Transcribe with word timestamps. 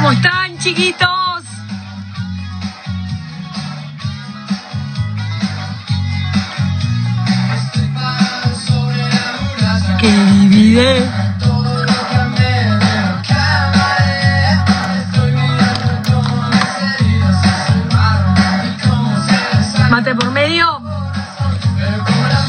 ¿Cómo 0.00 0.12
están, 0.12 0.56
chiquitos? 0.56 1.08
Que 9.98 10.08
divide. 10.10 11.10
Mate 19.90 20.14
por 20.14 20.30
medio. 20.30 20.80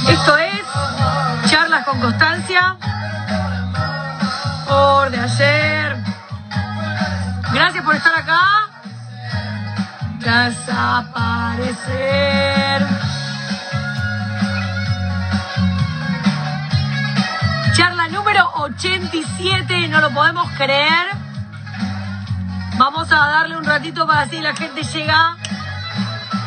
Esto 0.07 0.38
es 0.38 1.52
charlas 1.52 1.83
con 1.83 1.99
constancia. 1.99 2.77
Gracias 7.62 7.86
por 7.86 7.96
estar 7.96 8.16
acá. 8.16 8.71
Desaparecer. 10.17 11.27
Charla 17.76 18.08
número 18.08 18.49
87, 18.55 19.90
no 19.90 20.02
lo 20.02 20.09
podemos 20.09 20.49
creer. 20.58 21.05
Vamos 22.80 23.12
a 23.12 23.27
darle 23.27 23.55
un 23.58 23.63
ratito 23.63 24.07
para 24.07 24.21
así 24.21 24.41
la 24.41 24.55
gente 24.55 24.82
llega. 24.82 25.38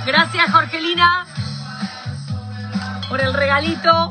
Gracias, 0.05 0.51
Jorgelina, 0.51 1.27
por 3.09 3.21
el 3.21 3.33
regalito. 3.33 4.11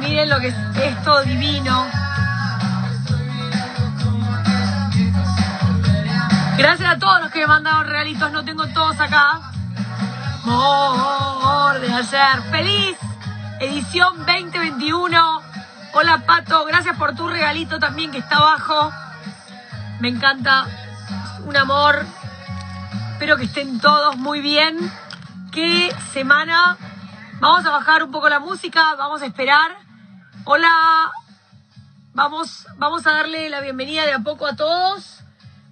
Miren 0.00 0.28
lo 0.28 0.40
que 0.40 0.48
es 0.48 0.56
esto 0.76 1.22
divino. 1.22 2.05
Gracias 6.58 6.88
a 6.88 6.98
todos 6.98 7.20
los 7.20 7.30
que 7.30 7.40
me 7.40 7.48
mandaron 7.48 7.86
regalitos, 7.86 8.32
no 8.32 8.42
tengo 8.42 8.66
todos 8.68 8.98
acá. 8.98 9.40
Amor 10.42 11.80
de 11.80 11.92
ayer. 11.92 12.42
Feliz 12.50 12.96
edición 13.60 14.16
2021. 14.18 15.42
Hola 15.92 16.22
Pato, 16.26 16.64
gracias 16.64 16.96
por 16.96 17.14
tu 17.14 17.28
regalito 17.28 17.78
también 17.78 18.10
que 18.10 18.18
está 18.18 18.36
abajo. 18.36 18.90
Me 20.00 20.08
encanta. 20.08 20.66
Un 21.44 21.56
amor. 21.58 22.06
Espero 23.12 23.36
que 23.36 23.44
estén 23.44 23.78
todos 23.78 24.16
muy 24.16 24.40
bien. 24.40 24.78
¿Qué 25.52 25.94
semana? 26.14 26.78
Vamos 27.38 27.66
a 27.66 27.70
bajar 27.70 28.02
un 28.02 28.10
poco 28.10 28.30
la 28.30 28.40
música, 28.40 28.94
vamos 28.96 29.20
a 29.20 29.26
esperar. 29.26 29.76
Hola. 30.44 31.12
Vamos, 32.14 32.66
vamos 32.78 33.06
a 33.06 33.12
darle 33.12 33.50
la 33.50 33.60
bienvenida 33.60 34.06
de 34.06 34.14
a 34.14 34.20
poco 34.20 34.46
a 34.46 34.56
todos. 34.56 35.15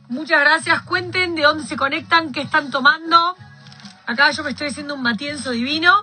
Muchas 0.09 0.41
gracias. 0.41 0.83
Cuenten 0.83 1.35
de 1.35 1.43
dónde 1.43 1.65
se 1.65 1.77
conectan, 1.77 2.31
qué 2.31 2.43
están 2.43 2.71
tomando. 2.71 3.37
Acá 4.07 4.31
yo 4.33 4.45
me 4.45 4.51
estoy 4.51 4.69
haciendo 4.69 4.95
un 4.95 5.03
matienzo 5.03 5.51
divino. 5.51 5.95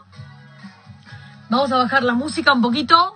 Vamos 1.49 1.71
a 1.71 1.77
bajar 1.77 2.01
la 2.01 2.13
música 2.13 2.51
un 2.51 2.63
poquito. 2.63 3.15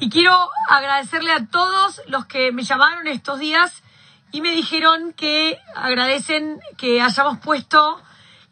Y 0.00 0.10
quiero 0.10 0.50
agradecerle 0.68 1.32
a 1.32 1.46
todos 1.46 2.02
los 2.08 2.26
que 2.26 2.52
me 2.52 2.62
llamaron 2.62 3.06
estos 3.06 3.38
días 3.38 3.82
y 4.30 4.42
me 4.42 4.50
dijeron 4.50 5.14
que 5.14 5.58
agradecen 5.74 6.60
que 6.76 7.00
hayamos 7.00 7.38
puesto 7.38 7.98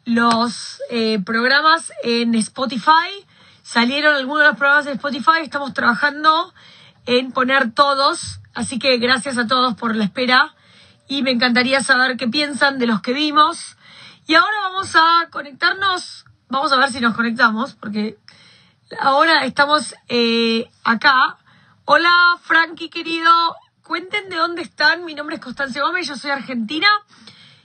los 0.03 0.81
eh, 0.89 1.19
programas 1.23 1.93
en 2.01 2.33
Spotify. 2.33 3.23
Salieron 3.61 4.15
algunos 4.15 4.41
de 4.41 4.47
los 4.47 4.57
programas 4.57 4.85
de 4.85 4.93
Spotify. 4.93 5.41
Estamos 5.43 5.75
trabajando 5.75 6.55
en 7.05 7.31
poner 7.31 7.71
todos. 7.71 8.39
Así 8.55 8.79
que 8.79 8.97
gracias 8.97 9.37
a 9.37 9.45
todos 9.45 9.75
por 9.75 9.95
la 9.95 10.05
espera 10.05 10.55
y 11.07 11.21
me 11.23 11.31
encantaría 11.31 11.81
saber 11.81 12.17
qué 12.17 12.27
piensan 12.27 12.79
de 12.79 12.87
los 12.87 13.01
que 13.01 13.13
vimos. 13.13 13.77
Y 14.27 14.35
ahora 14.35 14.55
vamos 14.63 14.95
a 14.95 15.29
conectarnos, 15.31 16.25
vamos 16.49 16.71
a 16.71 16.77
ver 16.77 16.91
si 16.91 16.99
nos 16.99 17.15
conectamos, 17.15 17.75
porque 17.75 18.17
ahora 18.99 19.45
estamos 19.45 19.95
eh, 20.09 20.69
acá. 20.83 21.37
Hola 21.85 22.11
Frankie 22.41 22.89
querido, 22.89 23.31
cuenten 23.83 24.29
de 24.29 24.35
dónde 24.35 24.61
están. 24.61 25.05
Mi 25.05 25.15
nombre 25.15 25.37
es 25.37 25.41
Constancia 25.41 25.81
Gómez, 25.81 26.07
yo 26.07 26.17
soy 26.17 26.31
argentina 26.31 26.87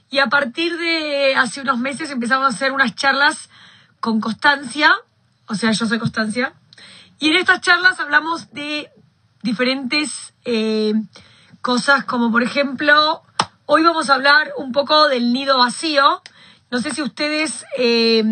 y 0.08 0.20
a 0.20 0.28
partir 0.28 0.76
de 0.76 1.34
hace 1.34 1.60
unos 1.62 1.78
meses 1.78 2.10
empezamos 2.10 2.47
a 2.47 2.54
hacer 2.54 2.70
unas 2.70 2.94
charlas 2.94 3.50
con 3.98 4.20
Constancia, 4.20 4.92
o 5.47 5.54
sea, 5.54 5.72
yo 5.72 5.86
soy 5.86 5.98
Constancia. 5.98 6.52
Y 7.19 7.31
en 7.31 7.36
estas 7.36 7.60
charlas 7.60 7.98
hablamos 7.98 8.52
de 8.52 8.91
diferentes 9.42 10.34
eh, 10.44 10.94
cosas 11.62 12.04
como 12.04 12.31
por 12.31 12.42
ejemplo 12.42 13.22
Hoy 13.64 13.84
vamos 13.84 14.10
a 14.10 14.14
hablar 14.14 14.52
un 14.56 14.72
poco 14.72 15.06
del 15.06 15.32
nido 15.32 15.56
vacío. 15.56 16.20
No 16.72 16.80
sé 16.80 16.90
si 16.90 17.00
ustedes 17.00 17.64
eh, 17.78 18.24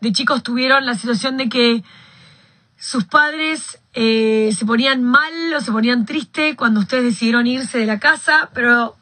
de 0.00 0.12
chicos 0.12 0.42
tuvieron 0.42 0.84
la 0.84 0.96
situación 0.96 1.36
de 1.36 1.48
que 1.48 1.84
sus 2.76 3.04
padres 3.04 3.78
eh, 3.94 4.50
se 4.56 4.66
ponían 4.66 5.04
mal 5.04 5.54
o 5.56 5.60
se 5.60 5.70
ponían 5.70 6.04
triste 6.06 6.56
cuando 6.56 6.80
ustedes 6.80 7.04
decidieron 7.04 7.46
irse 7.46 7.78
de 7.78 7.86
la 7.86 8.00
casa, 8.00 8.50
pero 8.52 8.96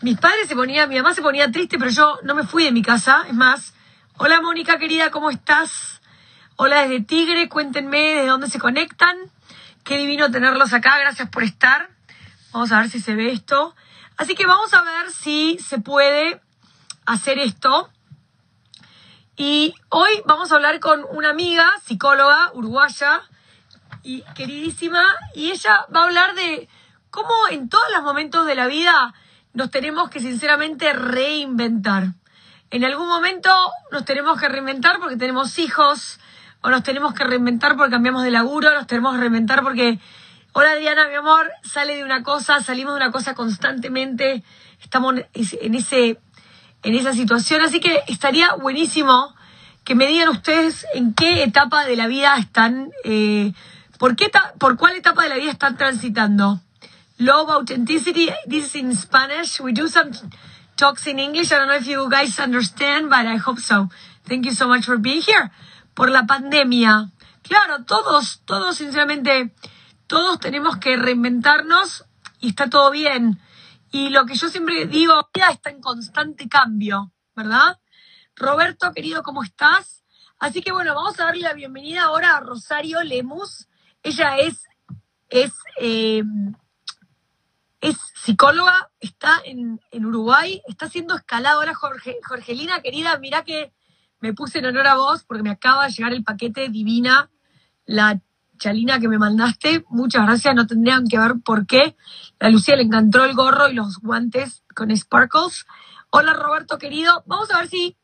mis 0.00 0.18
padres 0.18 0.48
se 0.48 0.56
ponían, 0.56 0.88
mi 0.88 0.96
mamá 0.96 1.12
se 1.12 1.20
ponía 1.20 1.52
triste, 1.52 1.78
pero 1.78 1.90
yo 1.90 2.18
no 2.22 2.34
me 2.34 2.44
fui 2.44 2.64
de 2.64 2.72
mi 2.72 2.80
casa. 2.80 3.26
Es 3.28 3.34
más, 3.34 3.74
hola 4.16 4.40
Mónica 4.40 4.78
querida, 4.78 5.10
¿cómo 5.10 5.30
estás? 5.30 6.00
Hola 6.56 6.82
desde 6.82 7.02
Tigre, 7.02 7.50
cuéntenme 7.50 8.14
de 8.14 8.26
dónde 8.26 8.48
se 8.48 8.58
conectan. 8.58 9.14
Qué 9.84 9.98
divino 9.98 10.30
tenerlos 10.30 10.72
acá, 10.72 10.98
gracias 10.98 11.28
por 11.28 11.42
estar. 11.42 11.90
Vamos 12.50 12.72
a 12.72 12.80
ver 12.80 12.88
si 12.88 12.98
se 12.98 13.14
ve 13.14 13.30
esto. 13.30 13.74
Así 14.16 14.34
que 14.34 14.46
vamos 14.46 14.72
a 14.72 14.82
ver 14.82 15.10
si 15.10 15.58
se 15.58 15.78
puede 15.78 16.40
hacer 17.04 17.38
esto. 17.38 17.90
Y 19.36 19.74
hoy 19.90 20.22
vamos 20.24 20.50
a 20.50 20.54
hablar 20.54 20.80
con 20.80 21.04
una 21.10 21.30
amiga, 21.30 21.70
psicóloga 21.84 22.50
uruguaya 22.54 23.22
y 24.02 24.22
queridísima, 24.34 25.02
y 25.34 25.50
ella 25.50 25.84
va 25.94 26.00
a 26.00 26.04
hablar 26.04 26.34
de 26.34 26.68
cómo 27.10 27.34
en 27.50 27.68
todos 27.68 27.84
los 27.92 28.02
momentos 28.02 28.46
de 28.46 28.54
la 28.54 28.66
vida 28.66 29.14
nos 29.52 29.70
tenemos 29.70 30.08
que 30.08 30.20
sinceramente 30.20 30.92
reinventar. 30.94 32.14
En 32.70 32.84
algún 32.84 33.08
momento 33.08 33.50
nos 33.92 34.04
tenemos 34.06 34.40
que 34.40 34.48
reinventar 34.48 34.98
porque 34.98 35.16
tenemos 35.16 35.58
hijos, 35.58 36.18
o 36.62 36.70
nos 36.70 36.82
tenemos 36.82 37.12
que 37.14 37.24
reinventar 37.24 37.76
porque 37.76 37.90
cambiamos 37.90 38.22
de 38.22 38.30
laburo, 38.30 38.72
nos 38.74 38.86
tenemos 38.86 39.14
que 39.14 39.20
reinventar 39.20 39.62
porque 39.62 40.00
Hola 40.58 40.74
Diana, 40.76 41.06
mi 41.08 41.14
amor, 41.14 41.52
sale 41.62 41.96
de 41.96 42.02
una 42.02 42.22
cosa, 42.22 42.62
salimos 42.62 42.94
de 42.94 43.04
una 43.04 43.12
cosa 43.12 43.34
constantemente, 43.34 44.42
estamos 44.80 45.16
en, 45.34 45.74
ese, 45.74 46.18
en 46.82 46.94
esa 46.94 47.12
situación, 47.12 47.60
así 47.60 47.78
que 47.78 48.00
estaría 48.06 48.54
buenísimo 48.54 49.34
que 49.84 49.94
me 49.94 50.06
digan 50.06 50.30
ustedes 50.30 50.86
en 50.94 51.12
qué 51.12 51.42
etapa 51.42 51.84
de 51.84 51.96
la 51.96 52.06
vida 52.06 52.38
están, 52.38 52.90
eh, 53.04 53.52
por, 53.98 54.16
qué 54.16 54.30
por 54.58 54.78
cuál 54.78 54.96
etapa 54.96 55.24
de 55.24 55.28
la 55.28 55.34
vida 55.34 55.50
están 55.50 55.76
transitando. 55.76 56.58
Love, 57.18 57.50
authenticity, 57.50 58.30
this 58.48 58.64
is 58.64 58.76
in 58.76 58.96
Spanish. 58.96 59.60
We 59.60 59.74
do 59.74 59.88
some 59.88 60.10
talks 60.76 61.06
in 61.06 61.18
English. 61.18 61.52
I 61.52 61.56
don't 61.56 61.68
know 61.68 61.76
if 61.76 61.86
you 61.86 62.08
guys 62.08 62.40
understand, 62.40 63.10
but 63.10 63.26
I 63.26 63.36
hope 63.36 63.60
so. 63.60 63.90
Thank 64.26 64.46
you 64.46 64.54
so 64.54 64.66
much 64.68 64.86
for 64.86 64.96
being 64.96 65.20
here. 65.20 65.50
Por 65.92 66.08
la 66.08 66.22
pandemia. 66.22 67.10
Claro, 67.42 67.84
todos, 67.84 68.40
todos 68.46 68.78
sinceramente 68.78 69.52
todos 70.06 70.40
tenemos 70.40 70.76
que 70.78 70.96
reinventarnos 70.96 72.04
y 72.40 72.50
está 72.50 72.70
todo 72.70 72.90
bien. 72.90 73.40
Y 73.90 74.10
lo 74.10 74.26
que 74.26 74.34
yo 74.34 74.48
siempre 74.48 74.86
digo, 74.86 75.14
la 75.14 75.28
vida 75.34 75.50
está 75.50 75.70
en 75.70 75.80
constante 75.80 76.48
cambio, 76.48 77.12
¿verdad? 77.34 77.78
Roberto, 78.34 78.92
querido, 78.92 79.22
¿cómo 79.22 79.42
estás? 79.42 80.04
Así 80.38 80.60
que 80.60 80.72
bueno, 80.72 80.94
vamos 80.94 81.18
a 81.18 81.24
darle 81.24 81.42
la 81.42 81.54
bienvenida 81.54 82.02
ahora 82.02 82.36
a 82.36 82.40
Rosario 82.40 83.02
Lemus. 83.02 83.68
Ella 84.02 84.36
es, 84.38 84.64
es, 85.30 85.52
eh, 85.80 86.22
es 87.80 87.96
psicóloga, 88.14 88.90
está 89.00 89.40
en, 89.44 89.80
en, 89.90 90.06
Uruguay, 90.06 90.60
está 90.68 90.86
haciendo 90.86 91.16
escalada 91.16 91.56
ahora 91.56 91.74
Jorge, 91.74 92.16
Jorgelina, 92.22 92.82
querida, 92.82 93.18
mira 93.18 93.44
que 93.44 93.72
me 94.20 94.34
puse 94.34 94.58
en 94.58 94.66
honor 94.66 94.86
a 94.88 94.96
vos 94.96 95.24
porque 95.24 95.42
me 95.42 95.50
acaba 95.50 95.86
de 95.86 95.92
llegar 95.92 96.12
el 96.12 96.24
paquete 96.24 96.68
divina, 96.68 97.30
la 97.86 98.20
Chalina 98.58 98.98
que 98.98 99.08
me 99.08 99.18
mandaste. 99.18 99.84
Muchas 99.88 100.24
gracias, 100.26 100.54
no 100.54 100.66
tendrían 100.66 101.06
que 101.06 101.18
ver 101.18 101.34
por 101.44 101.66
qué. 101.66 101.96
A 102.40 102.48
Lucía 102.48 102.76
le 102.76 102.82
encantó 102.82 103.24
el 103.24 103.34
gorro 103.34 103.68
y 103.68 103.74
los 103.74 103.98
guantes 103.98 104.62
con 104.74 104.94
sparkles. 104.96 105.66
Hola 106.10 106.34
Roberto 106.34 106.78
querido, 106.78 107.22
vamos 107.26 107.50
a 107.52 107.58
ver 107.58 107.68
si, 107.68 107.96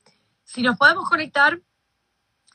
si 0.44 0.62
nos 0.62 0.76
podemos 0.76 1.08
conectar. 1.08 1.60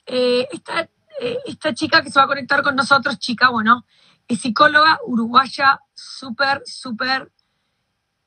Eh, 0.05 0.47
esta, 0.51 0.89
eh, 1.19 1.37
esta 1.45 1.73
chica 1.73 2.01
que 2.01 2.09
se 2.09 2.19
va 2.19 2.25
a 2.25 2.27
conectar 2.27 2.63
con 2.63 2.75
nosotros, 2.75 3.19
chica, 3.19 3.49
bueno, 3.49 3.85
es 4.27 4.41
psicóloga 4.41 4.99
uruguaya, 5.05 5.79
súper, 5.93 6.61
súper 6.65 7.31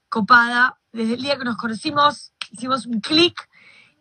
copada. 0.09 0.79
Desde 0.93 1.15
el 1.15 1.23
día 1.23 1.39
que 1.39 1.45
nos 1.45 1.57
conocimos, 1.57 2.33
hicimos 2.51 2.87
un 2.87 3.01
clic. 3.01 3.49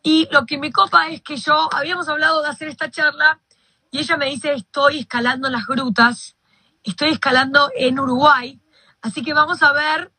Y 0.01 0.27
lo 0.31 0.45
que 0.45 0.57
me 0.57 0.71
copa 0.71 1.09
es 1.09 1.21
que 1.21 1.35
yo, 1.37 1.69
habíamos 1.73 2.07
hablado 2.07 2.41
de 2.41 2.49
hacer 2.49 2.69
esta 2.69 2.89
charla 2.89 3.41
y 3.91 3.99
ella 3.99 4.17
me 4.17 4.27
dice, 4.27 4.53
estoy 4.53 4.99
escalando 4.99 5.49
las 5.49 5.65
grutas, 5.65 6.35
estoy 6.83 7.09
escalando 7.09 7.71
en 7.75 7.99
Uruguay, 7.99 8.61
así 9.01 9.23
que 9.23 9.33
vamos 9.33 9.63
a 9.63 9.73
ver 9.73 10.11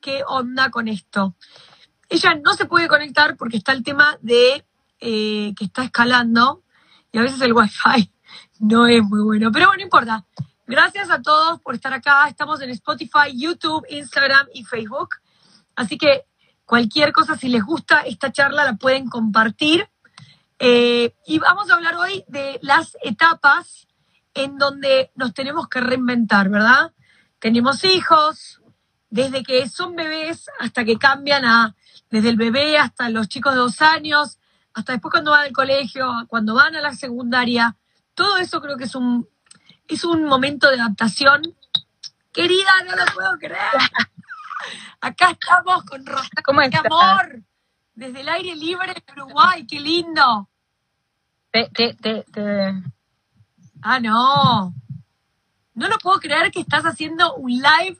qué 0.00 0.22
onda 0.26 0.70
con 0.70 0.88
esto. 0.88 1.34
Ella 2.08 2.34
no 2.42 2.54
se 2.54 2.66
puede 2.66 2.88
conectar 2.88 3.36
porque 3.36 3.58
está 3.58 3.72
el 3.72 3.82
tema 3.82 4.18
de 4.20 4.64
eh, 5.00 5.54
que 5.56 5.64
está 5.64 5.84
escalando 5.84 6.62
y 7.12 7.18
a 7.18 7.22
veces 7.22 7.40
el 7.40 7.52
wifi 7.52 8.12
no 8.60 8.86
es 8.86 9.02
muy 9.02 9.22
bueno. 9.22 9.50
Pero 9.52 9.66
bueno, 9.66 9.78
no 9.78 9.84
importa. 9.84 10.24
Gracias 10.66 11.10
a 11.10 11.22
todos 11.22 11.60
por 11.60 11.74
estar 11.74 11.94
acá. 11.94 12.28
Estamos 12.28 12.60
en 12.60 12.70
Spotify, 12.70 13.32
YouTube, 13.34 13.86
Instagram 13.88 14.48
y 14.52 14.64
Facebook. 14.64 15.16
Así 15.74 15.96
que 15.96 16.24
cualquier 16.66 17.12
cosa, 17.12 17.36
si 17.36 17.48
les 17.48 17.64
gusta 17.64 18.00
esta 18.00 18.30
charla, 18.32 18.64
la 18.64 18.76
pueden 18.76 19.08
compartir. 19.08 19.88
Eh, 20.58 21.14
y 21.26 21.38
vamos 21.38 21.70
a 21.70 21.74
hablar 21.74 21.94
hoy 21.96 22.24
de 22.26 22.58
las 22.62 22.96
etapas 23.02 23.86
en 24.34 24.58
donde 24.58 25.12
nos 25.14 25.32
tenemos 25.32 25.68
que 25.68 25.80
reinventar, 25.80 26.48
¿verdad? 26.48 26.92
Tenemos 27.38 27.84
hijos, 27.84 28.60
desde 29.10 29.42
que 29.42 29.68
son 29.68 29.96
bebés 29.96 30.50
hasta 30.58 30.84
que 30.84 30.98
cambian 30.98 31.44
a, 31.44 31.76
desde 32.10 32.30
el 32.30 32.36
bebé 32.36 32.76
hasta 32.78 33.08
los 33.08 33.28
chicos 33.28 33.54
de 33.54 33.60
dos 33.60 33.80
años, 33.82 34.38
hasta 34.74 34.92
después 34.92 35.12
cuando 35.12 35.30
van 35.30 35.44
al 35.44 35.52
colegio, 35.52 36.08
cuando 36.28 36.54
van 36.54 36.76
a 36.76 36.80
la 36.80 36.92
secundaria. 36.92 37.76
Todo 38.14 38.36
eso 38.38 38.60
creo 38.60 38.76
que 38.76 38.84
es 38.84 38.94
un, 38.94 39.28
es 39.86 40.04
un 40.04 40.24
momento 40.24 40.68
de 40.68 40.80
adaptación. 40.80 41.42
Querida, 42.32 42.70
no 42.84 42.96
lo 42.96 43.04
puedo 43.12 43.38
creer. 43.38 43.58
Acá 45.00 45.30
estamos 45.30 45.84
con 45.84 46.04
Rosa. 46.04 46.28
¿Cómo 46.44 46.60
¡Qué 46.68 46.76
amor! 46.76 47.42
Desde 47.98 48.20
el 48.20 48.28
aire 48.28 48.54
libre 48.54 48.94
de 48.94 49.12
Uruguay, 49.12 49.66
qué 49.66 49.80
lindo. 49.80 50.48
Te, 51.50 51.68
te, 51.74 51.94
te, 51.94 52.24
Ah, 53.82 53.98
no. 53.98 54.72
No 55.74 55.88
lo 55.88 55.98
puedo 55.98 56.20
creer 56.20 56.52
que 56.52 56.60
estás 56.60 56.84
haciendo 56.84 57.34
un 57.34 57.50
live 57.50 57.98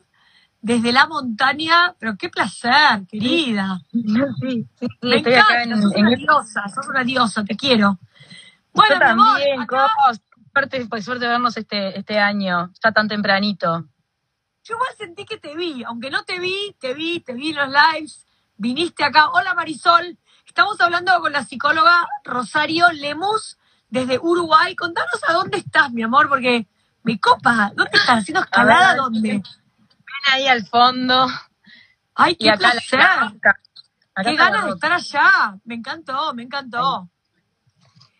desde 0.61 0.93
la 0.93 1.09
montaña, 1.09 1.97
pero 1.99 2.17
qué 2.17 2.29
placer, 2.29 3.06
querida. 3.09 3.81
Sí, 3.91 4.00
sí, 4.41 4.69
sí 4.79 4.87
Me 5.03 5.17
estoy 5.17 5.33
encanta, 5.35 5.53
acá 5.55 5.62
en, 5.65 5.83
sos 5.83 5.95
en- 5.97 6.06
una 6.06 6.17
diosa, 6.17 6.69
sos 6.69 6.89
una 6.89 7.03
diosa, 7.05 7.44
te 7.44 7.56
quiero. 7.56 7.99
Bueno, 8.73 8.94
Yo 8.94 9.01
también, 9.01 9.61
acá-. 9.62 9.89
Suerte, 10.55 10.87
pues, 10.89 11.05
suerte 11.05 11.27
vernos 11.27 11.56
este, 11.56 11.99
este 11.99 12.21
año, 12.21 12.73
ya 12.85 12.93
tan 12.93 13.09
tempranito. 13.09 13.85
yo 14.62 14.75
igual 14.77 14.91
sentí 14.97 15.25
que 15.25 15.39
te 15.39 15.56
vi, 15.56 15.83
aunque 15.83 16.11
no 16.11 16.23
te 16.25 16.39
vi, 16.39 16.77
te 16.79 16.94
vi, 16.94 17.19
te 17.21 17.35
vi 17.35 17.51
en 17.51 17.56
los 17.56 17.69
lives, 17.69 18.28
viniste 18.58 19.05
acá. 19.05 19.31
Hola 19.31 19.55
Marisol, 19.55 20.19
estamos 20.44 20.81
hablando 20.81 21.19
con 21.20 21.32
la 21.32 21.44
psicóloga 21.44 22.06
Rosario 22.25 22.90
Lemus 22.93 23.56
desde 23.88 24.19
Uruguay. 24.19 24.76
Contanos 24.76 25.20
a 25.26 25.32
dónde 25.32 25.58
estás, 25.58 25.90
mi 25.93 26.02
amor, 26.02 26.28
porque 26.28 26.66
me 27.05 27.19
copa. 27.19 27.70
¿Dónde 27.75 27.96
estás? 27.96 28.19
¿Haciendo 28.19 28.40
escalada? 28.40 28.96
¿Dónde? 28.96 29.31
Ven 29.31 29.43
ahí 30.32 30.46
al 30.46 30.66
fondo. 30.66 31.28
Ay, 32.14 32.32
Y 32.32 32.44
qué 32.44 32.50
acá 32.50 32.72
placer. 32.72 32.99
la, 32.99 33.12
acá. 33.28 33.60
Acá 34.14 34.31
Qué 34.31 34.37
ganas 34.37 34.64
de 34.66 34.70
estar 34.72 34.93
allá. 34.93 35.56
Me 35.64 35.76
encantó, 35.76 36.34
me 36.34 36.43
encantó. 36.43 37.08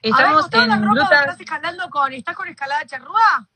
Estamos 0.00 0.20
a 0.20 0.26
ver, 0.26 0.43
contanos 0.43 0.64
en 0.64 0.70
la 0.70 0.88
ropa, 0.88 1.02
ruta. 1.02 1.20
¿Estás 1.20 1.40
escalando 1.40 1.90
con, 1.90 2.12
estás 2.12 2.37
con 2.37 2.49
escalada 2.49 2.87
charrúa? 2.87 3.49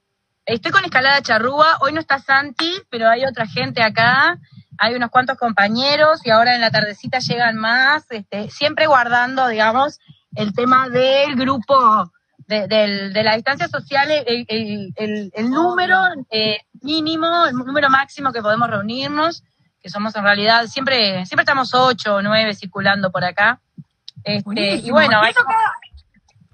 Estoy 0.44 0.73
con 0.73 0.84
Escalada 0.84 1.23
Charrúa, 1.23 1.79
hoy 1.82 1.93
no 1.93 2.00
está 2.00 2.19
Santi, 2.19 2.82
pero 2.90 3.08
hay 3.08 3.25
otra 3.25 3.46
gente 3.46 3.81
acá, 3.81 4.40
hay 4.84 4.94
unos 4.96 5.11
cuantos 5.11 5.38
compañeros 5.38 6.20
y 6.26 6.31
ahora 6.31 6.55
en 6.56 6.61
la 6.61 6.70
tardecita 6.73 7.20
llegan 7.20 7.56
más, 7.56 8.05
este, 8.11 8.50
siempre 8.50 8.87
guardando, 8.87 9.46
digamos, 9.46 10.00
el 10.34 10.52
tema 10.55 10.88
del 10.88 11.37
grupo, 11.37 12.11
de, 12.49 12.67
del- 12.67 13.12
de 13.12 13.23
la 13.23 13.37
distancia 13.37 13.69
social, 13.69 14.11
el, 14.11 14.44
el- 14.49 14.93
el- 14.96 15.31
el 15.34 15.50
número 15.50 15.96
eh, 16.31 16.58
mínimo, 16.81 17.46
el 17.46 17.55
número 17.55 17.88
máximo 17.90 18.32
que 18.32 18.43
podemos 18.43 18.69
reunirnos, 18.69 19.44
que 19.81 19.88
somos 19.88 20.14
en 20.17 20.25
realidad, 20.25 20.67
siempre, 20.67 21.25
siempre 21.26 21.43
estamos 21.43 21.75
ocho 21.75 22.17
o 22.17 22.23
nueve 22.23 22.52
circulando 22.55 23.12
por 23.12 23.25
acá. 23.25 23.61
Este, 24.25 24.76
y 24.76 24.90
bueno, 24.90 25.20
¿Y 25.23 25.26
hay 25.26 25.31
eso 25.31 25.44
queda- 25.44 25.73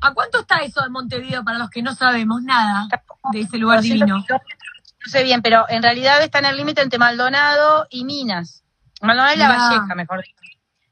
¿A 0.00 0.12
cuánto 0.14 0.40
está 0.40 0.58
eso 0.58 0.80
de 0.82 0.90
Montevideo 0.90 1.42
para 1.42 1.58
los 1.58 1.70
que 1.70 1.82
no 1.82 1.92
sabemos 1.94 2.40
nada 2.42 2.86
de 3.32 3.40
ese 3.40 3.58
lugar 3.58 3.78
200 3.78 4.06
divino? 4.06 4.22
kilómetros, 4.24 4.57
no 5.04 5.10
sé 5.10 5.22
bien, 5.22 5.42
pero 5.42 5.64
en 5.68 5.82
realidad 5.82 6.22
está 6.22 6.40
en 6.40 6.46
el 6.46 6.56
límite 6.56 6.82
entre 6.82 6.98
Maldonado 6.98 7.86
y 7.90 8.04
Minas. 8.04 8.64
Maldonado 9.00 9.34
y 9.34 9.38
La 9.38 9.48
Mirá. 9.48 9.58
Valleja, 9.58 9.94
mejor 9.94 10.22
dicho. 10.22 10.34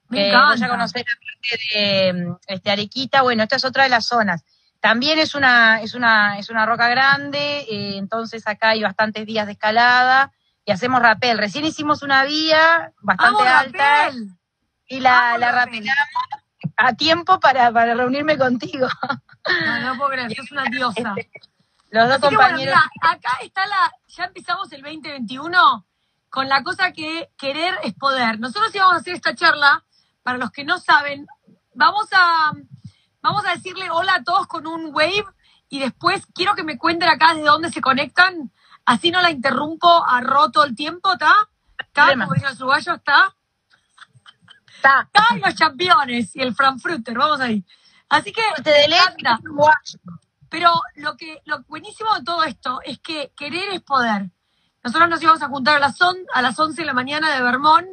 Me 0.08 0.18
Que 0.18 0.30
ya 0.30 0.68
conocés 0.68 1.04
la 1.04 1.18
parte 1.20 1.74
de 1.74 2.12
mm, 2.12 2.36
este, 2.46 2.70
Arequita, 2.70 3.22
bueno, 3.22 3.42
esta 3.42 3.56
es 3.56 3.64
otra 3.64 3.84
de 3.84 3.90
las 3.90 4.06
zonas. 4.06 4.44
También 4.80 5.18
es 5.18 5.34
una, 5.34 5.80
es 5.82 5.94
una, 5.94 6.38
es 6.38 6.48
una 6.48 6.64
roca 6.64 6.88
grande, 6.88 7.66
eh, 7.68 7.96
entonces 7.96 8.46
acá 8.46 8.70
hay 8.70 8.82
bastantes 8.82 9.26
días 9.26 9.46
de 9.46 9.52
escalada 9.52 10.32
y 10.64 10.70
hacemos 10.70 11.02
rappel. 11.02 11.38
Recién 11.38 11.64
hicimos 11.64 12.02
una 12.02 12.24
vía 12.24 12.92
bastante 13.00 13.42
¡Amo 13.42 13.50
alta 13.50 14.04
Rapel! 14.04 14.28
y 14.86 15.00
la, 15.00 15.30
amo 15.30 15.38
la 15.38 15.52
rapelamos 15.52 16.08
a 16.76 16.92
tiempo 16.92 17.40
para, 17.40 17.72
para 17.72 17.94
reunirme 17.94 18.38
contigo. 18.38 18.86
No, 19.64 19.80
no 19.80 19.96
puedo 19.96 20.10
creer, 20.10 20.34
sos 20.34 20.52
una 20.52 20.64
diosa. 20.64 21.14
Los 21.96 22.10
dos 22.10 22.20
bueno, 22.20 22.38
compañeros. 22.38 22.74
acá 23.00 23.38
está 23.42 23.66
la, 23.66 23.90
ya 24.06 24.24
empezamos 24.24 24.70
el 24.72 24.82
2021 24.82 25.86
con 26.28 26.46
la 26.46 26.62
cosa 26.62 26.92
que 26.92 27.30
querer 27.38 27.74
es 27.84 27.94
poder. 27.94 28.38
Nosotros 28.38 28.74
íbamos 28.74 28.96
a 28.96 28.98
hacer 28.98 29.14
esta 29.14 29.34
charla, 29.34 29.82
para 30.22 30.36
los 30.36 30.50
que 30.50 30.62
no 30.62 30.78
saben, 30.78 31.26
vamos 31.74 32.06
a, 32.12 32.52
vamos 33.22 33.46
a 33.46 33.54
decirle 33.54 33.90
hola 33.90 34.16
a 34.16 34.24
todos 34.24 34.46
con 34.46 34.66
un 34.66 34.94
wave 34.94 35.24
y 35.70 35.78
después 35.78 36.26
quiero 36.34 36.54
que 36.54 36.64
me 36.64 36.76
cuenten 36.76 37.08
acá 37.08 37.32
desde 37.32 37.48
dónde 37.48 37.70
se 37.70 37.80
conectan, 37.80 38.52
así 38.84 39.10
no 39.10 39.22
la 39.22 39.30
interrumpo 39.30 39.88
a 40.06 40.20
Ro 40.20 40.50
todo 40.50 40.64
el 40.64 40.76
tiempo, 40.76 41.14
¿está? 41.14 41.32
¿Está? 41.78 42.08
Como 42.08 42.26
uruguayos, 42.26 42.96
¿está? 42.98 43.34
Está. 44.74 45.08
¡Ay, 45.30 45.40
los 45.40 45.54
campeones! 45.54 46.36
Y 46.36 46.42
el 46.42 46.54
Frankfurter, 46.54 47.16
vamos 47.16 47.40
ahí. 47.40 47.64
Así 48.10 48.32
que 48.32 48.42
Te 48.62 48.86
Pero 50.48 50.70
lo 50.96 51.16
que 51.16 51.40
lo 51.44 51.62
buenísimo 51.64 52.14
de 52.14 52.24
todo 52.24 52.44
esto 52.44 52.80
es 52.84 52.98
que 53.00 53.32
querer 53.36 53.70
es 53.72 53.82
poder. 53.82 54.30
Nosotros 54.84 55.08
nos 55.10 55.22
íbamos 55.22 55.42
a 55.42 55.48
juntar 55.48 55.76
a 55.76 55.80
las, 55.80 56.00
on- 56.00 56.26
a 56.32 56.42
las 56.42 56.58
11 56.58 56.82
de 56.82 56.86
la 56.86 56.92
mañana 56.92 57.34
de 57.34 57.42
Vermont. 57.42 57.86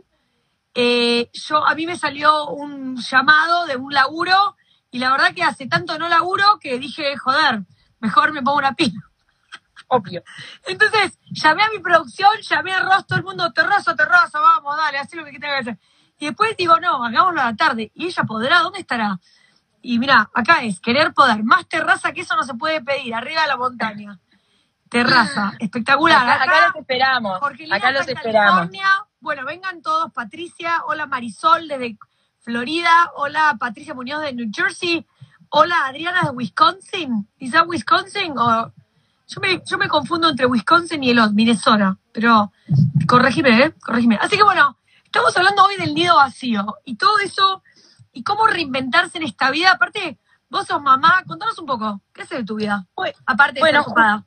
Eh, 0.75 1.29
yo, 1.33 1.65
a 1.65 1.75
mí 1.75 1.85
me 1.85 1.97
salió 1.97 2.47
un 2.47 2.97
llamado 2.97 3.65
de 3.65 3.75
un 3.75 3.93
laburo 3.93 4.55
y 4.91 4.99
la 4.99 5.11
verdad 5.11 5.33
que 5.33 5.43
hace 5.43 5.67
tanto 5.67 5.97
no 5.97 6.07
laburo 6.09 6.59
que 6.59 6.77
dije, 6.79 7.17
joder, 7.17 7.63
mejor 7.99 8.31
me 8.33 8.41
pongo 8.41 8.59
una 8.59 8.73
pila. 8.73 8.99
Obvio. 9.87 10.23
Entonces, 10.65 11.19
llamé 11.31 11.63
a 11.63 11.69
mi 11.69 11.79
producción, 11.79 12.29
llamé 12.41 12.73
a 12.73 12.79
Ross, 12.81 13.05
todo 13.07 13.19
el 13.19 13.25
mundo, 13.25 13.51
terraza, 13.53 13.95
terraza, 13.95 14.39
vamos, 14.39 14.75
dale, 14.77 14.97
haz 14.97 15.13
lo 15.13 15.25
que 15.25 15.31
tenga 15.33 15.49
que 15.55 15.59
hacer. 15.69 15.79
Y 16.19 16.27
después 16.27 16.55
digo, 16.57 16.79
no, 16.79 17.03
hagámoslo 17.03 17.41
a 17.41 17.45
la 17.45 17.55
tarde. 17.55 17.91
¿Y 17.93 18.05
ella 18.07 18.23
podrá? 18.23 18.59
¿Dónde 18.59 18.79
estará? 18.79 19.19
Y 19.85 19.99
mira, 19.99 20.31
acá 20.33 20.63
es 20.63 20.79
querer 20.79 21.13
poder. 21.13 21.43
Más 21.43 21.67
terraza 21.67 22.13
que 22.13 22.21
eso 22.21 22.35
no 22.37 22.43
se 22.43 22.53
puede 22.53 22.81
pedir, 22.81 23.13
arriba 23.13 23.41
de 23.41 23.47
la 23.49 23.57
montaña. 23.57 24.17
Terraza, 24.89 25.51
espectacular. 25.59 26.27
Acá, 26.27 26.43
acá 26.43 26.67
los 26.67 26.75
esperamos. 26.77 27.39
Jorgelina 27.39 27.75
Acá 27.75 27.91
los 27.91 28.07
esperamos. 28.07 28.55
California. 28.55 28.87
Bueno, 29.19 29.45
vengan 29.45 29.81
todos. 29.81 30.11
Patricia, 30.13 30.83
hola 30.87 31.05
Marisol 31.05 31.67
desde 31.67 31.97
Florida, 32.39 33.11
hola 33.15 33.57
Patricia 33.59 33.93
Muñoz 33.93 34.21
de 34.21 34.33
New 34.33 34.49
Jersey, 34.53 35.05
hola 35.49 35.85
Adriana 35.85 36.21
de 36.23 36.29
Wisconsin. 36.29 37.27
¿Es 37.37 37.51
that 37.51 37.67
Wisconsin? 37.67 38.37
O... 38.37 38.71
Yo, 39.27 39.41
me, 39.41 39.61
yo 39.65 39.77
me 39.77 39.89
confundo 39.89 40.29
entre 40.29 40.45
Wisconsin 40.45 41.03
y 41.03 41.09
el 41.09 41.19
otro, 41.19 41.33
Minnesota, 41.33 41.97
pero 42.13 42.53
corregime, 43.05 43.63
¿eh? 43.63 43.73
Corregime. 43.81 44.17
Así 44.21 44.37
que 44.37 44.43
bueno, 44.43 44.77
estamos 45.03 45.35
hablando 45.35 45.63
hoy 45.63 45.75
del 45.75 45.93
nido 45.93 46.15
vacío 46.15 46.77
y 46.85 46.95
todo 46.95 47.19
eso 47.19 47.63
y 48.13 48.23
cómo 48.23 48.47
reinventarse 48.47 49.17
en 49.17 49.25
esta 49.25 49.51
vida. 49.51 49.71
Aparte, 49.71 50.17
vos 50.49 50.67
sos 50.67 50.81
mamá, 50.81 51.23
contanos 51.27 51.57
un 51.59 51.65
poco, 51.65 52.01
¿qué 52.13 52.21
haces 52.21 52.39
de 52.39 52.45
tu 52.45 52.55
vida? 52.55 52.85
Aparte 53.25 53.55
de 53.55 53.59
bueno, 53.61 53.81
ocupada. 53.81 54.25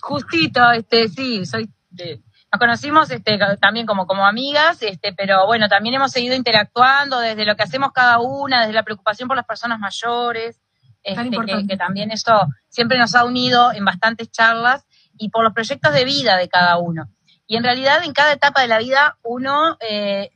Justito, 0.00 0.70
este, 0.70 1.08
sí, 1.08 1.44
soy, 1.44 1.72
eh, 1.98 2.20
nos 2.52 2.58
conocimos 2.60 3.10
este, 3.10 3.38
también 3.60 3.86
como, 3.86 4.06
como 4.06 4.26
amigas, 4.26 4.82
este, 4.82 5.12
pero 5.12 5.46
bueno, 5.46 5.68
también 5.68 5.94
hemos 5.96 6.12
seguido 6.12 6.36
interactuando 6.36 7.18
desde 7.18 7.44
lo 7.44 7.56
que 7.56 7.64
hacemos 7.64 7.92
cada 7.92 8.20
una, 8.20 8.60
desde 8.60 8.74
la 8.74 8.84
preocupación 8.84 9.26
por 9.26 9.36
las 9.36 9.46
personas 9.46 9.78
mayores, 9.80 10.60
este, 11.02 11.30
que, 11.30 11.66
que 11.66 11.76
también 11.76 12.10
eso 12.10 12.46
siempre 12.68 12.98
nos 12.98 13.14
ha 13.14 13.24
unido 13.24 13.72
en 13.72 13.84
bastantes 13.84 14.30
charlas 14.30 14.86
y 15.16 15.30
por 15.30 15.42
los 15.42 15.52
proyectos 15.52 15.92
de 15.92 16.04
vida 16.04 16.36
de 16.36 16.48
cada 16.48 16.78
uno. 16.78 17.08
Y 17.46 17.56
en 17.56 17.64
realidad 17.64 18.04
en 18.04 18.12
cada 18.12 18.32
etapa 18.32 18.60
de 18.60 18.68
la 18.68 18.78
vida 18.78 19.18
uno 19.22 19.76
eh, 19.80 20.30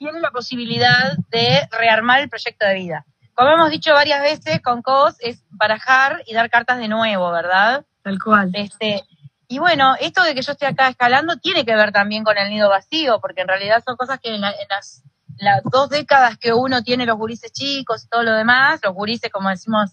tiene 0.00 0.18
la 0.20 0.30
posibilidad 0.30 1.12
de 1.28 1.68
rearmar 1.78 2.20
el 2.20 2.30
proyecto 2.30 2.66
de 2.66 2.74
vida. 2.74 3.04
Como 3.34 3.50
hemos 3.50 3.70
dicho 3.70 3.92
varias 3.92 4.22
veces 4.22 4.60
con 4.62 4.80
COS, 4.80 5.16
es 5.20 5.44
barajar 5.50 6.22
y 6.26 6.32
dar 6.32 6.48
cartas 6.48 6.78
de 6.78 6.88
nuevo, 6.88 7.30
¿verdad? 7.30 7.84
Tal 8.02 8.18
cual. 8.18 8.50
Este, 8.54 9.04
y 9.46 9.58
bueno, 9.58 9.94
esto 10.00 10.22
de 10.22 10.34
que 10.34 10.40
yo 10.40 10.52
esté 10.52 10.64
acá 10.66 10.88
escalando 10.88 11.36
tiene 11.36 11.66
que 11.66 11.76
ver 11.76 11.92
también 11.92 12.24
con 12.24 12.38
el 12.38 12.48
nido 12.48 12.70
vacío, 12.70 13.20
porque 13.20 13.42
en 13.42 13.48
realidad 13.48 13.82
son 13.84 13.96
cosas 13.98 14.18
que 14.20 14.34
en, 14.34 14.40
la- 14.40 14.52
en 14.52 14.68
las, 14.70 15.02
las 15.36 15.62
dos 15.64 15.90
décadas 15.90 16.38
que 16.38 16.54
uno 16.54 16.82
tiene 16.82 17.04
los 17.04 17.18
gurises 17.18 17.52
chicos 17.52 18.04
y 18.04 18.08
todo 18.08 18.22
lo 18.22 18.32
demás, 18.32 18.80
los 18.82 18.94
gurises 18.94 19.30
como 19.30 19.50
decimos 19.50 19.90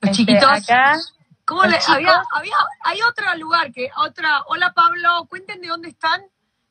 Los 0.00 0.10
este, 0.12 0.24
chiquitos. 0.24 0.50
acá, 0.50 0.96
¿Cómo 1.44 1.64
le, 1.64 1.76
había, 1.86 2.22
había, 2.32 2.54
hay 2.84 3.02
otro 3.02 3.26
lugar 3.36 3.72
que, 3.72 3.90
otra, 3.96 4.42
hola 4.46 4.72
Pablo, 4.72 5.26
cuenten 5.28 5.60
de 5.60 5.68
dónde 5.68 5.88
están. 5.90 6.22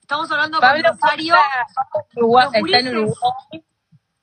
Estamos 0.09 0.31
hablando 0.31 0.59
Pablo 0.59 0.89
con 0.89 0.99
Rosario. 0.99 1.35
está, 1.35 1.83
Uruguay- 2.15 2.45
Los 2.45 2.55
está 2.55 2.79
en. 2.79 2.97
Uruguay. 2.97 3.63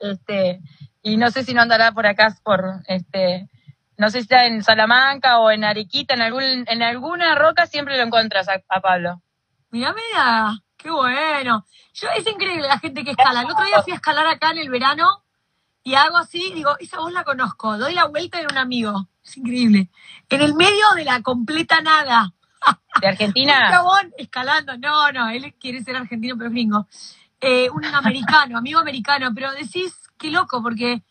Este, 0.01 0.61
y 1.01 1.17
no 1.17 1.31
sé 1.31 1.45
si 1.45 1.55
no 1.55 1.63
andará 1.63 1.93
por 1.93 2.07
acá 2.09 2.37
por 2.43 2.65
este 2.89 3.49
no 3.97 4.11
sé 4.11 4.19
si 4.19 4.23
está 4.23 4.47
en 4.47 4.65
Salamanca 4.65 5.39
o 5.39 5.49
en 5.53 5.63
Arequita, 5.63 6.15
en 6.15 6.23
algún 6.23 6.43
en 6.43 6.83
alguna 6.83 7.37
roca 7.37 7.69
siempre 7.69 7.97
lo 7.97 8.03
encuentras 8.03 8.49
a, 8.49 8.55
a 8.69 8.81
Pablo. 8.81 9.23
Mirá, 9.71 9.95
mira, 9.95 10.59
qué 10.77 10.91
bueno. 10.91 11.65
Yo, 11.95 12.09
es 12.17 12.27
increíble 12.27 12.67
la 12.67 12.81
gente 12.81 13.05
que 13.05 13.13
escala. 13.13 13.43
El 13.43 13.51
otro 13.53 13.65
día 13.65 13.81
fui 13.83 13.93
a 13.93 13.97
escalar 13.97 14.27
acá 14.27 14.51
en 14.51 14.59
el 14.59 14.71
verano 14.71 15.23
y 15.85 15.95
hago 15.95 16.17
así, 16.17 16.53
digo, 16.53 16.77
esa 16.81 16.99
voz 16.99 17.13
la 17.13 17.23
conozco. 17.23 17.79
Doy 17.79 17.95
la 17.95 18.07
vuelta 18.07 18.41
en 18.41 18.47
un 18.51 18.59
amigo. 18.59 19.09
Es 19.25 19.37
increíble. 19.37 19.89
En 20.31 20.43
el 20.43 20.55
medio 20.55 20.85
de 20.97 21.05
la 21.05 21.23
completa 21.23 21.81
nada. 21.81 22.33
De 23.01 23.07
Un 23.07 23.13
Argentina. 23.13 23.69
chabón 23.71 24.13
escalando. 24.19 24.77
No, 24.79 25.13
no, 25.13 25.29
él 25.29 25.55
quiere 25.61 25.83
ser 25.83 25.97
argentino, 25.97 26.37
pero 26.37 26.49
es 26.49 26.55
gringo. 26.55 26.87
Eh, 27.41 27.69
un 27.71 27.85
americano, 27.85 28.59
amigo 28.59 28.81
americano. 28.81 29.31
Pero 29.35 29.53
decís, 29.53 29.95
qué 30.19 30.31
loco, 30.31 30.63
porque 30.63 31.03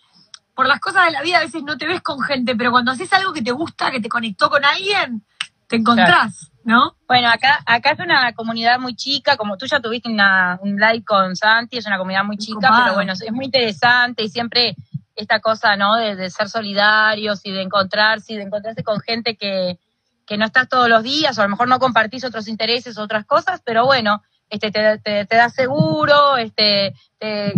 por 0.55 0.67
las 0.67 0.79
cosas 0.79 1.05
de 1.05 1.11
la 1.11 1.21
vida 1.21 1.37
a 1.37 1.41
veces 1.41 1.63
no 1.63 1.77
te 1.77 1.85
ves 1.85 2.01
con 2.01 2.21
gente, 2.21 2.55
pero 2.55 2.71
cuando 2.71 2.91
haces 2.91 3.11
algo 3.13 3.33
que 3.33 3.41
te 3.41 3.51
gusta, 3.51 3.91
que 3.91 3.99
te 3.99 4.09
conectó 4.09 4.49
con 4.49 4.63
alguien, 4.63 5.25
te 5.67 5.75
encontrás, 5.75 6.51
¿no? 6.63 6.95
Bueno, 7.07 7.27
acá 7.27 7.59
acá 7.65 7.91
es 7.91 7.99
una 7.99 8.31
comunidad 8.33 8.79
muy 8.79 8.95
chica, 8.95 9.35
como 9.35 9.57
tú 9.57 9.65
ya 9.65 9.81
tuviste 9.81 10.09
una, 10.09 10.57
un 10.61 10.77
live 10.77 11.03
con 11.03 11.35
Santi, 11.35 11.77
es 11.77 11.85
una 11.85 11.97
comunidad 11.97 12.23
muy 12.23 12.37
chica, 12.37 12.71
pero 12.83 12.93
bueno, 12.95 13.13
es 13.13 13.31
muy 13.33 13.45
interesante 13.45 14.23
y 14.23 14.29
siempre 14.29 14.75
esta 15.15 15.39
cosa, 15.41 15.75
¿no? 15.75 15.95
De, 15.95 16.15
de 16.15 16.29
ser 16.29 16.49
solidarios 16.49 17.41
y 17.45 17.51
de 17.51 17.61
encontrarse 17.61 18.33
y 18.33 18.37
de 18.37 18.43
encontrarse 18.43 18.83
con 18.83 19.01
gente 19.01 19.35
que, 19.35 19.77
que 20.25 20.37
no 20.37 20.45
estás 20.45 20.67
todos 20.69 20.89
los 20.89 21.03
días 21.03 21.37
o 21.37 21.41
a 21.41 21.45
lo 21.45 21.49
mejor 21.51 21.67
no 21.67 21.79
compartís 21.79 22.23
otros 22.23 22.47
intereses, 22.47 22.97
otras 22.97 23.25
cosas, 23.25 23.61
pero 23.63 23.85
bueno, 23.85 24.21
este 24.49 24.71
te, 24.71 24.97
te, 24.99 25.25
te 25.25 25.35
da 25.35 25.49
seguro, 25.49 26.37
este 26.37 26.93
te 27.17 27.47
eh, 27.49 27.53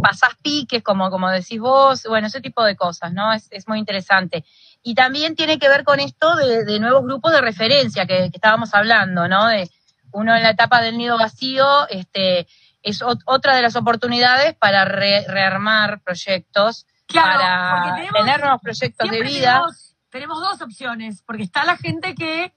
pasás 0.00 0.30
piques, 0.42 0.82
como, 0.82 1.10
como 1.10 1.30
decís 1.30 1.58
vos, 1.60 2.04
bueno, 2.08 2.28
ese 2.28 2.40
tipo 2.40 2.62
de 2.64 2.76
cosas, 2.76 3.12
¿no? 3.12 3.32
Es, 3.32 3.48
es 3.50 3.66
muy 3.68 3.78
interesante. 3.78 4.44
Y 4.82 4.94
también 4.94 5.34
tiene 5.34 5.58
que 5.58 5.68
ver 5.68 5.82
con 5.84 5.98
esto 5.98 6.36
de, 6.36 6.64
de 6.64 6.78
nuevos 6.78 7.02
grupos 7.04 7.32
de 7.32 7.40
referencia 7.40 8.06
que, 8.06 8.30
que 8.30 8.36
estábamos 8.36 8.72
hablando, 8.74 9.26
¿no? 9.28 9.46
De 9.48 9.68
uno 10.12 10.34
en 10.36 10.42
la 10.44 10.50
etapa 10.50 10.80
del 10.80 10.96
nido 10.96 11.18
vacío, 11.18 11.88
este, 11.88 12.46
es 12.82 13.02
ot- 13.02 13.22
otra 13.26 13.56
de 13.56 13.62
las 13.62 13.74
oportunidades 13.76 14.54
para 14.54 14.84
re- 14.84 15.24
rearmar 15.26 16.00
proyectos, 16.02 16.86
Claro, 17.06 17.40
para 17.40 17.94
tenemos- 17.96 18.12
tener 18.14 18.40
nuevos 18.40 18.60
proyectos 18.62 19.10
de 19.10 19.22
vida. 19.22 19.52
Tenemos, 19.54 19.87
tenemos 20.10 20.40
dos 20.40 20.62
opciones, 20.62 21.22
porque 21.22 21.42
está 21.42 21.64
la 21.64 21.76
gente 21.76 22.14
que 22.14 22.54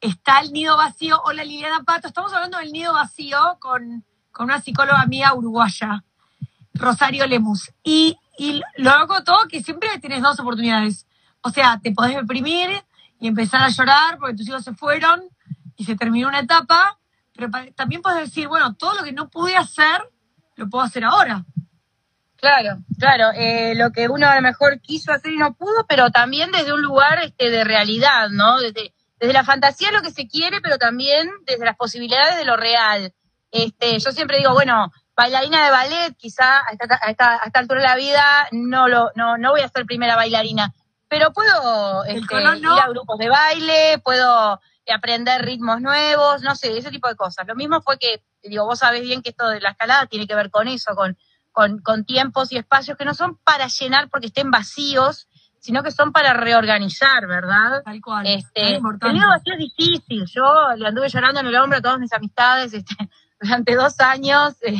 está 0.00 0.40
el 0.40 0.52
nido 0.52 0.76
vacío. 0.76 1.20
Hola 1.24 1.44
Liliana 1.44 1.84
Pato, 1.84 2.08
estamos 2.08 2.32
hablando 2.32 2.58
del 2.58 2.72
nido 2.72 2.92
vacío 2.92 3.38
con, 3.60 4.04
con 4.30 4.44
una 4.44 4.60
psicóloga 4.60 5.00
amiga 5.00 5.34
uruguaya, 5.34 6.04
Rosario 6.74 7.26
Lemus. 7.26 7.72
Y, 7.82 8.18
y 8.38 8.60
lo 8.76 8.90
hago 8.90 9.22
todo 9.24 9.48
que 9.48 9.62
siempre 9.62 9.88
tenés 10.00 10.22
dos 10.22 10.38
oportunidades. 10.40 11.06
O 11.40 11.50
sea, 11.50 11.80
te 11.82 11.92
podés 11.92 12.16
deprimir 12.16 12.70
y 13.18 13.28
empezar 13.28 13.62
a 13.62 13.68
llorar 13.68 14.18
porque 14.18 14.36
tus 14.36 14.48
hijos 14.48 14.64
se 14.64 14.74
fueron 14.74 15.22
y 15.76 15.84
se 15.84 15.96
terminó 15.96 16.28
una 16.28 16.40
etapa, 16.40 16.98
pero 17.34 17.48
también 17.74 18.02
puedes 18.02 18.20
decir, 18.20 18.48
bueno, 18.48 18.74
todo 18.74 18.94
lo 18.94 19.02
que 19.02 19.12
no 19.12 19.30
pude 19.30 19.56
hacer, 19.56 20.02
lo 20.56 20.68
puedo 20.68 20.84
hacer 20.84 21.04
ahora. 21.04 21.44
Claro, 22.42 22.78
claro, 22.98 23.30
eh, 23.36 23.72
lo 23.76 23.92
que 23.92 24.08
uno 24.08 24.26
a 24.26 24.34
lo 24.34 24.42
mejor 24.42 24.80
quiso 24.80 25.12
hacer 25.12 25.30
y 25.30 25.36
no 25.36 25.54
pudo, 25.54 25.86
pero 25.88 26.10
también 26.10 26.50
desde 26.50 26.72
un 26.72 26.82
lugar 26.82 27.20
este, 27.22 27.50
de 27.50 27.62
realidad, 27.62 28.30
¿no? 28.30 28.58
Desde, 28.58 28.92
desde 29.20 29.32
la 29.32 29.44
fantasía 29.44 29.92
lo 29.92 30.02
que 30.02 30.10
se 30.10 30.26
quiere, 30.26 30.60
pero 30.60 30.76
también 30.76 31.30
desde 31.46 31.64
las 31.64 31.76
posibilidades 31.76 32.36
de 32.36 32.44
lo 32.44 32.56
real. 32.56 33.14
Este, 33.52 33.96
yo 34.00 34.10
siempre 34.10 34.38
digo, 34.38 34.54
bueno, 34.54 34.90
bailarina 35.14 35.64
de 35.64 35.70
ballet, 35.70 36.16
quizá 36.16 36.56
a 36.66 36.72
esta, 36.72 36.98
a 37.00 37.10
esta, 37.10 37.34
a 37.34 37.46
esta 37.46 37.60
altura 37.60 37.82
de 37.82 37.86
la 37.86 37.94
vida 37.94 38.48
no 38.50 38.88
lo, 38.88 39.12
no, 39.14 39.38
no 39.38 39.52
voy 39.52 39.60
a 39.60 39.68
ser 39.68 39.86
primera 39.86 40.16
bailarina, 40.16 40.74
pero 41.06 41.32
puedo 41.32 42.04
este, 42.06 42.40
no. 42.42 42.56
ir 42.56 42.66
a 42.66 42.88
grupos 42.88 43.18
de 43.18 43.28
baile, 43.28 43.98
puedo 44.02 44.60
aprender 44.92 45.42
ritmos 45.42 45.80
nuevos, 45.80 46.42
no 46.42 46.56
sé, 46.56 46.76
ese 46.76 46.90
tipo 46.90 47.06
de 47.06 47.14
cosas. 47.14 47.46
Lo 47.46 47.54
mismo 47.54 47.80
fue 47.82 47.98
que, 47.98 48.24
digo, 48.42 48.66
vos 48.66 48.80
sabés 48.80 49.02
bien 49.02 49.22
que 49.22 49.30
esto 49.30 49.48
de 49.48 49.60
la 49.60 49.70
escalada 49.70 50.06
tiene 50.06 50.26
que 50.26 50.34
ver 50.34 50.50
con 50.50 50.66
eso, 50.66 50.96
con, 50.96 51.16
con, 51.52 51.80
con 51.80 52.04
tiempos 52.04 52.50
y 52.52 52.56
espacios 52.56 52.96
que 52.96 53.04
no 53.04 53.14
son 53.14 53.36
para 53.44 53.68
llenar 53.68 54.08
porque 54.10 54.26
estén 54.26 54.50
vacíos, 54.50 55.28
sino 55.60 55.82
que 55.82 55.92
son 55.92 56.10
para 56.12 56.32
reorganizar, 56.34 57.26
¿verdad? 57.26 57.82
Tal 57.84 58.00
cual. 58.00 58.26
Este, 58.26 58.76
el 58.76 58.82
vacío 58.82 59.52
es 59.52 59.58
difícil. 59.58 60.24
Yo 60.26 60.44
le 60.76 60.88
anduve 60.88 61.08
llorando 61.08 61.40
en 61.40 61.46
el 61.46 61.54
hombro 61.56 61.78
a 61.78 61.82
todas 61.82 62.00
mis 62.00 62.12
amistades 62.12 62.74
este, 62.74 62.94
durante 63.40 63.74
dos 63.76 64.00
años, 64.00 64.54
eh, 64.62 64.76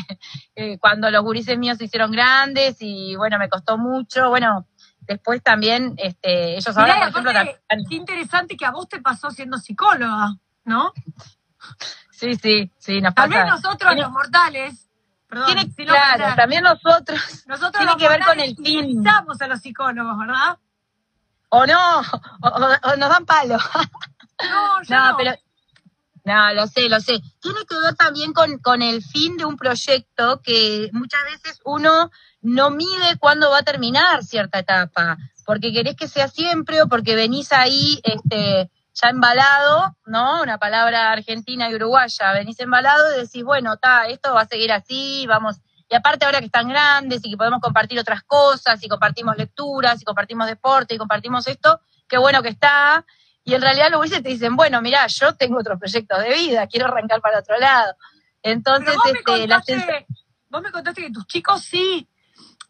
eh, 0.57 0.79
cuando 0.79 1.11
los 1.11 1.23
gurises 1.23 1.57
míos 1.59 1.79
se 1.79 1.85
hicieron 1.85 2.11
grandes 2.11 2.77
y 2.81 3.15
bueno, 3.17 3.39
me 3.39 3.49
costó 3.49 3.79
mucho. 3.79 4.29
Bueno, 4.31 4.67
después 5.01 5.43
también 5.43 5.95
este, 5.99 6.57
ellos 6.57 6.77
ahora, 6.77 6.95
Mirá, 6.95 7.11
por 7.11 7.21
ejemplo, 7.23 7.33
también- 7.33 7.89
qué 7.89 7.95
interesante 7.97 8.57
que 8.57 8.65
a 8.65 8.71
vos 8.71 8.89
te 8.89 9.01
pasó 9.01 9.31
siendo 9.31 9.59
psicóloga, 9.59 10.35
¿no? 10.65 10.93
sí, 12.11 12.35
sí, 12.37 12.71
sí, 12.79 13.01
nos 13.01 13.15
Tal 13.15 13.29
vez 13.31 13.39
pasa. 13.41 13.55
nosotros 13.55 13.97
los 13.97 14.11
mortales, 14.11 14.89
perdón, 15.33 15.47
Tiene, 15.47 15.63
sin 15.75 15.87
claro, 15.87 16.15
ofender, 16.25 16.37
también 16.37 16.63
nosotros, 16.63 17.21
nosotros 17.47 17.73
tiene 17.79 17.97
que 17.97 18.09
ver 18.09 18.23
con 18.23 18.39
el 18.39 18.55
fin. 18.55 18.67
idealizamos 18.91 19.41
a 19.41 19.47
los 19.47 19.61
psicólogos, 19.61 20.19
¿verdad? 20.19 20.59
o 21.49 21.67
no, 21.67 22.01
o, 22.01 22.49
o- 22.49 22.91
o 22.93 22.97
nos 22.97 23.09
dan 23.09 23.25
palo. 23.27 23.57
No, 23.59 24.83
yo 24.83 24.95
No, 24.95 25.11
no. 25.13 25.17
pero. 25.17 25.33
No, 26.25 26.53
lo 26.55 26.67
sé, 26.67 26.89
lo 26.89 27.01
sé. 27.01 27.21
Tiene 27.41 27.61
que 27.69 27.75
ver 27.81 27.95
también 27.97 28.33
con, 28.33 28.59
con 28.59 28.81
el 28.83 29.03
fin 29.03 29.37
de 29.37 29.45
un 29.45 29.57
proyecto 29.57 30.41
que 30.43 30.89
muchas 30.93 31.21
veces 31.25 31.61
uno 31.65 32.11
no 32.43 32.71
mide 32.71 33.17
cuándo 33.19 33.51
va 33.51 33.59
a 33.59 33.63
terminar 33.65 34.23
cierta 34.23 34.61
etapa, 34.61 35.17
porque 35.45 35.73
querés 35.73 35.97
que 35.97 36.07
sea 36.09 36.29
siempre 36.29 36.81
o 36.83 36.89
porque 36.89 37.17
venís 37.17 37.53
ahí 37.53 38.01
este, 38.05 38.71
ya 39.03 39.11
embalado, 39.11 39.97
¿no? 40.07 40.43
Una 40.43 40.59
palabra 40.59 41.11
argentina 41.13 41.69
y 41.69 41.75
uruguaya, 41.75 42.33
venís 42.33 42.61
embalado 42.61 43.15
y 43.15 43.23
decís, 43.23 43.43
bueno, 43.45 43.77
ta, 43.77 44.07
esto 44.07 44.33
va 44.35 44.43
a 44.43 44.47
seguir 44.47 44.73
así, 44.73 45.27
vamos. 45.27 45.57
Y 45.89 45.95
aparte 45.95 46.25
ahora 46.25 46.39
que 46.39 46.47
están 46.47 46.69
grandes 46.69 47.21
y 47.25 47.31
que 47.31 47.37
podemos 47.37 47.61
compartir 47.61 47.99
otras 47.99 48.23
cosas, 48.23 48.83
y 48.83 48.89
compartimos 48.89 49.37
lecturas, 49.37 50.01
y 50.01 50.05
compartimos 50.05 50.47
deporte, 50.47 50.95
y 50.95 50.99
compartimos 50.99 51.47
esto, 51.47 51.81
qué 52.09 52.17
bueno 52.17 52.43
que 52.43 52.49
está. 52.51 53.05
Y 53.45 53.55
en 53.55 53.63
realidad 53.63 53.91
los 53.91 53.99
gurises 53.99 54.23
te 54.23 54.29
dicen, 54.29 54.57
bueno, 54.57 54.81
mira, 54.81 55.07
yo 55.09 55.35
tengo 55.35 55.59
otros 55.59 55.79
proyectos 55.79 56.23
de 56.23 56.33
vida, 56.33 56.67
quiero 56.69 56.87
arrancar 56.87 57.21
para 57.21 57.41
otro 57.41 57.59
lado. 57.59 57.95
Entonces, 58.43 58.95
vos 58.95 59.05
me, 59.05 59.19
este, 59.19 59.47
la 59.49 59.61
contaste, 59.61 60.07
vos 60.49 60.63
me 60.63 60.71
contaste 60.71 61.03
que 61.03 61.11
tus 61.11 61.27
chicos 61.27 61.63
sí 61.63 62.09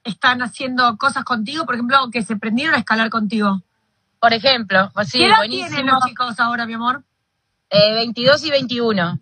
están 0.02 0.42
haciendo 0.42 0.96
cosas 0.96 1.24
contigo, 1.24 1.64
por 1.64 1.74
ejemplo, 1.74 2.10
que 2.10 2.22
se 2.22 2.36
prendieron 2.36 2.74
a 2.74 2.78
escalar 2.78 3.10
contigo. 3.10 3.62
Por 4.22 4.32
ejemplo, 4.32 4.92
sí, 5.04 5.18
¿Qué 5.18 5.26
edad 5.26 5.36
buenísimo, 5.38 5.68
tienen 5.74 5.86
los 5.94 6.04
chicos 6.04 6.38
ahora, 6.38 6.64
mi 6.64 6.74
amor? 6.74 7.02
eh, 7.70 7.92
22 7.94 8.44
y 8.44 8.50
21. 8.52 9.18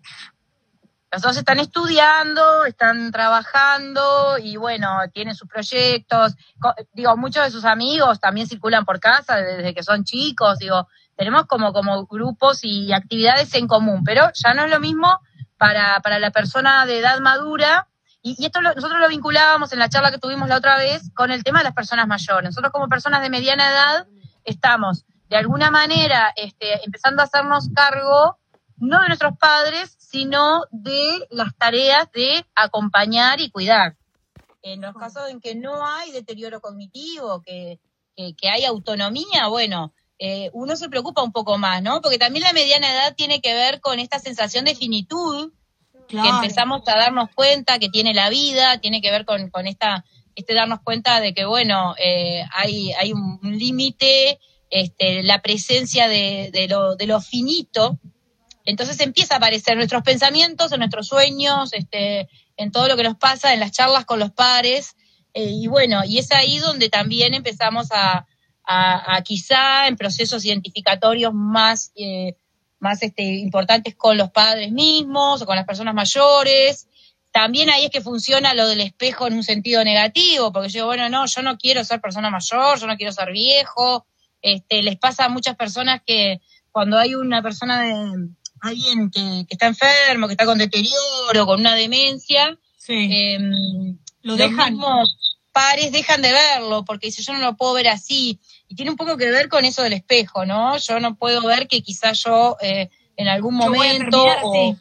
Los 1.11 1.21
dos 1.23 1.35
están 1.37 1.59
estudiando, 1.59 2.65
están 2.65 3.11
trabajando 3.11 4.37
y 4.37 4.57
bueno, 4.57 4.99
tienen 5.11 5.33
sus 5.33 5.47
proyectos. 5.49 6.35
Co- 6.59 6.75
Digo, 6.93 7.17
muchos 7.17 7.43
de 7.43 7.49
sus 7.49 7.65
amigos 7.65 8.19
también 8.19 8.47
circulan 8.47 8.85
por 8.85 8.99
casa 8.99 9.37
desde 9.37 9.73
que 9.73 9.81
son 9.83 10.03
chicos. 10.03 10.59
Digo, 10.59 10.87
tenemos 11.17 11.47
como, 11.47 11.73
como 11.73 12.05
grupos 12.05 12.59
y 12.63 12.93
actividades 12.93 13.53
en 13.55 13.67
común, 13.67 14.03
pero 14.05 14.29
ya 14.35 14.53
no 14.53 14.63
es 14.65 14.69
lo 14.69 14.79
mismo 14.79 15.19
para, 15.57 15.99
para 16.01 16.19
la 16.19 16.29
persona 16.31 16.85
de 16.85 16.99
edad 16.99 17.19
madura. 17.21 17.87
Y, 18.21 18.35
y 18.37 18.45
esto 18.45 18.61
lo- 18.61 18.73
nosotros 18.75 18.99
lo 18.99 19.09
vinculábamos 19.09 19.73
en 19.73 19.79
la 19.79 19.89
charla 19.89 20.11
que 20.11 20.19
tuvimos 20.19 20.47
la 20.47 20.57
otra 20.57 20.77
vez 20.77 21.09
con 21.15 21.31
el 21.31 21.43
tema 21.43 21.57
de 21.57 21.63
las 21.65 21.73
personas 21.73 22.07
mayores. 22.07 22.51
Nosotros 22.51 22.71
como 22.71 22.87
personas 22.87 23.21
de 23.23 23.31
mediana 23.31 23.67
edad 23.71 24.07
estamos 24.43 25.05
de 25.29 25.37
alguna 25.37 25.71
manera 25.71 26.33
este, 26.35 26.83
empezando 26.83 27.21
a 27.21 27.25
hacernos 27.25 27.69
cargo 27.73 28.37
no 28.77 28.99
de 29.01 29.07
nuestros 29.07 29.37
padres, 29.37 29.95
sino 29.99 30.63
de 30.71 31.27
las 31.29 31.55
tareas 31.55 32.11
de 32.11 32.45
acompañar 32.55 33.39
y 33.39 33.51
cuidar. 33.51 33.95
En 34.63 34.81
los 34.81 34.93
casos 34.95 35.29
en 35.29 35.39
que 35.39 35.55
no 35.55 35.85
hay 35.85 36.11
deterioro 36.11 36.59
cognitivo, 36.59 37.41
que, 37.41 37.79
que, 38.15 38.33
que 38.35 38.49
hay 38.49 38.65
autonomía, 38.65 39.47
bueno, 39.47 39.93
eh, 40.17 40.49
uno 40.53 40.75
se 40.75 40.89
preocupa 40.89 41.23
un 41.23 41.31
poco 41.31 41.57
más, 41.57 41.81
¿no? 41.81 42.01
Porque 42.01 42.17
también 42.17 42.43
la 42.43 42.53
mediana 42.53 42.91
edad 42.91 43.15
tiene 43.15 43.39
que 43.39 43.53
ver 43.53 43.81
con 43.81 43.99
esta 43.99 44.19
sensación 44.19 44.65
de 44.65 44.75
finitud 44.75 45.51
que 46.07 46.17
empezamos 46.17 46.81
a 46.87 46.97
darnos 46.97 47.29
cuenta 47.33 47.79
que 47.79 47.89
tiene 47.89 48.13
la 48.13 48.29
vida, 48.29 48.79
tiene 48.79 49.01
que 49.01 49.11
ver 49.11 49.25
con, 49.25 49.49
con 49.49 49.65
esta, 49.65 50.03
este 50.35 50.53
darnos 50.53 50.79
cuenta 50.81 51.19
de 51.19 51.33
que, 51.33 51.45
bueno, 51.45 51.95
eh, 51.97 52.43
hay, 52.53 52.91
hay 52.93 53.13
un, 53.13 53.39
límite, 53.43 54.39
este, 54.69 55.23
la 55.23 55.41
presencia 55.41 56.07
de, 56.07 56.49
de, 56.51 56.67
lo, 56.67 56.95
de 56.95 57.07
lo 57.07 57.19
finito. 57.21 57.99
Entonces 58.65 58.99
empieza 58.99 59.35
a 59.35 59.37
aparecer 59.37 59.75
nuestros 59.75 60.03
pensamientos, 60.03 60.71
en 60.71 60.79
nuestros 60.79 61.07
sueños, 61.07 61.73
este, 61.73 62.29
en 62.57 62.71
todo 62.71 62.87
lo 62.87 62.95
que 62.95 63.03
nos 63.03 63.17
pasa, 63.17 63.53
en 63.53 63.59
las 63.59 63.71
charlas 63.71 64.05
con 64.05 64.19
los 64.19 64.31
pares. 64.31 64.95
eh, 65.33 65.49
y 65.49 65.67
bueno, 65.67 66.03
y 66.05 66.19
es 66.19 66.31
ahí 66.31 66.59
donde 66.59 66.89
también 66.89 67.33
empezamos 67.33 67.87
a, 67.91 68.27
a, 68.63 69.15
a 69.15 69.21
quizá 69.23 69.87
en 69.87 69.95
procesos 69.95 70.45
identificatorios 70.45 71.33
más 71.33 71.91
eh, 71.95 72.35
más 72.81 73.01
este, 73.03 73.23
importantes 73.23 73.95
con 73.95 74.17
los 74.17 74.31
padres 74.31 74.71
mismos 74.71 75.41
o 75.41 75.45
con 75.45 75.55
las 75.55 75.65
personas 75.65 75.93
mayores. 75.93 76.87
También 77.31 77.69
ahí 77.69 77.85
es 77.85 77.91
que 77.91 78.01
funciona 78.01 78.53
lo 78.53 78.67
del 78.67 78.81
espejo 78.81 79.27
en 79.27 79.33
un 79.33 79.43
sentido 79.43 79.83
negativo, 79.83 80.51
porque 80.51 80.69
yo, 80.69 80.85
bueno, 80.85 81.07
no, 81.09 81.25
yo 81.25 81.41
no 81.41 81.57
quiero 81.57 81.83
ser 81.83 82.01
persona 82.01 82.29
mayor, 82.29 82.79
yo 82.79 82.87
no 82.87 82.97
quiero 82.97 83.13
ser 83.13 83.31
viejo. 83.31 84.05
Este, 84.41 84.81
les 84.81 84.97
pasa 84.97 85.25
a 85.25 85.29
muchas 85.29 85.55
personas 85.55 86.01
que 86.05 86.41
cuando 86.71 86.97
hay 86.97 87.15
una 87.15 87.41
persona 87.41 87.83
de 87.83 88.29
alguien 88.61 89.09
que, 89.09 89.45
está 89.49 89.67
enfermo, 89.67 90.27
que 90.27 90.33
está 90.33 90.45
con 90.45 90.57
deterioro, 90.57 91.45
con 91.45 91.59
una 91.61 91.75
demencia, 91.75 92.57
em, 92.87 93.97
lo 94.23 94.35
dejan. 94.35 94.77
Los 94.77 95.37
pares 95.51 95.91
dejan 95.91 96.21
de 96.21 96.31
verlo 96.31 96.85
porque 96.85 97.07
dice 97.07 97.23
yo 97.23 97.33
no 97.33 97.39
lo 97.39 97.57
puedo 97.57 97.73
ver 97.73 97.89
así 97.89 98.39
y 98.69 98.75
tiene 98.75 98.91
un 98.91 98.97
poco 98.97 99.17
que 99.17 99.29
ver 99.29 99.49
con 99.49 99.65
eso 99.65 99.83
del 99.83 99.93
espejo, 99.93 100.45
¿no? 100.45 100.77
Yo 100.77 100.99
no 100.99 101.15
puedo 101.15 101.45
ver 101.45 101.67
que 101.67 101.81
quizás 101.81 102.23
yo 102.23 102.57
eh, 102.61 102.89
en 103.17 103.27
algún 103.27 103.55
momento 103.55 104.25
o 104.43 104.77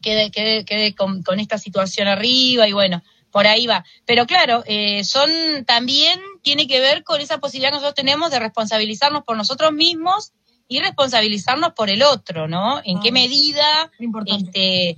quede, 0.00 0.30
quede, 0.30 0.94
con, 0.94 1.22
esta 1.38 1.58
situación 1.58 2.08
arriba 2.08 2.68
y 2.68 2.72
bueno, 2.72 3.02
por 3.30 3.46
ahí 3.46 3.66
va. 3.66 3.84
Pero 4.06 4.26
claro, 4.26 4.64
eh, 4.66 5.04
son 5.04 5.30
también 5.66 6.20
tiene 6.42 6.66
que 6.66 6.80
ver 6.80 7.04
con 7.04 7.20
esa 7.20 7.38
posibilidad 7.38 7.70
que 7.70 7.76
nosotros 7.76 7.94
tenemos 7.94 8.30
de 8.30 8.38
responsabilizarnos 8.38 9.24
por 9.24 9.36
nosotros 9.36 9.72
mismos 9.72 10.32
y 10.68 10.80
responsabilizarnos 10.80 11.72
por 11.72 11.90
el 11.90 12.02
otro, 12.02 12.48
¿no? 12.48 12.80
En 12.84 13.00
qué 13.00 13.08
ah, 13.08 13.12
medida, 13.12 13.90
este, 14.26 14.96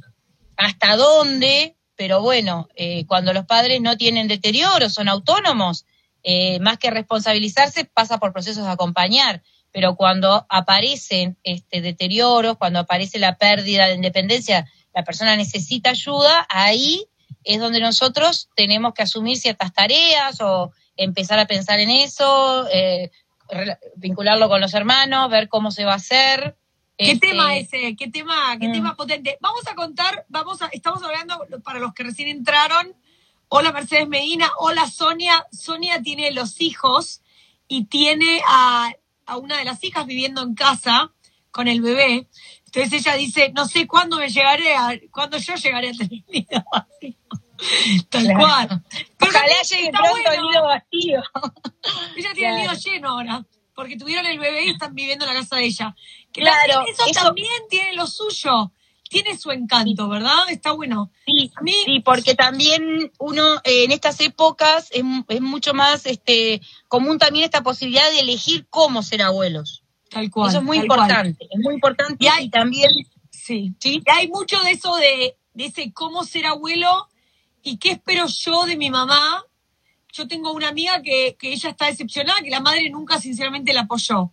hasta 0.57 0.97
dónde, 0.97 1.77
pero 1.97 2.21
bueno, 2.21 2.69
eh, 2.75 3.07
cuando 3.07 3.33
los 3.33 3.47
padres 3.47 3.81
no 3.81 3.97
tienen 3.97 4.29
deterioro, 4.29 4.91
son 4.91 5.09
autónomos, 5.09 5.87
eh, 6.25 6.61
más 6.61 6.79
que 6.79 6.91
responsabilizarse, 6.91 7.85
pasa 7.85 8.19
por 8.19 8.33
procesos 8.33 8.65
de 8.65 8.71
acompañar. 8.71 9.43
Pero 9.73 9.97
cuando 9.97 10.47
aparecen 10.51 11.39
este, 11.43 11.81
deterioros, 11.81 12.59
cuando 12.59 12.81
aparece 12.81 13.19
la 13.19 13.39
pérdida 13.39 13.87
de 13.87 13.95
independencia, 13.95 14.69
la 14.95 15.05
persona 15.05 15.37
necesita 15.37 15.91
ayuda, 15.91 16.47
ahí 16.49 17.07
es 17.45 17.59
donde 17.61 17.81
nosotros 17.81 18.49
tenemos 18.55 18.95
que 18.95 19.03
asumir 19.03 19.37
ciertas 19.37 19.73
tareas 19.73 20.41
o 20.41 20.73
empezar 20.97 21.39
a 21.39 21.47
pensar 21.47 21.81
en 21.81 21.91
eso, 21.91 22.69
eh, 22.71 23.11
vincularlo 23.97 24.49
con 24.49 24.61
los 24.61 24.75
hermanos, 24.75 25.31
ver 25.31 25.49
cómo 25.49 25.71
se 25.71 25.85
va 25.85 25.93
a 25.93 25.97
hacer. 25.97 26.57
¿Qué 26.97 27.13
este, 27.13 27.29
tema 27.29 27.57
ese? 27.57 27.97
¿Qué 27.97 28.09
tema, 28.09 28.57
qué 28.61 28.69
mm. 28.69 28.73
tema 28.73 28.97
potente? 28.97 29.39
Vamos 29.41 29.67
a 29.67 29.75
contar, 29.75 30.25
vamos 30.29 30.63
a, 30.63 30.67
estamos 30.67 31.03
hablando 31.03 31.45
para 31.65 31.79
los 31.81 31.95
que 31.95 32.05
recién 32.05 32.29
entraron, 32.29 32.95
Hola 33.55 33.71
Mercedes 33.71 34.09
Medina, 34.09 34.51
hola 34.57 34.89
Sonia. 34.89 35.47
Sonia 35.53 36.01
tiene 36.01 36.31
los 36.31 36.63
hijos 36.63 37.21
y 37.69 37.85
tiene 37.85 38.41
a, 38.49 38.95
una 39.37 39.59
de 39.59 39.67
las 39.67 39.85
hijas 39.85 40.07
viviendo 40.07 40.41
en 40.41 40.55
casa 40.55 41.13
con 41.51 41.69
el 41.69 41.83
bebé. 41.83 42.29
Entonces 42.75 43.01
ella 43.01 43.17
dice, 43.17 43.53
no 43.55 43.67
sé 43.67 43.87
cuándo 43.87 44.17
me 44.17 44.31
llegaré 44.31 44.75
a, 44.75 44.99
cuándo 45.11 45.37
yo 45.37 45.55
llegaré 45.57 45.89
a 45.91 45.93
tener 45.93 46.23
nido 46.29 46.65
vacío. 46.73 47.17
Tal 48.09 48.27
cual. 48.35 48.83
Ojalá 49.21 49.63
llegue 49.71 49.91
pronto 49.91 50.33
el 50.33 50.43
nido 50.43 50.65
vacío. 50.65 51.23
Ella 52.17 52.33
tiene 52.35 52.55
el 52.55 52.61
nido 52.63 52.73
lleno 52.73 53.09
ahora, 53.11 53.45
porque 53.75 53.97
tuvieron 53.97 54.27
el 54.27 54.39
bebé 54.39 54.65
y 54.65 54.71
están 54.71 54.95
viviendo 54.95 55.27
en 55.27 55.35
la 55.35 55.41
casa 55.41 55.57
de 55.57 55.67
ella. 55.67 55.95
claro. 56.33 56.85
eso, 56.89 57.05
también 57.13 57.63
tiene 57.69 57.93
lo 57.93 58.07
suyo 58.07 58.73
tiene 59.13 59.37
su 59.37 59.51
encanto, 59.51 60.09
¿verdad? 60.09 60.49
Está 60.49 60.73
bueno. 60.73 61.13
Sí, 61.27 61.53
sí 61.85 62.01
porque 62.01 62.35
también 62.35 63.13
uno 63.19 63.57
eh, 63.63 63.85
en 63.85 63.93
estas 63.93 64.19
épocas 64.21 64.89
es, 64.91 65.05
mucho 65.41 65.75
más 65.75 66.07
este 66.07 66.63
común 66.89 67.19
también 67.19 67.45
esta 67.45 67.63
posibilidad 67.63 68.11
de 68.11 68.21
elegir 68.21 68.67
cómo 68.71 69.03
ser 69.03 69.23
abuelos. 69.23 69.82
Tal 70.13 70.31
cual. 70.31 70.51
Eso 70.51 70.59
es 70.59 70.65
muy 70.65 70.79
importante, 70.79 71.49
es 71.51 71.61
muy 71.61 71.75
importante 71.75 72.29
y, 72.41 72.51
también... 72.51 72.91
Sí, 73.31 73.75
¿sí? 73.81 74.03
Y 74.05 74.11
hay 74.11 74.29
mucho 74.29 74.61
de 74.61 74.73
eso 74.73 74.95
de, 74.97 75.37
de 75.55 75.65
ese 75.65 75.93
cómo 75.93 76.23
ser 76.25 76.47
abuelo 76.47 77.09
y 77.63 77.79
qué 77.79 77.93
espero 77.93 78.27
yo 78.27 78.65
de 78.67 78.77
mi 78.77 78.91
mamá. 78.91 79.43
Yo 80.13 80.29
tengo 80.29 80.53
una 80.53 80.69
amiga 80.69 81.01
que, 81.03 81.37
que 81.39 81.53
ella 81.53 81.71
está 81.71 81.87
decepcionada, 81.87 82.43
que 82.43 82.51
la 82.51 82.61
madre 82.61 82.91
nunca 82.91 83.19
sinceramente 83.19 83.73
la 83.73 83.83
apoyó. 83.83 84.33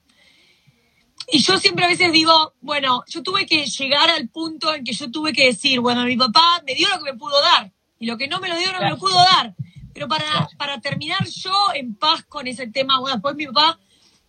Y 1.32 1.40
yo 1.40 1.58
siempre 1.58 1.86
a 1.86 1.88
veces 1.88 2.12
digo, 2.12 2.54
bueno, 2.60 3.04
yo 3.08 3.24
tuve 3.24 3.46
que 3.46 3.66
llegar 3.66 4.10
al 4.10 4.28
punto 4.28 4.74
en 4.74 4.84
que 4.84 4.94
yo 4.94 5.10
tuve 5.10 5.32
que 5.32 5.46
decir, 5.46 5.80
bueno, 5.80 6.04
mi 6.04 6.18
papá 6.18 6.62
me 6.66 6.76
dio 6.76 6.90
lo 6.90 6.98
que 6.98 7.12
me 7.12 7.18
pudo 7.18 7.42
dar 7.42 7.72
y 8.00 8.06
lo 8.06 8.18
que 8.18 8.28
no 8.28 8.40
me 8.40 8.50
lo 8.50 8.58
dio 8.58 8.74
no 8.74 8.80
me 8.80 8.90
lo 8.90 8.98
pudo 8.98 9.16
dar. 9.16 9.56
Pero 9.94 10.08
para, 10.08 10.50
para 10.58 10.82
terminar 10.82 11.26
yo 11.28 11.54
en 11.74 11.96
paz 11.96 12.26
con 12.26 12.48
ese 12.48 12.68
tema, 12.68 13.00
bueno, 13.00 13.16
después 13.16 13.36
mi 13.36 13.46
papá 13.48 13.80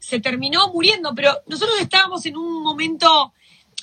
se 0.00 0.18
terminó 0.18 0.68
muriendo, 0.68 1.14
pero 1.14 1.42
nosotros 1.46 1.78
estábamos 1.80 2.26
en 2.26 2.36
un 2.36 2.62
momento, 2.62 3.32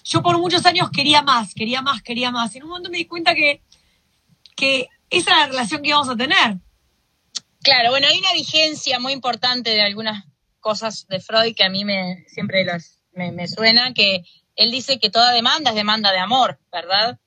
yo 0.03 0.21
por 0.21 0.38
muchos 0.38 0.65
años 0.65 0.89
quería 0.91 1.21
más, 1.21 1.53
quería 1.53 1.82
más, 1.82 2.01
quería 2.01 2.32
más. 2.32 2.56
En 2.56 2.63
un 2.63 2.69
momento 2.69 2.89
me 2.89 2.97
di 2.97 3.06
cuenta 3.06 3.34
que, 3.34 3.62
que 4.56 4.89
esa 5.10 5.32
era 5.32 5.39
la 5.41 5.47
relación 5.47 5.82
que 5.82 5.89
íbamos 5.89 6.10
a 6.10 6.17
tener. 6.17 6.58
Claro, 7.62 7.91
bueno, 7.91 8.08
hay 8.08 8.19
una 8.19 8.34
vigencia 8.34 8.99
muy 8.99 9.13
importante 9.13 9.69
de 9.69 9.82
algunas 9.82 10.25
cosas 10.60 11.08
de 11.08 11.19
Freud 11.19 11.56
que 11.56 11.63
a 11.63 11.69
mí 11.69 11.86
me 11.86 12.25
siempre 12.27 12.65
las 12.65 12.97
me, 13.17 13.47
suena 13.47 13.93
que 13.93 14.23
él 14.56 14.71
dice 14.71 14.99
que 14.99 15.10
toda 15.10 15.32
demanda 15.32 15.71
es 15.71 15.75
demanda 15.75 16.12
de 16.12 16.19
amor, 16.19 16.60
¿verdad? 16.71 17.19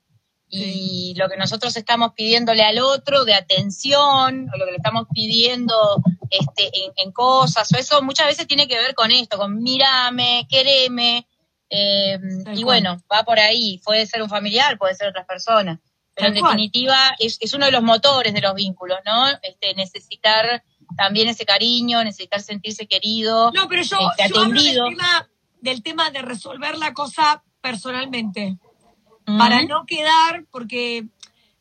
Y 0.53 1.15
lo 1.17 1.29
que 1.29 1.37
nosotros 1.37 1.77
estamos 1.77 2.13
pidiéndole 2.15 2.63
al 2.63 2.81
otro 2.81 3.25
de 3.25 3.35
atención, 3.35 4.49
o 4.53 4.59
lo 4.59 4.65
que 4.65 4.73
le 4.73 4.77
estamos 4.79 5.07
pidiendo 5.15 6.03
este, 6.29 6.71
en, 6.97 7.13
cosas, 7.13 7.73
o 7.73 7.77
eso 7.77 8.03
muchas 8.03 8.27
veces 8.27 8.49
tiene 8.49 8.67
que 8.67 8.77
ver 8.77 8.95
con 8.95 9.13
esto, 9.13 9.39
con 9.39 9.63
mírame, 9.63 10.47
quereme, 10.51 11.29
em, 11.69 12.45
y 12.53 12.65
bueno, 12.65 13.01
va 13.13 13.23
por 13.23 13.39
ahí, 13.39 13.81
puede 13.85 14.07
ser 14.07 14.23
un 14.23 14.29
familiar, 14.29 14.77
puede 14.77 14.97
ser 14.97 15.09
otras 15.09 15.27
personas, 15.27 15.79
pero 16.15 16.29
en 16.29 16.35
definitiva 16.35 17.15
es, 17.21 17.39
uno 17.55 17.67
de 17.67 17.73
los 17.73 17.83
motores 17.83 18.35
de 18.35 18.41
los 18.41 18.55
vínculos, 18.55 18.99
¿no? 19.07 19.29
Este, 19.43 19.75
necesitar 19.75 20.65
también 20.97 21.29
ese 21.29 21.47
cariño, 21.47 22.03
necesitar 22.03 22.41
sentirse 22.41 22.89
querido, 22.89 23.53
no, 23.53 23.69
pero 23.69 23.83
yo, 23.83 23.99
este, 24.11 24.25
atendido 24.25 24.87
del 25.61 25.83
tema 25.83 26.11
de 26.11 26.23
resolver 26.23 26.77
la 26.77 26.93
cosa 26.93 27.45
personalmente. 27.61 28.59
Para 29.25 29.63
no 29.63 29.87
quedar, 29.87 30.45
porque 30.51 31.07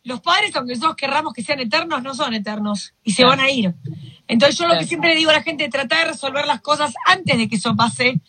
los 0.03 0.21
padres, 0.21 0.55
aunque 0.55 0.73
nosotros 0.73 0.95
querramos 0.95 1.33
que 1.33 1.43
sean 1.43 1.59
eternos, 1.59 2.01
no 2.01 2.13
son 2.13 2.33
eternos 2.33 2.93
y 3.03 3.11
se 3.11 3.23
van 3.23 3.39
a 3.39 3.49
ir. 3.49 3.75
Entonces 4.27 4.57
yo 4.57 4.67
lo 4.67 4.77
que 4.77 4.85
siempre 4.85 5.09
le 5.09 5.15
digo 5.15 5.29
a 5.29 5.33
la 5.33 5.43
gente, 5.43 5.69
trata 5.69 5.99
de 5.99 6.05
resolver 6.05 6.45
las 6.45 6.61
cosas 6.61 6.93
antes 7.05 7.37
de 7.37 7.47
que 7.47 7.57
eso 7.57 7.75
pase. 7.75 8.21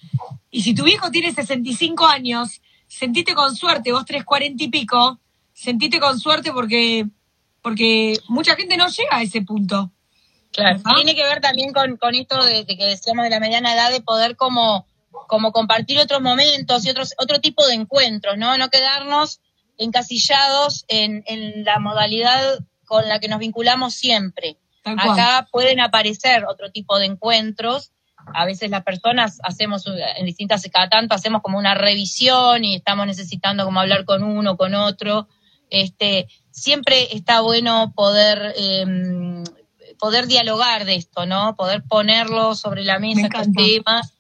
Y 0.51 0.63
si 0.63 0.75
tu 0.75 0.87
hijo 0.87 1.11
tiene 1.11 1.33
65 1.33 2.07
años, 2.07 2.61
sentite 2.87 3.35
con 3.35 3.55
suerte, 3.55 3.93
vos 3.93 4.05
tenés 4.05 4.25
40 4.25 4.63
y 4.65 4.69
pico, 4.69 5.21
sentite 5.53 6.01
con 6.01 6.19
suerte 6.19 6.53
porque, 6.53 7.07
porque 7.63 8.19
mucha 8.29 8.57
gente 8.57 8.77
no 8.77 8.89
llega 8.89 9.17
a 9.17 9.23
ese 9.23 9.43
punto. 9.43 9.93
Claro, 10.53 10.81
tiene 10.97 11.15
que 11.15 11.23
ver 11.23 11.41
también 11.41 11.73
con, 11.73 11.97
con 11.97 12.15
esto 12.15 12.45
de, 12.45 12.65
de, 12.65 12.77
que 12.77 12.85
decíamos 12.85 13.23
de 13.23 13.31
la 13.31 13.39
mediana 13.39 13.73
edad, 13.73 13.91
de 13.93 14.01
poder 14.01 14.35
como 14.35 14.85
como 15.27 15.53
compartir 15.53 15.99
otros 15.99 16.21
momentos 16.21 16.85
y 16.85 16.91
otros, 16.91 17.15
otro 17.19 17.41
tipo 17.41 17.67
de 17.67 17.75
encuentros, 17.75 18.37
¿no? 18.39 18.57
No 18.57 18.69
quedarnos 18.69 19.41
encasillados 19.79 20.85
en, 20.89 21.23
en 21.27 21.65
la 21.65 21.79
modalidad 21.79 22.59
con 22.85 23.09
la 23.09 23.21
que 23.21 23.29
nos 23.29 23.39
vinculamos 23.39 23.95
siempre. 23.95 24.59
Acá 24.85 25.47
pueden 25.51 25.81
aparecer 25.81 26.45
otro 26.47 26.71
tipo 26.71 26.99
de 26.99 27.07
encuentros. 27.07 27.93
A 28.35 28.45
veces 28.45 28.71
las 28.71 28.83
personas 28.83 29.39
hacemos, 29.43 29.85
en 29.87 30.27
distintas, 30.27 30.67
cada 30.73 30.89
tanto 30.89 31.15
hacemos 31.15 31.43
como 31.43 31.59
una 31.59 31.75
revisión 31.75 32.65
y 32.65 32.77
estamos 32.77 33.07
necesitando 33.07 33.65
como 33.65 33.81
hablar 33.81 34.05
con 34.05 34.23
uno, 34.23 34.57
con 34.57 34.75
otro. 34.75 35.29
Este, 35.71 36.27
siempre 36.51 37.15
está 37.15 37.41
bueno 37.41 37.93
poder, 37.95 38.55
em, 38.57 39.45
poder 39.99 40.27
dialogar 40.27 40.85
de 40.85 40.97
esto, 40.97 41.27
¿no? 41.27 41.55
Poder 41.57 41.83
ponerlo 41.85 42.55
sobre 42.55 42.85
la 42.85 42.99
mesa, 42.99 43.27
estos 43.27 43.53
temas 43.53 44.13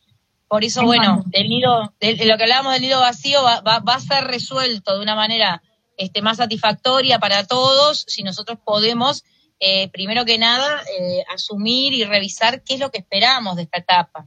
por 0.51 0.65
eso, 0.65 0.83
bueno, 0.83 1.23
del 1.27 1.49
nido, 1.49 1.95
de, 2.01 2.27
lo 2.27 2.37
que 2.37 2.43
hablábamos 2.43 2.73
del 2.73 2.83
nido 2.83 2.99
vacío 2.99 3.41
va, 3.45 3.61
va, 3.61 3.95
a 3.95 4.01
ser 4.01 4.25
resuelto 4.25 4.97
de 4.97 5.01
una 5.01 5.15
manera 5.15 5.63
este, 5.97 6.23
más 6.23 6.39
satisfactoria 6.39 7.21
para 7.21 7.47
todos 7.47 8.05
si 8.09 8.25
nosotros 8.25 8.59
podemos, 8.65 9.23
eh, 9.61 9.89
primero 9.91 10.25
que 10.25 10.39
nada, 10.39 10.83
eh, 10.99 11.23
asumir 11.33 11.93
y 11.93 12.03
revisar 12.03 12.65
qué 12.65 12.75
es 12.75 12.81
lo 12.81 12.91
que 12.91 12.99
esperamos 12.99 13.55
de 13.55 13.63
esta 13.63 13.79
etapa. 13.79 14.27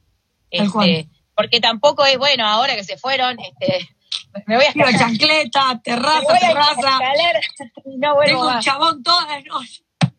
Este, 0.49 1.09
porque 1.35 1.59
tampoco 1.59 2.05
es, 2.05 2.17
bueno, 2.17 2.47
ahora 2.47 2.77
que 2.77 2.85
se 2.85 2.95
fueron, 2.95 3.37
este, 3.41 3.85
me 4.47 4.55
voy 4.55 4.63
a 4.63 4.69
escalar. 4.69 4.97
chancleta, 4.97 5.81
terraza, 5.83 6.39
terraza. 6.39 6.99
no, 7.97 8.15
bueno, 8.15 8.29
Tengo 8.29 8.47
un 8.47 8.59
chabón 8.61 9.03
todas 9.03 9.27
las 9.27 9.43
noches. 9.43 9.83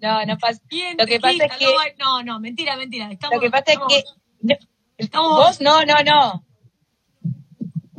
No, 0.00 0.24
no 0.24 0.38
pasa. 0.38 0.58
lo 0.98 1.04
que 1.04 1.20
pasa 1.20 1.44
es 1.44 1.52
que. 1.58 1.66
No, 1.98 2.22
no, 2.22 2.40
mentira, 2.40 2.76
mentira. 2.76 3.10
lo 3.30 3.40
que 3.40 3.50
pasa 3.50 3.72
es 3.72 3.78
que 3.88 4.04
¿Vos? 5.12 5.60
No, 5.60 5.84
no, 5.84 5.94
no. 6.04 6.44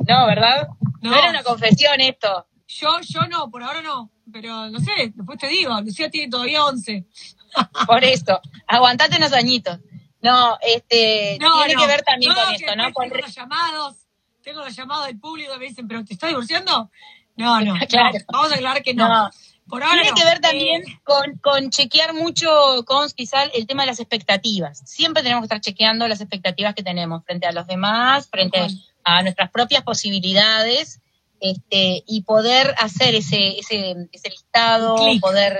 No, 0.08 0.26
¿verdad? 0.26 0.68
No. 1.00 1.14
era 1.14 1.30
una 1.30 1.42
confesión 1.42 2.00
esto. 2.00 2.46
Yo, 2.66 2.88
yo 3.02 3.22
no, 3.28 3.50
por 3.50 3.62
ahora 3.62 3.82
no. 3.82 4.10
Pero 4.32 4.70
no 4.70 4.78
sé, 4.80 5.12
después 5.14 5.38
te 5.38 5.48
digo, 5.48 5.78
Lucía 5.80 6.10
tiene 6.10 6.30
todavía 6.30 6.64
11. 6.64 7.06
por 7.86 8.02
eso, 8.04 8.40
aguantate 8.66 9.16
unos 9.16 9.32
añitos. 9.32 9.78
No, 10.22 10.56
este, 10.62 11.38
tiene 11.38 11.80
que 11.80 11.86
ver 11.86 12.02
también 12.02 12.32
con 12.32 12.54
esto, 12.54 12.76
¿no? 12.76 12.92
Con 12.92 13.08
los 13.08 13.34
llamados, 13.34 13.96
tengo 14.42 14.60
los 14.64 14.74
llamados 14.74 15.06
del 15.06 15.18
público 15.18 15.52
que 15.52 15.58
me 15.58 15.66
dicen, 15.66 15.88
¿pero 15.88 16.04
te 16.04 16.14
estás 16.14 16.28
divorciando? 16.30 16.90
No, 17.36 17.60
no, 17.60 17.74
Claro. 17.88 18.18
no, 18.18 18.24
vamos 18.32 18.52
a 18.52 18.54
aclarar 18.54 18.82
que 18.82 18.94
no. 18.94 19.28
No. 19.66 19.70
Por 19.70 19.82
ahora 19.82 20.02
Tiene 20.02 20.10
no. 20.10 20.16
que 20.16 20.24
ver 20.24 20.40
también 20.40 20.82
Eh, 20.82 21.00
con, 21.04 21.36
con 21.38 21.70
chequear 21.70 22.14
mucho, 22.14 22.48
con 22.84 23.08
quizá 23.10 23.44
el 23.44 23.66
tema 23.66 23.82
de 23.84 23.86
las 23.88 24.00
expectativas. 24.00 24.82
Siempre 24.84 25.22
tenemos 25.22 25.42
que 25.42 25.46
estar 25.46 25.60
chequeando 25.60 26.06
las 26.08 26.20
expectativas 26.20 26.74
que 26.74 26.82
tenemos 26.82 27.24
frente 27.24 27.46
a 27.46 27.52
los 27.52 27.66
demás, 27.66 28.28
frente 28.28 28.58
Tal 28.58 28.68
cual. 28.68 28.84
a 29.04 29.22
nuestras 29.22 29.50
propias 29.50 29.82
posibilidades, 29.82 31.00
este, 31.40 32.04
y 32.06 32.22
poder 32.22 32.74
hacer 32.78 33.14
ese, 33.16 33.58
ese, 33.58 33.96
ese 34.12 34.28
listado, 34.30 34.96
poder 35.20 35.54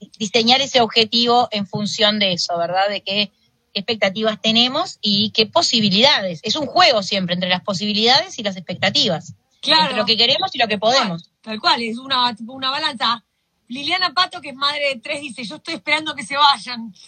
eh, 0.00 0.08
diseñar 0.18 0.60
ese 0.62 0.80
objetivo 0.80 1.48
en 1.50 1.66
función 1.66 2.18
de 2.18 2.32
eso, 2.32 2.56
¿verdad? 2.56 2.88
De 2.88 3.02
qué, 3.02 3.32
qué 3.74 3.80
expectativas 3.80 4.40
tenemos 4.40 4.98
y 5.02 5.30
qué 5.32 5.44
posibilidades. 5.46 6.40
Es 6.42 6.56
un 6.56 6.66
juego 6.66 7.02
siempre 7.02 7.34
entre 7.34 7.50
las 7.50 7.62
posibilidades 7.62 8.38
y 8.38 8.42
las 8.42 8.56
expectativas. 8.56 9.34
claro. 9.60 9.82
Entre 9.82 9.96
lo 9.98 10.06
que 10.06 10.16
queremos 10.16 10.54
y 10.54 10.58
lo 10.58 10.68
que 10.68 10.78
podemos. 10.78 11.30
Tal 11.42 11.60
cual, 11.60 11.82
es 11.82 11.98
una, 11.98 12.34
una 12.46 12.70
balanza. 12.70 13.22
Liliana 13.68 14.14
Pato, 14.14 14.40
que 14.40 14.50
es 14.50 14.54
madre 14.54 14.88
de 14.94 15.00
tres, 15.00 15.20
dice, 15.20 15.44
yo 15.44 15.56
estoy 15.56 15.74
esperando 15.74 16.14
que 16.14 16.24
se 16.24 16.36
vayan. 16.36 16.92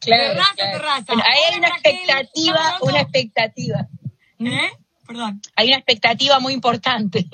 Terraza, 0.00 0.54
terraza. 0.56 1.04
Bueno, 1.08 1.22
ahí 1.26 1.40
hay 1.50 1.58
una 1.58 1.68
Raquel. 1.68 1.94
expectativa, 1.94 2.78
una 2.80 3.00
expectativa. 3.00 3.88
¿Eh? 4.38 4.70
Perdón. 5.06 5.40
Hay 5.56 5.68
una 5.68 5.76
expectativa 5.76 6.40
muy 6.40 6.52
importante. 6.52 7.28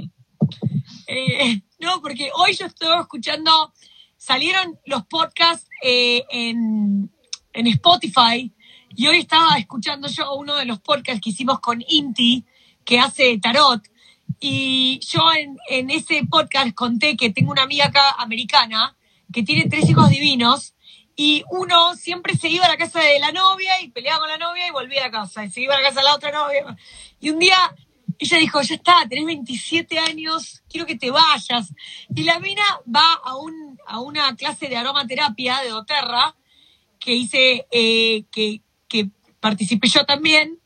Eh, 1.06 1.62
no, 1.78 2.00
porque 2.00 2.30
hoy 2.34 2.54
yo 2.54 2.66
estoy 2.66 2.98
escuchando, 3.00 3.72
salieron 4.16 4.78
los 4.84 5.06
podcasts 5.06 5.68
eh, 5.82 6.24
en, 6.30 7.10
en 7.52 7.66
Spotify 7.68 8.52
y 8.94 9.06
hoy 9.06 9.20
estaba 9.20 9.56
escuchando 9.58 10.08
yo 10.08 10.34
uno 10.34 10.56
de 10.56 10.64
los 10.64 10.80
podcasts 10.80 11.20
que 11.22 11.30
hicimos 11.30 11.60
con 11.60 11.82
Inti, 11.86 12.44
que 12.84 12.98
hace 12.98 13.38
tarot. 13.38 13.82
Y 14.40 15.00
yo 15.00 15.20
en, 15.36 15.58
en 15.68 15.90
ese 15.90 16.24
podcast 16.28 16.74
conté 16.74 17.16
que 17.16 17.30
tengo 17.30 17.50
una 17.50 17.62
amiga 17.62 17.86
acá 17.86 18.10
americana 18.18 18.96
que 19.32 19.42
tiene 19.42 19.68
tres 19.68 19.88
hijos 19.88 20.08
divinos 20.10 20.74
y 21.16 21.42
uno 21.50 21.96
siempre 21.96 22.36
se 22.36 22.48
iba 22.48 22.64
a 22.64 22.68
la 22.68 22.76
casa 22.76 23.00
de 23.00 23.18
la 23.18 23.32
novia 23.32 23.80
y 23.82 23.88
peleaba 23.88 24.20
con 24.20 24.28
la 24.28 24.38
novia 24.38 24.68
y 24.68 24.70
volvía 24.70 25.06
a 25.06 25.10
casa 25.10 25.44
y 25.44 25.50
se 25.50 25.62
iba 25.62 25.74
a 25.74 25.80
la 25.80 25.88
casa 25.88 26.00
de 26.00 26.06
la 26.06 26.14
otra 26.14 26.30
novia. 26.30 26.76
Y 27.20 27.30
un 27.30 27.40
día 27.40 27.56
ella 28.18 28.38
dijo, 28.38 28.60
ya 28.62 28.74
está, 28.74 29.06
tenés 29.08 29.26
27 29.26 29.98
años, 29.98 30.62
quiero 30.68 30.86
que 30.86 30.96
te 30.96 31.10
vayas. 31.10 31.72
Y 32.14 32.24
la 32.24 32.38
mina 32.40 32.62
va 32.86 33.20
a, 33.24 33.36
un, 33.36 33.78
a 33.86 34.00
una 34.00 34.34
clase 34.36 34.68
de 34.68 34.76
aromaterapia 34.76 35.60
de 35.60 35.70
doTERRA 35.70 36.36
que 36.98 37.14
hice, 37.14 37.66
eh, 37.70 38.24
que, 38.30 38.62
que 38.88 39.10
participé 39.40 39.88
yo 39.88 40.04
también, 40.04 40.58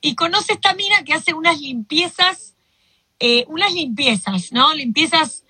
y 0.00 0.14
conoce 0.14 0.54
esta 0.54 0.74
mina 0.74 1.04
que 1.04 1.14
hace 1.14 1.34
unas 1.34 1.60
limpiezas, 1.60 2.56
eh, 3.20 3.44
unas 3.48 3.72
limpiezas, 3.72 4.52
¿no? 4.52 4.72
Limpiezas, 4.74 5.44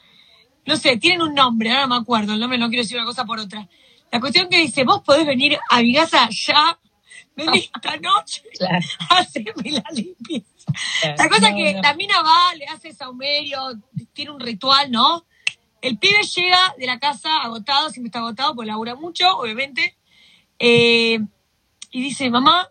no 0.67 0.77
sé, 0.77 0.97
tienen 0.97 1.23
un 1.23 1.35
nombre, 1.35 1.71
ahora 1.71 1.83
no 1.87 1.95
me 1.97 2.01
acuerdo, 2.03 2.35
el 2.35 2.41
nombre 2.41 2.59
no 2.59 2.69
quiero 2.69 2.83
decir 2.83 2.97
una 2.97 3.07
cosa 3.07 3.25
por 3.25 3.39
otra. 3.39 3.69
La 4.11 4.21
cuestión 4.21 4.49
que 4.49 4.59
dice, 4.59 4.85
vos 4.85 5.03
podés 5.03 5.27
venir 5.27 5.59
a 5.71 5.81
mi 5.83 5.95
casa 5.95 6.29
ya, 6.31 6.79
vení 7.37 7.59
esta 7.75 7.97
noche, 7.99 8.43
Claro. 8.59 8.85
haceme 9.11 9.71
la 9.71 9.85
limpieza. 9.93 10.47
La 11.17 11.29
cosa 11.29 11.55
que 11.55 11.79
la 11.83 11.95
mina 11.95 12.23
va, 12.23 12.55
le 12.57 12.67
hace 12.67 12.93
saumerio, 12.93 13.59
tiene 14.13 14.31
un 14.33 14.41
ritual, 14.41 14.91
¿no? 14.91 15.25
El 15.81 15.97
pibe 15.99 16.23
llega 16.23 16.75
de 16.79 16.87
la 16.87 16.99
casa 16.99 17.43
agotado, 17.43 17.89
siempre 17.91 18.09
está 18.09 18.19
agotado, 18.19 18.55
porque 18.55 18.67
labura 18.71 18.95
mucho, 18.97 19.25
obviamente. 19.39 19.97
eh, 20.59 21.21
y 21.91 22.03
dice, 22.03 22.29
mamá, 22.29 22.69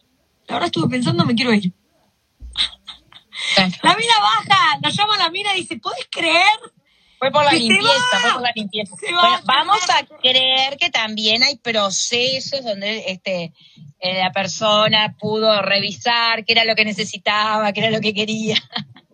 la 0.48 0.56
verdad 0.56 0.68
estuve 0.68 0.90
pensando, 0.90 1.26
me 1.26 1.34
quiero 1.34 1.54
ir. 1.54 1.74
La 3.84 3.96
mina 3.96 4.14
baja, 4.22 4.80
la 4.82 4.90
llama 4.90 5.18
la 5.18 5.30
mina 5.30 5.54
y 5.56 5.62
dice, 5.62 5.78
¿podés 5.78 6.08
creer? 6.12 6.44
Fue 7.20 7.32
por 7.32 7.44
la 7.44 7.50
Que 7.52 7.58
limpieza, 7.60 8.20
fue 8.22 8.32
por 8.34 8.42
la 8.42 8.52
limpieza. 8.56 8.96
Va, 8.96 9.22
Bueno, 9.22 9.40
vamos 9.46 9.80
va. 9.90 9.98
a 10.00 10.06
creer 10.22 10.78
que 10.78 10.90
también 10.92 11.42
hay 11.44 11.58
procesos 11.58 12.64
donde 12.64 13.06
este 13.08 13.54
eh, 14.00 14.20
la 14.22 14.32
persona 14.32 15.16
pudo 15.20 15.62
revisar 15.64 16.46
qué 16.46 16.54
era 16.54 16.64
lo 16.66 16.76
que 16.76 16.86
necesitaba, 16.86 17.74
qué 17.74 17.80
era 17.82 17.90
lo 17.90 18.02
que 18.02 18.14
quería. 18.14 18.58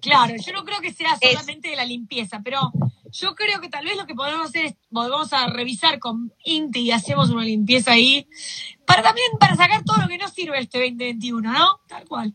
Claro, 0.01 0.33
yo 0.35 0.51
no 0.51 0.65
creo 0.65 0.81
que 0.81 0.91
sea 0.91 1.15
Es- 1.21 1.31
solamente 1.31 1.69
de 1.69 1.77
la 1.77 1.85
limpieza, 1.85 2.41
pero 2.43 2.73
yo 3.09 3.35
creo 3.35 3.61
que 3.61 3.69
tal 3.69 3.85
vez 3.85 3.95
lo 3.95 4.05
que 4.05 4.15
podemos 4.15 4.49
hacer 4.49 4.65
es, 4.65 4.73
volvemos 4.89 5.31
a 5.31 5.47
revisar 5.47 5.99
con 5.99 6.33
Inti 6.43 6.81
y 6.81 6.91
hacemos 6.91 7.29
una 7.29 7.43
limpieza 7.45 7.91
ahí, 7.93 8.27
para 8.85 9.01
también, 9.03 9.27
para 9.39 9.55
sacar 9.55 9.83
todo 9.85 9.97
lo 10.01 10.07
que 10.09 10.17
no 10.17 10.27
sirve 10.27 10.59
este 10.59 10.79
2021, 10.79 11.53
¿no? 11.53 11.79
Tal 11.87 12.05
cual. 12.05 12.33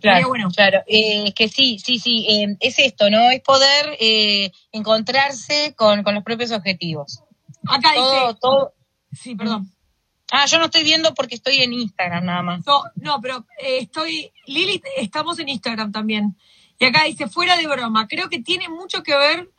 Bueno. 0.00 0.50
claro. 0.54 0.82
Eh, 0.86 1.32
que 1.34 1.48
sí, 1.48 1.78
sí, 1.78 1.98
sí, 1.98 2.26
eh, 2.28 2.56
es 2.60 2.78
esto, 2.78 3.10
¿no? 3.10 3.30
Es 3.30 3.40
poder 3.40 3.96
eh, 3.98 4.52
encontrarse 4.72 5.74
con, 5.76 6.02
con 6.02 6.14
los 6.14 6.22
propios 6.22 6.50
objetivos. 6.52 7.22
Acá 7.66 7.92
Todo, 7.94 8.12
dice, 8.12 8.38
todo. 8.40 8.74
sí, 9.12 9.34
perdón. 9.34 9.72
Ah, 10.30 10.46
yo 10.46 10.58
no 10.58 10.66
estoy 10.66 10.82
viendo 10.82 11.14
porque 11.14 11.36
estoy 11.36 11.62
en 11.62 11.72
Instagram 11.72 12.24
nada 12.24 12.42
más. 12.42 12.66
No, 12.66 12.82
no, 12.96 13.20
pero 13.20 13.46
eh, 13.60 13.78
estoy, 13.82 14.32
Lili, 14.46 14.82
estamos 14.96 15.38
en 15.38 15.48
Instagram 15.48 15.92
también. 15.92 16.36
Y 16.78 16.84
acá 16.84 17.04
dice, 17.04 17.28
fuera 17.28 17.56
de 17.56 17.66
broma, 17.66 18.08
creo 18.08 18.28
que 18.28 18.40
tiene 18.40 18.68
mucho 18.68 19.02
que 19.02 19.16
ver, 19.16 19.50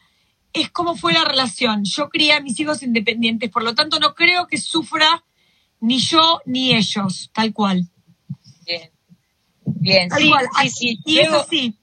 es 0.54 0.70
cómo 0.70 0.96
fue 0.96 1.14
la 1.14 1.24
relación. 1.24 1.84
Yo 1.84 2.10
crié 2.10 2.34
a 2.34 2.42
mis 2.42 2.60
hijos 2.60 2.84
independientes, 2.84 3.50
por 3.50 3.64
lo 3.64 3.76
tanto 3.76 4.00
no 4.00 4.14
creo 4.14 4.48
que 4.48 4.58
sufra 4.58 5.24
ni 5.80 6.00
yo 6.00 6.42
ni 6.46 6.76
ellos, 6.76 7.32
tal 7.34 7.54
cual. 7.54 7.88
Bien. 8.66 8.92
Bien, 9.76 10.10
sí, 10.12 10.30
cual. 10.30 10.48
sí, 10.62 10.70
sí. 10.70 11.00
Y 11.06 11.20
es 11.20 11.28
Luego- 11.30 11.44
así. 11.44 11.78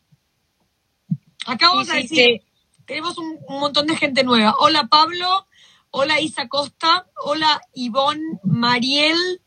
Acá 1.47 1.69
vamos 1.69 1.91
a 1.91 1.95
sí, 1.97 2.03
decir, 2.03 2.43
tenemos 2.87 3.19
un, 3.19 3.39
un 3.49 3.61
montón 3.61 3.87
de 3.87 3.97
gente 3.97 4.25
nueva. 4.25 4.55
Hola 4.59 4.87
Pablo, 4.91 5.47
hola 5.91 6.21
Isa 6.21 6.49
Costa, 6.49 7.07
hola 7.23 7.61
Ivonne 7.75 8.39
Mariel, 8.43 9.43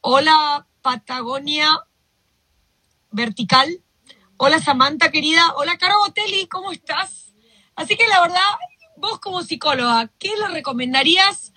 hola 0.00 0.66
Patagonia 0.82 1.68
Vertical, 3.12 3.80
hola 4.36 4.58
Samantha 4.60 5.10
querida, 5.12 5.54
hola 5.56 5.78
Caro 5.78 5.94
Botelli, 6.04 6.48
¿cómo 6.48 6.72
estás? 6.72 7.32
Así 7.76 7.96
que 7.96 8.06
la 8.08 8.20
verdad, 8.20 8.40
vos 8.96 9.20
como 9.20 9.42
psicóloga, 9.42 10.10
¿qué 10.18 10.30
le 10.36 10.48
recomendarías, 10.48 11.52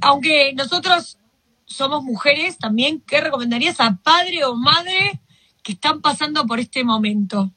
aunque 0.00 0.52
nosotros 0.54 1.18
somos 1.66 2.02
mujeres 2.02 2.58
también, 2.58 3.00
qué 3.06 3.20
recomendarías 3.20 3.78
a 3.80 3.96
padre 4.02 4.44
o 4.44 4.56
madre 4.56 5.20
que 5.62 5.72
están 5.72 6.00
pasando 6.00 6.46
por 6.46 6.60
este 6.60 6.84
momento? 6.84 7.50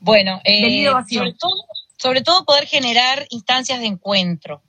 Bueno, 0.00 0.40
eh, 0.44 0.86
todo, 1.38 1.64
sobre 1.96 2.22
todo 2.22 2.44
poder 2.44 2.66
generar 2.66 3.26
instancias 3.30 3.80
de 3.80 3.86
encuentro, 3.86 4.62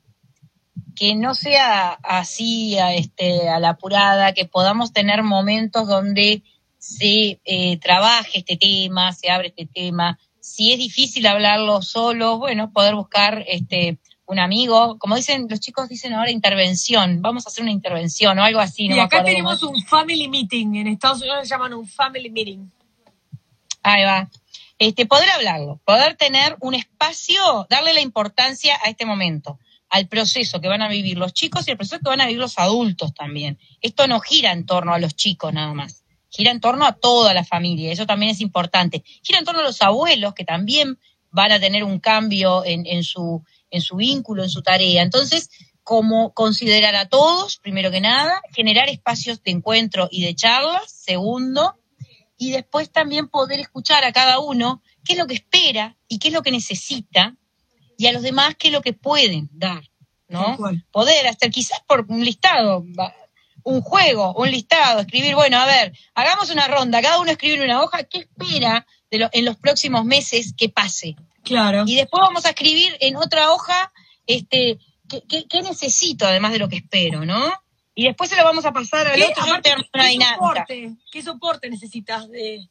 que 0.96 1.16
no 1.16 1.34
sea 1.34 1.94
así 2.04 2.78
a, 2.78 2.94
este, 2.94 3.50
a 3.50 3.60
la 3.60 3.70
apurada, 3.70 4.34
que 4.34 4.46
podamos 4.46 4.92
tener 4.92 5.24
momentos 5.24 5.88
donde 5.88 6.44
se 6.78 7.40
eh, 7.46 7.78
trabaje 7.78 8.40
este 8.40 8.58
tema, 8.58 9.14
se 9.14 9.32
abre 9.32 9.50
este 9.50 9.66
tema. 9.66 10.20
Si 10.40 10.74
es 10.74 10.80
difícil 10.80 11.26
hablarlo 11.28 11.82
solo, 11.82 12.38
bueno, 12.38 12.74
poder 12.74 12.96
buscar 12.96 13.46
este 13.48 14.00
un 14.32 14.40
amigo, 14.40 14.98
como 14.98 15.18
dicen 15.18 15.48
los 15.50 15.60
chicos 15.60 15.90
dicen 15.90 16.14
ahora 16.14 16.32
intervención, 16.32 17.22
vamos 17.22 17.46
a 17.46 17.50
hacer 17.50 17.64
una 17.64 17.72
intervención 17.74 18.40
o 18.40 18.44
algo 18.44 18.62
así. 18.62 18.88
No 18.88 18.96
y 18.96 19.00
acá 19.00 19.26
tenemos 19.26 19.62
un 19.62 19.84
family 19.84 20.30
meeting. 20.30 20.76
En 20.76 20.88
Estados 20.88 21.20
Unidos 21.20 21.40
se 21.42 21.54
llaman 21.54 21.74
un 21.74 21.86
family 21.86 22.30
meeting. 22.30 22.70
Ahí 23.84 24.06
va. 24.06 24.30
Este, 24.80 25.06
poder 25.06 25.30
hablarlo, 25.32 25.82
poder 25.84 26.16
tener 26.16 26.56
un 26.62 26.76
espacio, 26.76 27.68
darle 27.70 27.94
la 27.94 28.00
importancia 28.00 28.80
a 28.82 28.90
este 28.90 29.06
momento, 29.06 29.60
al 29.90 30.08
proceso 30.08 30.62
que 30.62 30.70
van 30.70 30.82
a 30.82 30.88
vivir 30.88 31.18
los 31.18 31.34
chicos 31.34 31.68
y 31.68 31.72
al 31.72 31.78
proceso 31.78 32.00
que 32.02 32.10
van 32.10 32.22
a 32.22 32.28
vivir 32.28 32.40
los 32.40 32.58
adultos 32.58 33.14
también. 33.14 33.60
Esto 33.82 34.08
no 34.08 34.22
gira 34.22 34.54
en 34.54 34.66
torno 34.66 34.94
a 34.94 35.00
los 35.00 35.14
chicos 35.14 35.54
nada 35.54 35.74
más, 35.74 36.06
gira 36.30 36.52
en 36.52 36.62
torno 36.62 36.86
a 36.86 36.94
toda 36.94 37.34
la 37.34 37.44
familia, 37.44 37.92
eso 37.92 38.06
también 38.06 38.32
es 38.32 38.40
importante. 38.40 39.04
Gira 39.24 39.40
en 39.40 39.46
torno 39.46 39.60
a 39.60 39.66
los 39.66 39.82
abuelos 39.82 40.34
que 40.34 40.46
también 40.46 40.98
van 41.32 41.52
a 41.52 41.60
tener 41.60 41.84
un 41.84 42.00
cambio 42.00 42.64
en, 42.66 42.86
en 42.88 43.04
su, 43.04 43.44
en 43.72 43.82
su 43.82 43.96
vínculo, 43.96 44.44
en 44.44 44.50
su 44.50 44.62
tarea. 44.62 45.02
Entonces, 45.02 45.50
como 45.84 46.34
considerar 46.34 46.96
a 46.96 47.10
todos, 47.10 47.58
primero 47.58 47.90
que 47.90 48.02
nada, 48.02 48.42
generar 48.54 48.90
espacios 48.90 49.42
de 49.42 49.52
encuentro 49.52 50.08
y 50.12 50.24
de 50.24 50.36
charlas, 50.36 50.92
segundo, 50.92 51.76
y 52.38 52.52
después 52.52 52.92
también 52.92 53.28
poder 53.28 53.60
escuchar 53.60 54.04
a 54.04 54.12
cada 54.12 54.40
uno 54.40 54.82
qué 55.04 55.14
es 55.14 55.20
lo 55.20 55.28
que 55.28 55.36
espera 55.36 55.98
y 56.08 56.20
qué 56.20 56.28
es 56.30 56.34
lo 56.34 56.42
que 56.44 56.52
necesita 56.52 57.36
y 57.98 58.08
a 58.08 58.12
los 58.12 58.22
demás 58.24 58.56
qué 58.58 58.68
es 58.70 58.74
lo 58.74 58.82
que 58.82 58.94
pueden 58.94 59.50
dar, 59.52 59.84
¿no? 60.28 60.56
Poder 60.92 61.28
hacer 61.28 61.52
quizás 61.52 61.80
por 61.88 62.06
un 62.10 62.24
listado, 62.26 62.84
un 63.64 63.82
juego, 63.82 64.34
un 64.36 64.50
listado, 64.50 65.02
escribir, 65.02 65.36
bueno, 65.36 65.58
a 65.60 65.66
ver, 65.68 65.94
hagamos 66.16 66.50
una 66.50 66.68
ronda, 66.68 67.02
cada 67.02 67.20
uno 67.20 67.30
escribe 67.32 67.56
en 67.58 67.64
una 67.64 67.84
hoja 67.84 68.04
qué 68.06 68.20
espera 68.20 68.88
de 69.12 69.20
lo- 69.20 69.30
en 69.34 69.46
los 69.46 69.58
próximos 69.58 70.04
meses 70.06 70.54
que 70.58 70.70
pase. 70.70 71.16
Claro. 71.44 71.84
Y 71.88 71.96
después 71.96 72.22
vamos 72.22 72.46
a 72.46 72.50
escribir 72.50 72.96
en 73.00 73.16
otra 73.16 73.52
hoja, 73.52 73.92
este, 74.28 74.78
qué, 75.10 75.24
qué- 75.28 75.46
qué 75.50 75.62
necesito 75.62 76.26
además 76.28 76.52
de 76.52 76.60
lo 76.60 76.70
que 76.70 76.78
espero, 76.78 77.26
¿no? 77.26 77.52
y 77.94 78.06
después 78.06 78.30
se 78.30 78.38
lo 78.38 78.46
vamos 78.46 78.66
a 78.66 78.72
pasar 78.72 79.06
al 79.08 79.16
¿Qué, 79.16 79.26
otro. 79.26 79.44
Aparte, 79.44 79.70
¿qué 79.70 80.08
soporte, 80.34 80.96
¿Qué 81.12 81.22
soporte 81.22 81.70
necesitas 81.70 82.30
de...? 82.30 82.70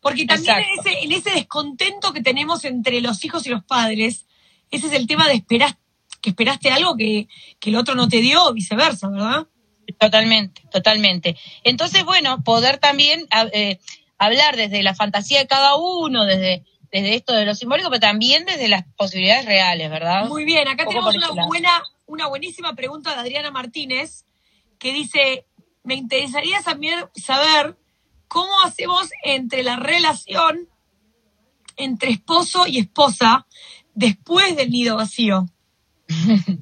Porque 0.00 0.26
también 0.26 0.56
en 0.58 0.78
ese, 0.80 0.98
en 1.04 1.12
ese 1.12 1.30
descontento 1.30 2.12
que 2.12 2.22
tenemos 2.22 2.64
entre 2.64 3.00
los 3.00 3.24
hijos 3.24 3.46
y 3.46 3.50
los 3.50 3.64
padres, 3.64 4.26
ese 4.70 4.88
es 4.88 4.92
el 4.94 5.06
tema 5.06 5.28
de 5.28 5.34
esperar, 5.34 5.78
que 6.20 6.30
esperaste 6.30 6.70
algo 6.72 6.96
que, 6.96 7.28
que 7.60 7.70
el 7.70 7.76
otro 7.76 7.94
no 7.94 8.08
te 8.08 8.20
dio 8.20 8.44
o 8.44 8.52
viceversa, 8.52 9.08
¿verdad? 9.08 9.46
Totalmente, 9.98 10.62
totalmente. 10.70 11.36
Entonces, 11.64 12.04
bueno, 12.04 12.42
poder 12.42 12.78
también 12.78 13.26
a- 13.30 13.46
eh, 13.52 13.78
hablar 14.18 14.56
desde 14.56 14.82
la 14.82 14.94
fantasía 14.94 15.38
de 15.38 15.46
cada 15.46 15.76
uno, 15.76 16.24
desde, 16.24 16.64
desde 16.90 17.14
esto 17.14 17.34
de 17.34 17.44
lo 17.44 17.54
simbólico, 17.54 17.90
pero 17.90 18.00
también 18.00 18.44
desde 18.44 18.68
las 18.68 18.84
posibilidades 18.96 19.44
reales, 19.44 19.90
¿verdad? 19.90 20.26
Muy 20.26 20.44
bien, 20.44 20.66
acá 20.68 20.84
Un 20.84 20.88
tenemos 20.90 21.14
una 21.14 21.46
buena, 21.46 21.82
una 22.06 22.26
buenísima 22.26 22.74
pregunta 22.74 23.14
de 23.14 23.20
Adriana 23.20 23.50
Martínez 23.50 24.24
que 24.78 24.92
dice, 24.92 25.46
me 25.82 25.94
interesaría 25.94 26.62
saber, 26.62 27.10
saber 27.14 27.76
cómo 28.28 28.62
hacemos 28.62 29.10
entre 29.24 29.62
la 29.62 29.76
relación 29.76 30.68
entre 31.76 32.10
esposo 32.10 32.66
y 32.66 32.78
esposa 32.78 33.46
después 33.94 34.56
del 34.56 34.70
nido 34.70 34.96
vacío. 34.96 35.46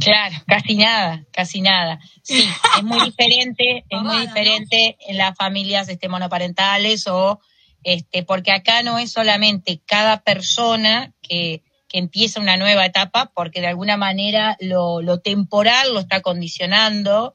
Claro, 0.00 0.34
casi 0.48 0.74
nada, 0.74 1.24
casi 1.30 1.60
nada. 1.60 2.00
Sí, 2.22 2.44
es 2.76 2.82
muy 2.82 3.00
diferente, 3.04 3.84
es 3.88 4.02
muy 4.02 4.26
diferente 4.26 4.96
en 5.06 5.16
las 5.16 5.36
familias 5.36 5.88
este, 5.88 6.08
monoparentales 6.08 7.06
o 7.06 7.40
este, 7.84 8.22
porque 8.24 8.50
acá 8.52 8.82
no 8.82 8.98
es 8.98 9.12
solamente 9.12 9.80
cada 9.86 10.22
persona 10.22 11.12
que, 11.22 11.62
que 11.88 11.98
empieza 11.98 12.40
una 12.40 12.56
nueva 12.56 12.84
etapa, 12.86 13.30
porque 13.34 13.60
de 13.60 13.68
alguna 13.68 13.96
manera 13.96 14.56
lo, 14.60 15.00
lo 15.02 15.20
temporal 15.20 15.92
lo 15.94 16.00
está 16.00 16.20
condicionando, 16.22 17.34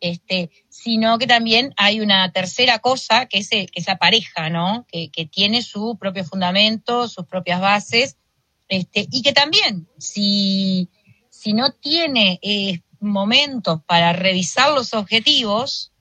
este, 0.00 0.50
sino 0.70 1.18
que 1.18 1.26
también 1.26 1.74
hay 1.76 2.00
una 2.00 2.32
tercera 2.32 2.78
cosa 2.78 3.26
que 3.26 3.38
es, 3.38 3.52
el- 3.52 3.70
que 3.70 3.80
es 3.80 3.86
la 3.86 3.98
pareja, 3.98 4.48
¿no? 4.48 4.86
Que, 4.90 5.10
que 5.10 5.26
tiene 5.26 5.62
su 5.62 5.96
propio 5.98 6.24
fundamento, 6.24 7.06
sus 7.06 7.26
propias 7.26 7.60
bases, 7.60 8.16
este, 8.68 9.06
y 9.10 9.22
que 9.22 9.32
también, 9.32 9.88
si, 9.98 10.88
si 11.28 11.52
no 11.52 11.72
tiene 11.72 12.38
eh, 12.42 12.80
momentos 13.00 13.80
para 13.86 14.12
revisar 14.12 14.72
los 14.72 14.94
objetivos, 14.94 15.92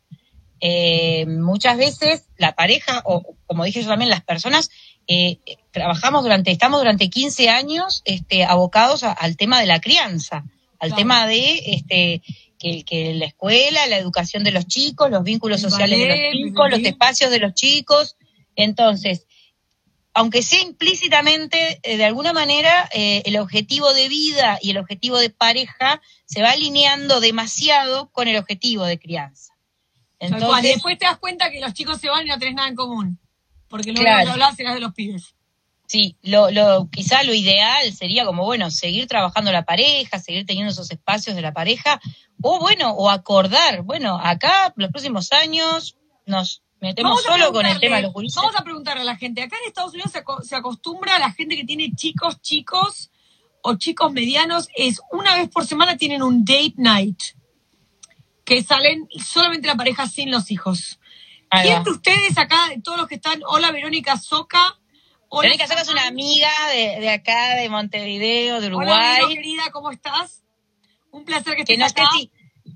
eh, 0.62 1.26
muchas 1.28 1.78
veces 1.78 2.24
la 2.38 2.54
pareja, 2.56 3.02
o 3.06 3.36
como 3.46 3.64
dije 3.64 3.82
yo 3.82 3.88
también, 3.90 4.10
las 4.10 4.24
personas, 4.24 4.70
eh, 5.08 5.40
trabajamos 5.72 6.24
durante, 6.24 6.52
estamos 6.52 6.80
durante 6.80 7.10
15 7.10 7.50
años 7.50 8.02
este, 8.06 8.44
abocados 8.44 9.04
a- 9.04 9.12
al 9.12 9.38
tema 9.38 9.60
de 9.60 9.66
la 9.68 9.80
crianza, 9.82 10.44
al 10.80 10.90
Claro. 10.90 10.96
tema 10.96 11.28
de 11.28 11.62
este, 11.74 12.22
que, 12.60 12.84
que 12.84 13.14
la 13.14 13.26
escuela, 13.26 13.88
la 13.88 13.98
educación 13.98 14.44
de 14.44 14.52
los 14.52 14.68
chicos, 14.68 15.10
los 15.10 15.24
vínculos 15.24 15.64
El 15.64 15.70
sociales 15.72 15.98
de 16.00 16.08
los 16.08 16.18
chicos, 16.34 16.70
los 16.70 16.80
espacios 16.82 17.32
de 17.32 17.40
los 17.40 17.54
chicos. 17.54 18.16
Entonces, 18.56 19.26
aunque 20.14 20.42
sea 20.42 20.62
implícitamente, 20.62 21.80
eh, 21.84 21.98
de 21.98 22.06
alguna 22.06 22.34
manera, 22.34 22.90
eh, 22.94 23.22
el 23.26 23.38
objetivo 23.38 23.94
de 23.94 24.10
vida 24.10 24.60
y 24.62 24.72
el 24.72 24.78
objetivo 24.78 25.18
de 25.20 25.30
pareja 25.30 26.02
se 26.26 26.42
va 26.42 26.52
alineando 26.52 27.20
demasiado 27.22 28.10
con 28.12 28.28
el 28.28 28.36
objetivo 28.38 28.84
de 28.86 29.00
crianza. 29.00 29.54
Tal 30.20 30.30
cual. 30.30 30.42
Y 30.42 30.46
Entonces, 30.46 30.74
después 30.74 30.98
te 30.98 31.06
das 31.06 31.18
cuenta 31.18 31.50
que 31.50 31.60
los 31.60 31.74
chicos 31.74 32.00
se 32.00 32.10
van 32.10 32.26
y 32.26 32.30
no 32.30 32.38
tenés 32.38 32.56
nada 32.56 32.68
en 32.68 32.76
común. 32.76 33.20
Porque 33.70 33.94
lo 33.94 34.02
Claro. 34.02 34.34
era 34.58 34.74
de 34.74 34.80
los 34.80 34.94
pibes. 34.94 35.36
sí, 35.86 36.16
lo, 36.22 36.52
lo, 36.52 36.88
quizá 36.92 37.24
lo 37.24 37.34
ideal 37.34 37.92
sería 37.94 38.26
como, 38.26 38.46
bueno, 38.46 38.70
seguir 38.70 39.08
trabajando 39.08 39.52
la 39.52 39.66
pareja, 39.66 40.20
seguir 40.20 40.46
teniendo 40.46 40.72
esos 40.72 40.92
espacios 40.92 41.36
de 41.36 41.42
la 41.42 41.52
pareja, 41.54 42.00
o 42.42 42.60
bueno, 42.60 42.92
o 42.92 43.10
acordar, 43.10 43.82
bueno, 43.82 44.20
acá 44.22 44.72
los 44.76 44.92
próximos 44.92 45.32
años 45.32 45.98
nos 46.28 46.62
metemos 46.80 47.24
solo 47.24 47.52
con 47.52 47.66
el 47.66 47.80
tema 47.80 47.98
de 47.98 48.04
los 48.04 48.14
gurises. 48.14 48.36
Vamos 48.36 48.56
a 48.56 48.64
preguntarle 48.64 49.02
a 49.02 49.06
la 49.06 49.18
gente. 49.18 49.42
Acá 49.42 49.58
en 49.62 49.68
Estados 49.68 49.94
Unidos 49.94 50.12
se, 50.12 50.24
se 50.48 50.56
acostumbra 50.56 51.16
a 51.16 51.20
la 51.20 51.32
gente 51.32 51.56
que 51.56 51.64
tiene 51.64 51.92
chicos, 51.96 52.40
chicos 52.42 53.10
o 53.62 53.76
chicos 53.76 54.12
medianos, 54.14 54.70
es 54.76 55.02
una 55.12 55.36
vez 55.36 55.50
por 55.50 55.66
semana 55.66 55.98
tienen 55.98 56.22
un 56.22 56.46
date 56.46 56.76
night. 56.78 57.20
Que 58.50 58.64
salen 58.64 59.08
solamente 59.24 59.68
la 59.68 59.76
pareja 59.76 60.08
sin 60.08 60.32
los 60.32 60.50
hijos. 60.50 61.00
¿Quién 61.52 61.84
de 61.84 61.92
ustedes 61.92 62.36
acá, 62.38 62.70
de 62.70 62.82
todos 62.82 62.98
los 62.98 63.08
que 63.08 63.16
están? 63.16 63.42
Hola 63.46 63.72
Verónica 63.72 64.18
Soca. 64.18 64.80
Hola, 65.28 65.44
Verónica 65.50 65.68
Soca 65.68 65.82
es 65.82 65.90
una 65.90 66.08
amiga 66.08 66.50
de, 66.74 67.00
de 67.00 67.10
acá, 67.12 67.56
de 67.56 67.70
Montevideo, 67.70 68.60
de 68.60 68.68
Hola, 68.68 68.76
Uruguay. 68.78 69.14
Vero, 69.18 69.28
querida, 69.30 69.64
¿cómo 69.72 69.92
estás? 69.92 70.42
Un 71.12 71.26
placer 71.26 71.56
que 71.56 71.64
que 71.64 71.74
estés 71.74 71.78
no 71.80 71.86
acá. 71.86 72.10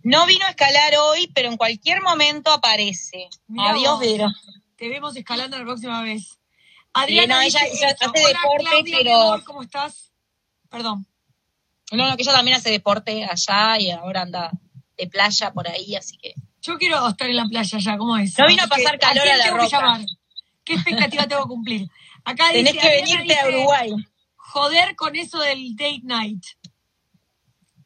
no 0.04 0.26
vino 0.28 0.46
a 0.46 0.50
escalar 0.52 0.94
hoy, 1.02 1.32
pero 1.34 1.50
en 1.50 1.58
cualquier 1.58 2.02
momento 2.04 2.52
aparece. 2.52 3.30
Mirá 3.48 3.72
Adiós, 3.72 3.94
vos. 3.94 4.00
Vero. 4.00 4.28
Te 4.76 4.90
vemos 4.90 5.16
escalando 5.16 5.58
la 5.58 5.64
próxima 5.64 6.04
vez. 6.04 6.40
Adriana 6.94 7.38
no, 7.38 7.42
ella- 7.42 7.62
hace 7.62 7.96
Hola, 8.06 8.28
deporte, 8.28 8.64
Claudia, 8.70 8.98
pero- 9.02 9.44
¿cómo 9.46 9.64
estás? 9.64 10.12
Perdón. 10.70 11.08
No, 11.92 12.08
no, 12.10 12.16
que 12.16 12.22
ella 12.22 12.34
también 12.34 12.58
hace 12.58 12.70
deporte 12.70 13.24
allá 13.26 13.80
y 13.80 13.90
ahora 13.90 14.22
anda 14.22 14.52
de 14.98 15.08
playa 15.08 15.52
por 15.52 15.68
ahí, 15.68 15.96
así 15.96 16.18
que. 16.18 16.34
Yo 16.62 16.78
quiero 16.78 17.08
estar 17.08 17.30
en 17.30 17.36
la 17.36 17.46
playa 17.46 17.78
ya, 17.80 17.98
¿cómo 17.98 18.18
es? 18.18 18.38
No 18.38 18.48
vino 18.48 18.64
a 18.64 18.68
pasar 18.68 18.98
calor 19.00 19.24
quién 19.24 19.36
a 19.36 19.38
la 19.38 19.44
tengo 19.44 19.58
que 19.58 19.64
roca? 19.64 19.78
llamar? 19.80 20.02
¿Qué 20.64 20.74
expectativa 20.76 21.28
tengo 21.28 21.44
que 21.44 21.48
cumplir? 21.50 21.90
Acá 22.24 22.46
Tenés 22.52 22.74
dice, 22.74 22.88
que 22.88 22.96
venirte 23.02 23.36
a 23.38 23.46
dice, 23.46 23.58
Uruguay. 23.58 23.92
Joder 24.36 24.96
con 24.96 25.16
eso 25.16 25.40
del 25.40 25.76
date 25.76 26.02
night. 26.04 26.44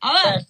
A 0.01 0.13
ver, 0.13 0.45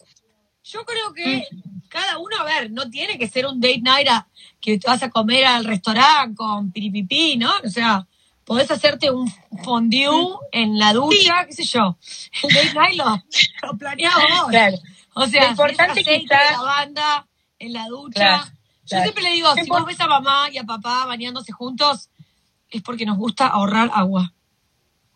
yo 0.64 0.84
creo 0.86 1.14
que 1.14 1.48
Mm. 1.52 1.82
cada 1.90 2.18
uno, 2.18 2.36
a 2.38 2.44
ver, 2.44 2.70
no 2.72 2.90
tiene 2.90 3.18
que 3.18 3.28
ser 3.30 3.46
un 3.46 3.62
date 3.62 3.80
night 3.82 4.08
a- 4.10 4.28
que 4.60 4.78
te 4.78 4.88
vas 4.88 5.02
a 5.04 5.10
comer 5.10 5.46
al 5.46 5.64
restaurante 5.64 6.36
con 6.36 6.72
piripipí, 6.72 7.38
¿no? 7.38 7.52
O 7.64 7.70
sea, 7.70 8.06
podés 8.44 8.70
hacerte 8.72 9.10
un 9.12 9.32
fondue 9.64 10.10
en 10.52 10.78
la 10.78 10.92
ducha, 10.94 11.46
qué 11.46 11.54
sé 11.54 11.64
yo. 11.64 11.98
El 12.44 12.54
date 12.54 12.74
night 12.74 12.96
lo, 12.98 13.24
lo 13.68 13.78
planeás 13.78 14.16
vos. 14.16 14.50
Claro. 14.50 14.78
O 15.18 15.28
sea, 15.28 15.44
Lo 15.46 15.50
importante 15.52 16.04
quizás- 16.04 16.28
de 16.50 16.52
lavanda 16.58 17.28
en 17.60 17.74
la 17.74 17.86
ducha. 17.88 18.14
Claro, 18.20 18.44
Yo 18.46 18.52
claro. 18.90 19.04
siempre 19.04 19.24
le 19.24 19.30
digo, 19.32 19.50
Lo 19.56 19.64
si 19.64 19.70
vos 19.70 19.86
ves 19.86 20.00
a 20.02 20.08
mamá 20.08 20.50
y 20.52 20.58
a 20.58 20.64
papá 20.64 21.06
bañándose 21.06 21.52
juntos, 21.52 22.10
es 22.70 22.82
porque 22.82 23.06
nos 23.06 23.18
gusta 23.18 23.48
ahorrar 23.48 23.90
agua. 23.94 24.34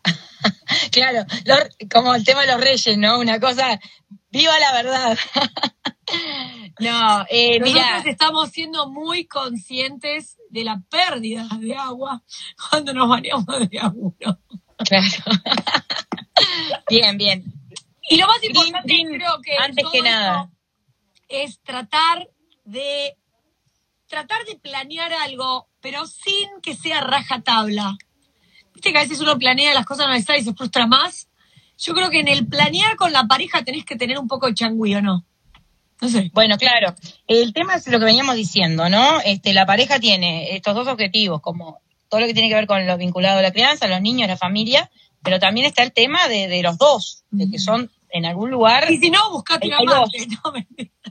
Claro, 0.90 1.24
los- 1.44 1.68
como 1.90 2.14
el 2.14 2.24
tema 2.24 2.40
de 2.42 2.48
los 2.52 2.60
reyes, 2.60 2.98
¿no? 2.98 3.18
Una 3.20 3.38
cosa, 3.38 3.78
viva 4.30 4.58
la 4.58 4.72
verdad. 4.72 5.18
no, 6.80 7.24
eh, 7.30 7.60
Nosotros 7.60 7.62
mira, 7.74 8.02
estamos 8.06 8.50
siendo 8.50 8.88
muy 8.90 9.26
conscientes 9.26 10.36
de 10.50 10.64
la 10.64 10.80
pérdida 10.90 11.46
de 11.60 11.76
agua 11.76 12.22
cuando 12.70 12.92
nos 12.92 13.08
bañamos 13.08 13.46
de 13.70 13.78
agua. 13.78 14.12
claro. 14.78 15.06
bien, 16.90 17.16
bien. 17.16 17.44
Y 18.08 18.16
lo 18.16 18.26
más 18.26 18.42
importante 18.42 18.80
green, 18.84 19.08
creo 19.08 19.40
que 19.42 19.56
antes 19.56 19.82
todo 19.82 19.92
que 19.92 20.02
nada. 20.02 20.50
es 21.28 21.60
tratar 21.62 22.28
de 22.64 23.16
tratar 24.08 24.44
de 24.44 24.56
planear 24.56 25.12
algo, 25.12 25.68
pero 25.80 26.06
sin 26.06 26.48
que 26.62 26.74
sea 26.74 27.00
rajatabla. 27.00 27.96
Viste 28.74 28.92
que 28.92 28.98
a 28.98 29.02
veces 29.02 29.20
uno 29.20 29.38
planea 29.38 29.72
las 29.72 29.86
cosas 29.86 30.08
no 30.08 30.20
sale 30.20 30.40
y 30.40 30.44
se 30.44 30.54
frustra 30.54 30.86
más. 30.86 31.28
Yo 31.78 31.94
creo 31.94 32.10
que 32.10 32.20
en 32.20 32.28
el 32.28 32.46
planear 32.46 32.96
con 32.96 33.12
la 33.12 33.24
pareja 33.24 33.64
tenés 33.64 33.84
que 33.84 33.96
tener 33.96 34.18
un 34.18 34.28
poco 34.28 34.46
de 34.46 34.54
changüí, 34.54 34.94
¿o 34.94 35.02
no? 35.02 35.24
No 36.00 36.08
sé. 36.08 36.30
Bueno, 36.34 36.58
claro. 36.58 36.94
El 37.26 37.52
tema 37.52 37.76
es 37.76 37.86
lo 37.86 37.98
que 37.98 38.04
veníamos 38.04 38.34
diciendo, 38.34 38.88
¿no? 38.88 39.20
Este, 39.20 39.52
la 39.52 39.66
pareja 39.66 39.98
tiene 39.98 40.54
estos 40.54 40.74
dos 40.74 40.88
objetivos, 40.88 41.40
como 41.40 41.80
todo 42.08 42.20
lo 42.20 42.26
que 42.26 42.34
tiene 42.34 42.48
que 42.48 42.54
ver 42.54 42.66
con 42.66 42.86
lo 42.86 42.98
vinculado 42.98 43.38
a 43.38 43.42
la 43.42 43.52
crianza, 43.52 43.86
los 43.86 44.02
niños, 44.02 44.28
la 44.28 44.36
familia, 44.36 44.90
pero 45.22 45.38
también 45.38 45.66
está 45.66 45.82
el 45.82 45.92
tema 45.92 46.28
de, 46.28 46.48
de 46.48 46.62
los 46.62 46.78
dos, 46.78 47.24
de 47.30 47.50
que 47.50 47.58
son 47.58 47.90
en 48.10 48.26
algún 48.26 48.50
lugar. 48.50 48.90
Y 48.90 48.98
si 48.98 49.10
no, 49.10 49.30
buscate 49.30 49.68
una 49.68 49.78
amante. 49.78 50.90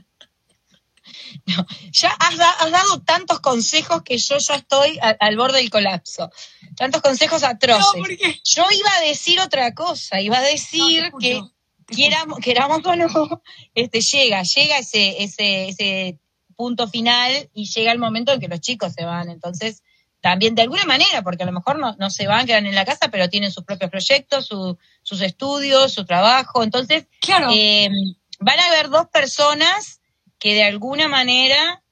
No. 1.46 1.66
Ya 1.90 2.10
has, 2.10 2.36
da- 2.36 2.50
has 2.60 2.70
dado 2.70 3.00
tantos 3.00 3.40
consejos 3.40 4.02
que 4.02 4.16
yo 4.18 4.38
ya 4.38 4.54
estoy 4.54 4.98
a- 5.00 5.16
al 5.18 5.36
borde 5.36 5.58
del 5.58 5.70
colapso. 5.70 6.30
Tantos 6.76 7.02
consejos 7.02 7.42
No, 7.42 7.48
atroces. 7.48 7.86
porque... 7.98 8.40
Yo 8.44 8.64
iba 8.70 8.90
a 8.96 9.00
decir 9.00 9.40
otra 9.40 9.74
cosa, 9.74 10.20
iba 10.20 10.38
a 10.38 10.42
decir 10.42 11.10
que 11.18 11.40
te 11.86 11.94
quieramos, 11.94 12.38
queramos 12.38 12.84
o 12.86 12.94
no, 12.96 13.42
este, 13.74 14.00
llega, 14.02 14.42
llega 14.42 14.78
ese, 14.78 15.22
ese, 15.24 15.68
ese 15.68 16.18
punto 16.54 16.86
final 16.86 17.50
y 17.54 17.66
llega 17.66 17.90
el 17.92 17.98
momento 17.98 18.32
en 18.32 18.40
que 18.40 18.48
los 18.48 18.60
chicos 18.60 18.92
se 18.92 19.04
van. 19.04 19.28
Entonces, 19.28 19.82
también 20.22 20.54
de 20.54 20.62
alguna 20.62 20.84
manera, 20.86 21.20
porque 21.22 21.42
a 21.42 21.46
lo 21.46 21.52
mejor 21.52 21.78
no, 21.78 21.94
no 21.98 22.08
se 22.08 22.26
van, 22.26 22.46
quedan 22.46 22.64
en 22.64 22.74
la 22.74 22.84
casa, 22.86 23.08
pero 23.10 23.28
tienen 23.28 23.50
sus 23.52 23.64
propios 23.64 23.90
proyectos, 23.90 24.46
su- 24.46 24.78
sus 25.02 25.20
estudios, 25.20 25.92
su 25.92 26.06
trabajo. 26.06 26.62
Entonces, 26.62 27.06
Claro. 27.20 27.50
eh, 27.52 27.90
van 28.38 28.58
a 28.60 28.66
haber 28.68 28.88
dos 28.88 29.08
personas 29.08 30.00
que 30.38 30.54
de 30.54 30.62
alguna 30.64 31.08
manera 31.08 31.82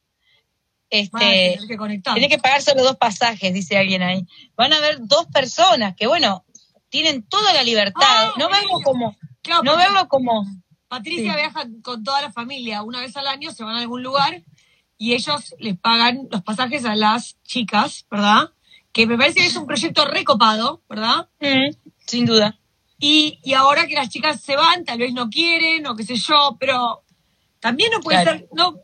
este, 0.91 1.59
que 1.69 1.79
tiene 2.15 2.29
que 2.29 2.39
pagar 2.39 2.63
solo 2.63 2.83
dos 2.83 2.97
pasajes, 2.97 3.53
dice 3.55 3.77
alguien 3.79 4.03
ahí. 4.03 4.27
Van 4.57 4.73
a 4.73 4.77
haber 4.79 4.99
dos 5.07 5.27
personas 5.27 5.95
que, 5.95 6.07
bueno, 6.07 6.45
tienen 6.89 7.23
toda 7.29 7.53
la 7.53 7.63
libertad. 7.63 8.01
Ah, 8.03 8.33
no 8.39 8.49
verlo 8.49 8.81
como, 8.83 9.17
Claro, 9.43 9.63
no 9.63 9.77
verlo 9.77 10.09
como, 10.09 10.45
Patricia 10.89 11.37
viaja 11.37 11.65
con 11.83 12.03
toda 12.03 12.21
la 12.23 12.33
familia 12.33 12.83
una 12.83 13.01
vez 13.01 13.17
al 13.17 13.29
año, 13.29 13.53
se 13.53 13.63
van 13.63 13.77
a 13.77 13.81
algún 13.81 14.03
lugar 14.03 14.43
y 15.01 15.15
ellos 15.15 15.55
les 15.59 15.79
pagan 15.79 16.29
los 16.31 16.43
pasajes 16.43 16.85
a 16.85 16.95
las 16.95 17.41
chicas, 17.43 18.05
¿verdad? 18.11 18.51
Que 18.93 19.07
me 19.07 19.17
parece 19.17 19.41
que 19.41 19.47
es 19.47 19.57
un 19.57 19.67
proyecto 19.67 20.05
recopado, 20.05 20.83
¿verdad? 20.91 21.31
sin 22.07 22.27
duda. 22.27 22.59
Y, 22.99 23.39
y 23.43 23.55
ahora 23.55 23.87
que 23.87 23.95
las 23.95 24.11
chicas 24.11 24.43
se 24.43 24.57
van, 24.57 24.85
tal 24.85 24.99
vez 24.99 25.15
no 25.15 25.31
quieren 25.31 25.87
o 25.87 25.97
qué 25.97 26.05
sé 26.05 26.17
yo, 26.17 26.59
pero 26.61 27.03
también 27.61 27.91
no 27.93 28.01
puede 28.01 28.23
ser, 28.23 28.47
no, 28.53 28.77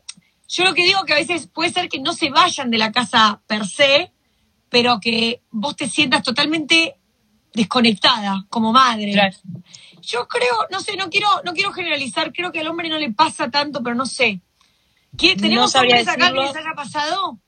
yo 0.47 0.63
lo 0.63 0.73
que 0.73 0.85
digo 0.85 1.05
que 1.05 1.13
a 1.13 1.17
veces 1.17 1.45
puede 1.45 1.69
ser 1.71 1.87
que 1.87 1.99
no 1.99 2.13
se 2.13 2.31
vayan 2.31 2.71
de 2.71 2.79
la 2.79 2.91
casa 2.91 3.43
per 3.45 3.67
se, 3.67 4.11
pero 4.69 4.99
que 4.99 5.43
vos 5.51 5.75
te 5.75 5.87
sientas 5.87 6.23
totalmente 6.23 6.95
desconectada 7.53 8.47
como 8.49 8.73
madre. 8.73 9.13
Yo 10.01 10.27
creo, 10.27 10.65
no 10.71 10.79
sé, 10.79 10.97
no 10.97 11.11
quiero, 11.11 11.27
no 11.45 11.53
quiero 11.53 11.71
generalizar, 11.73 12.33
creo 12.33 12.51
que 12.51 12.61
al 12.61 12.67
hombre 12.69 12.89
no 12.89 12.97
le 12.97 13.13
pasa 13.13 13.51
tanto, 13.51 13.83
pero 13.83 13.95
no 13.95 14.07
sé. 14.07 14.41
¿Tenemos 15.15 15.75
hombres 15.75 16.07
acá 16.07 16.31
que 16.31 16.39
les 16.39 16.55
haya 16.55 16.73
pasado? 16.75 17.39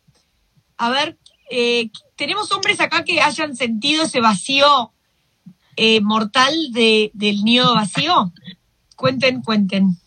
A 0.78 0.90
ver, 0.90 1.18
eh, 1.52 1.90
¿tenemos 2.16 2.52
hombres 2.52 2.80
acá 2.80 3.04
que 3.04 3.22
hayan 3.22 3.56
sentido 3.56 4.06
ese 4.06 4.22
vacío 4.22 4.94
eh, 5.76 6.02
mortal 6.02 6.54
de, 6.72 7.12
del 7.14 7.44
nido 7.44 7.74
vacío? 7.76 8.32
Cuenten, 8.96 9.42
cuenten. 9.42 9.98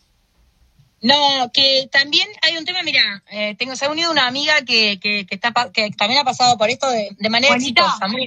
No, 1.02 1.50
que 1.52 1.88
también 1.90 2.28
hay 2.42 2.56
un 2.56 2.64
tema, 2.64 2.82
mira, 2.84 3.24
eh, 3.30 3.56
tengo, 3.58 3.74
se 3.74 3.86
ha 3.86 3.90
unido 3.90 4.12
una 4.12 4.28
amiga 4.28 4.62
que, 4.62 5.00
que, 5.00 5.26
que, 5.26 5.34
está, 5.34 5.52
que 5.72 5.90
también 5.90 6.20
ha 6.20 6.24
pasado 6.24 6.56
por 6.56 6.70
esto 6.70 6.88
de, 6.88 7.10
de 7.18 7.28
manera 7.28 7.56
exitosa, 7.56 8.06
muy, 8.06 8.26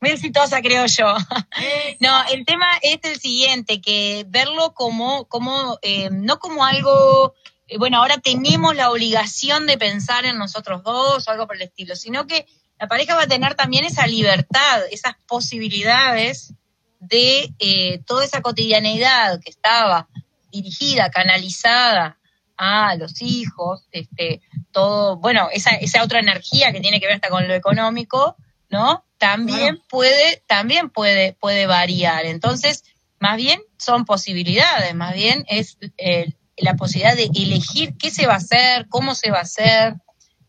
muy 0.00 0.10
exitosa 0.10 0.60
creo 0.60 0.84
yo. 0.84 1.14
no, 2.00 2.24
el 2.30 2.44
tema 2.44 2.66
es 2.82 2.98
el 3.04 3.18
siguiente, 3.18 3.80
que 3.80 4.26
verlo 4.28 4.74
como, 4.74 5.24
como 5.28 5.78
eh, 5.80 6.10
no 6.12 6.38
como 6.38 6.66
algo, 6.66 7.34
bueno, 7.78 7.98
ahora 7.98 8.18
tenemos 8.18 8.74
la 8.74 8.90
obligación 8.90 9.66
de 9.66 9.78
pensar 9.78 10.24
en 10.24 10.38
nosotros 10.38 10.82
dos 10.82 11.26
o 11.26 11.30
algo 11.30 11.46
por 11.46 11.56
el 11.56 11.62
estilo, 11.62 11.96
sino 11.96 12.26
que 12.26 12.46
la 12.78 12.88
pareja 12.88 13.14
va 13.14 13.22
a 13.22 13.28
tener 13.28 13.54
también 13.54 13.84
esa 13.84 14.06
libertad, 14.06 14.82
esas 14.90 15.14
posibilidades 15.26 16.54
de 16.98 17.52
eh, 17.58 18.02
toda 18.06 18.24
esa 18.24 18.40
cotidianeidad 18.40 19.40
que 19.40 19.50
estaba 19.50 20.08
dirigida, 20.50 21.10
canalizada 21.10 22.18
a 22.56 22.94
los 22.96 23.22
hijos, 23.22 23.86
este, 23.90 24.42
todo, 24.70 25.16
bueno, 25.16 25.48
esa, 25.52 25.70
esa 25.70 26.02
otra 26.02 26.20
energía 26.20 26.72
que 26.72 26.80
tiene 26.80 27.00
que 27.00 27.06
ver 27.06 27.16
hasta 27.16 27.30
con 27.30 27.48
lo 27.48 27.54
económico, 27.54 28.36
¿no? 28.68 29.04
También 29.18 29.82
puede, 29.88 30.42
también 30.46 30.90
puede, 30.90 31.34
puede 31.34 31.66
variar. 31.66 32.26
Entonces, 32.26 32.84
más 33.18 33.36
bien 33.36 33.60
son 33.78 34.04
posibilidades, 34.04 34.94
más 34.94 35.14
bien 35.14 35.44
es 35.48 35.78
eh, 35.98 36.32
la 36.60 36.74
posibilidad 36.74 37.16
de 37.16 37.30
elegir 37.34 37.96
qué 37.96 38.10
se 38.10 38.26
va 38.26 38.34
a 38.34 38.36
hacer, 38.36 38.86
cómo 38.88 39.14
se 39.14 39.30
va 39.30 39.38
a 39.38 39.42
hacer. 39.42 39.94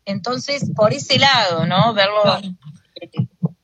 Entonces, 0.04 0.70
por 0.74 0.92
ese 0.92 1.18
lado, 1.18 1.66
¿no? 1.66 1.94
Verlo 1.94 2.40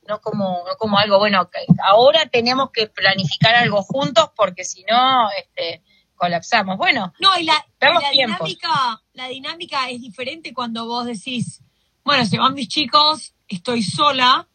no 0.09 0.19
como, 0.21 0.63
no 0.67 0.75
como 0.77 0.97
algo, 0.97 1.19
bueno, 1.19 1.47
ahora 1.87 2.25
tenemos 2.25 2.71
que 2.71 2.87
planificar 2.87 3.55
algo 3.55 3.83
juntos 3.83 4.31
porque 4.35 4.63
si 4.63 4.83
no, 4.89 5.29
este, 5.39 5.83
colapsamos. 6.15 6.77
Bueno, 6.77 7.13
no, 7.19 7.39
y 7.39 7.43
la, 7.43 7.63
dinámica, 8.11 9.01
la 9.13 9.27
dinámica 9.27 9.89
es 9.89 10.01
diferente 10.01 10.53
cuando 10.53 10.87
vos 10.87 11.05
decís, 11.05 11.61
bueno, 12.03 12.25
se 12.25 12.39
van 12.39 12.55
mis 12.55 12.67
chicos, 12.67 13.35
estoy 13.47 13.83
sola, 13.83 14.47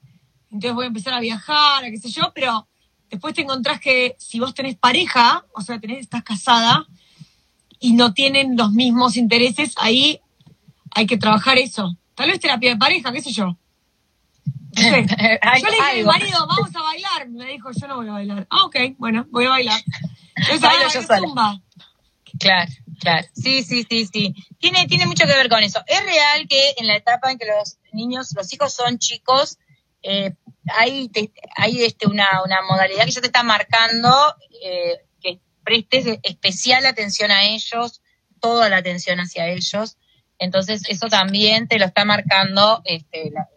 entonces 0.50 0.74
voy 0.74 0.84
a 0.84 0.88
empezar 0.88 1.14
a 1.14 1.20
viajar, 1.20 1.84
a 1.84 1.90
qué 1.90 1.98
sé 1.98 2.10
yo, 2.10 2.32
pero 2.34 2.68
después 3.08 3.32
te 3.32 3.42
encontrás 3.42 3.80
que 3.80 4.16
si 4.18 4.40
vos 4.40 4.54
tenés 4.54 4.76
pareja, 4.76 5.46
o 5.54 5.60
sea, 5.60 5.78
tenés, 5.78 6.00
estás 6.00 6.24
casada 6.24 6.86
y 7.84 7.92
no 7.92 8.14
tienen 8.14 8.56
los 8.56 8.72
mismos 8.72 9.14
intereses, 9.18 9.74
ahí 9.76 10.18
hay 10.92 11.06
que 11.06 11.18
trabajar 11.18 11.58
eso. 11.58 11.94
Tal 12.14 12.30
vez 12.30 12.40
terapia 12.40 12.70
de 12.70 12.76
pareja, 12.78 13.12
qué 13.12 13.20
sé 13.20 13.30
yo. 13.30 13.58
yo 14.72 14.90
le 14.90 15.02
dije 15.02 15.90
a 15.90 15.94
mi 15.94 16.02
marido, 16.02 16.46
vamos 16.46 16.74
a 16.74 16.80
bailar. 16.80 17.28
Me 17.28 17.44
dijo, 17.44 17.72
yo 17.78 17.86
no 17.86 17.96
voy 17.96 18.08
a 18.08 18.12
bailar. 18.12 18.46
Ah, 18.48 18.64
ok, 18.64 18.76
bueno, 18.96 19.26
voy 19.28 19.44
a 19.44 19.50
bailar. 19.50 19.78
Bailo 20.62 20.88
yo 20.94 21.02
sola. 21.02 21.60
Claro, 22.40 22.72
claro. 23.00 23.28
Sí, 23.34 23.62
sí, 23.62 23.84
sí, 23.86 24.06
sí. 24.10 24.34
Tiene, 24.58 24.86
tiene 24.86 25.04
mucho 25.04 25.26
que 25.26 25.34
ver 25.34 25.50
con 25.50 25.62
eso. 25.62 25.82
Es 25.86 26.02
real 26.06 26.48
que 26.48 26.72
en 26.78 26.86
la 26.86 26.96
etapa 26.96 27.30
en 27.30 27.36
que 27.36 27.44
los 27.44 27.76
niños, 27.92 28.32
los 28.34 28.50
hijos 28.50 28.72
son 28.72 28.98
chicos, 28.98 29.58
eh, 30.02 30.32
hay, 30.78 31.10
hay 31.56 31.84
este, 31.84 32.06
una, 32.06 32.42
una 32.46 32.62
modalidad 32.62 33.04
que 33.04 33.10
ya 33.10 33.20
te 33.20 33.26
está 33.26 33.42
marcando 33.42 34.10
eh, 34.62 35.04
prestes 35.64 36.18
especial 36.22 36.86
atención 36.86 37.30
a 37.30 37.44
ellos, 37.44 38.02
toda 38.40 38.68
la 38.68 38.76
atención 38.76 39.18
hacia 39.18 39.48
ellos. 39.48 39.96
Entonces, 40.38 40.82
eso 40.88 41.08
también 41.08 41.68
te 41.68 41.78
lo 41.78 41.86
está 41.86 42.04
marcando 42.04 42.82
este, 42.84 43.30
la, 43.30 43.48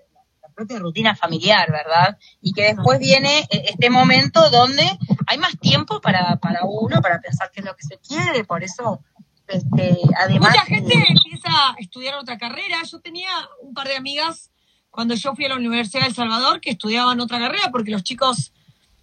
propia 0.56 0.80
rutina 0.80 1.16
familiar, 1.16 1.72
¿verdad? 1.72 2.18
Y 2.42 2.52
que 2.52 2.64
después 2.64 2.98
viene 2.98 3.42
eh, 3.52 3.66
este 3.70 3.92
momento 3.92 4.50
donde 4.50 4.90
hay 5.28 5.38
más 5.38 5.56
tiempo 5.60 6.02
para, 6.02 6.38
para 6.38 6.62
uno, 6.64 7.00
para 7.00 7.22
pensar 7.22 7.52
qué 7.54 7.60
es 7.60 7.66
lo 7.66 7.76
que 7.76 7.84
se 7.84 8.00
quiere, 8.00 8.44
por 8.44 8.64
eso, 8.64 9.04
este, 9.48 10.00
además... 10.20 10.50
Mucha 10.50 10.66
gente 10.66 10.96
empieza 10.96 11.50
a 11.50 11.76
estudiar 11.78 12.16
otra 12.16 12.40
carrera. 12.40 12.78
Yo 12.92 13.00
tenía 13.00 13.30
un 13.62 13.76
par 13.76 13.88
de 13.88 13.98
amigas 13.98 14.50
cuando 14.90 15.14
yo 15.14 15.36
fui 15.36 15.46
a 15.46 15.50
la 15.50 15.58
Universidad 15.58 16.02
de 16.02 16.08
El 16.08 16.16
Salvador 16.16 16.60
que 16.60 16.72
estudiaban 16.72 17.20
otra 17.20 17.38
carrera 17.38 17.70
porque 17.72 17.92
los 17.92 18.02
chicos 18.02 18.52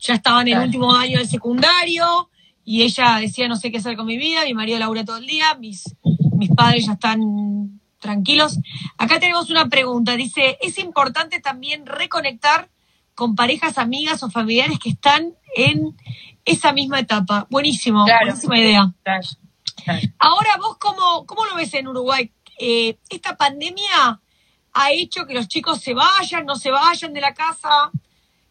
ya 0.00 0.14
estaban 0.14 0.48
en 0.48 0.56
el 0.56 0.64
último 0.64 0.92
año 0.92 1.18
del 1.18 1.28
secundario 1.28 2.30
y 2.64 2.82
ella 2.82 3.18
decía 3.20 3.48
no 3.48 3.56
sé 3.56 3.70
qué 3.70 3.78
hacer 3.78 3.96
con 3.96 4.06
mi 4.06 4.16
vida, 4.16 4.44
mi 4.44 4.54
marido 4.54 4.78
labura 4.78 5.04
todo 5.04 5.18
el 5.18 5.26
día, 5.26 5.54
mis, 5.54 5.84
mis 6.36 6.50
padres 6.50 6.86
ya 6.86 6.92
están 6.92 7.80
tranquilos. 8.04 8.58
Acá 8.98 9.18
tenemos 9.18 9.50
una 9.50 9.68
pregunta. 9.68 10.16
Dice, 10.16 10.58
¿es 10.60 10.78
importante 10.78 11.40
también 11.40 11.86
reconectar 11.86 12.68
con 13.14 13.34
parejas, 13.34 13.78
amigas 13.78 14.22
o 14.22 14.30
familiares 14.30 14.78
que 14.78 14.90
están 14.90 15.34
en 15.56 15.96
esa 16.44 16.72
misma 16.72 17.00
etapa? 17.00 17.46
Buenísimo, 17.50 18.04
buenísima 18.04 18.58
idea. 18.58 18.92
Ahora, 20.18 20.50
vos, 20.58 20.76
cómo, 20.78 21.24
¿cómo 21.26 21.46
lo 21.46 21.56
ves 21.56 21.72
en 21.74 21.88
Uruguay? 21.88 22.30
Eh, 22.58 22.98
¿Esta 23.08 23.36
pandemia 23.36 24.20
ha 24.72 24.92
hecho 24.92 25.26
que 25.26 25.34
los 25.34 25.48
chicos 25.48 25.80
se 25.80 25.94
vayan, 25.94 26.44
no 26.44 26.56
se 26.56 26.70
vayan 26.70 27.12
de 27.12 27.20
la 27.20 27.34
casa? 27.34 27.90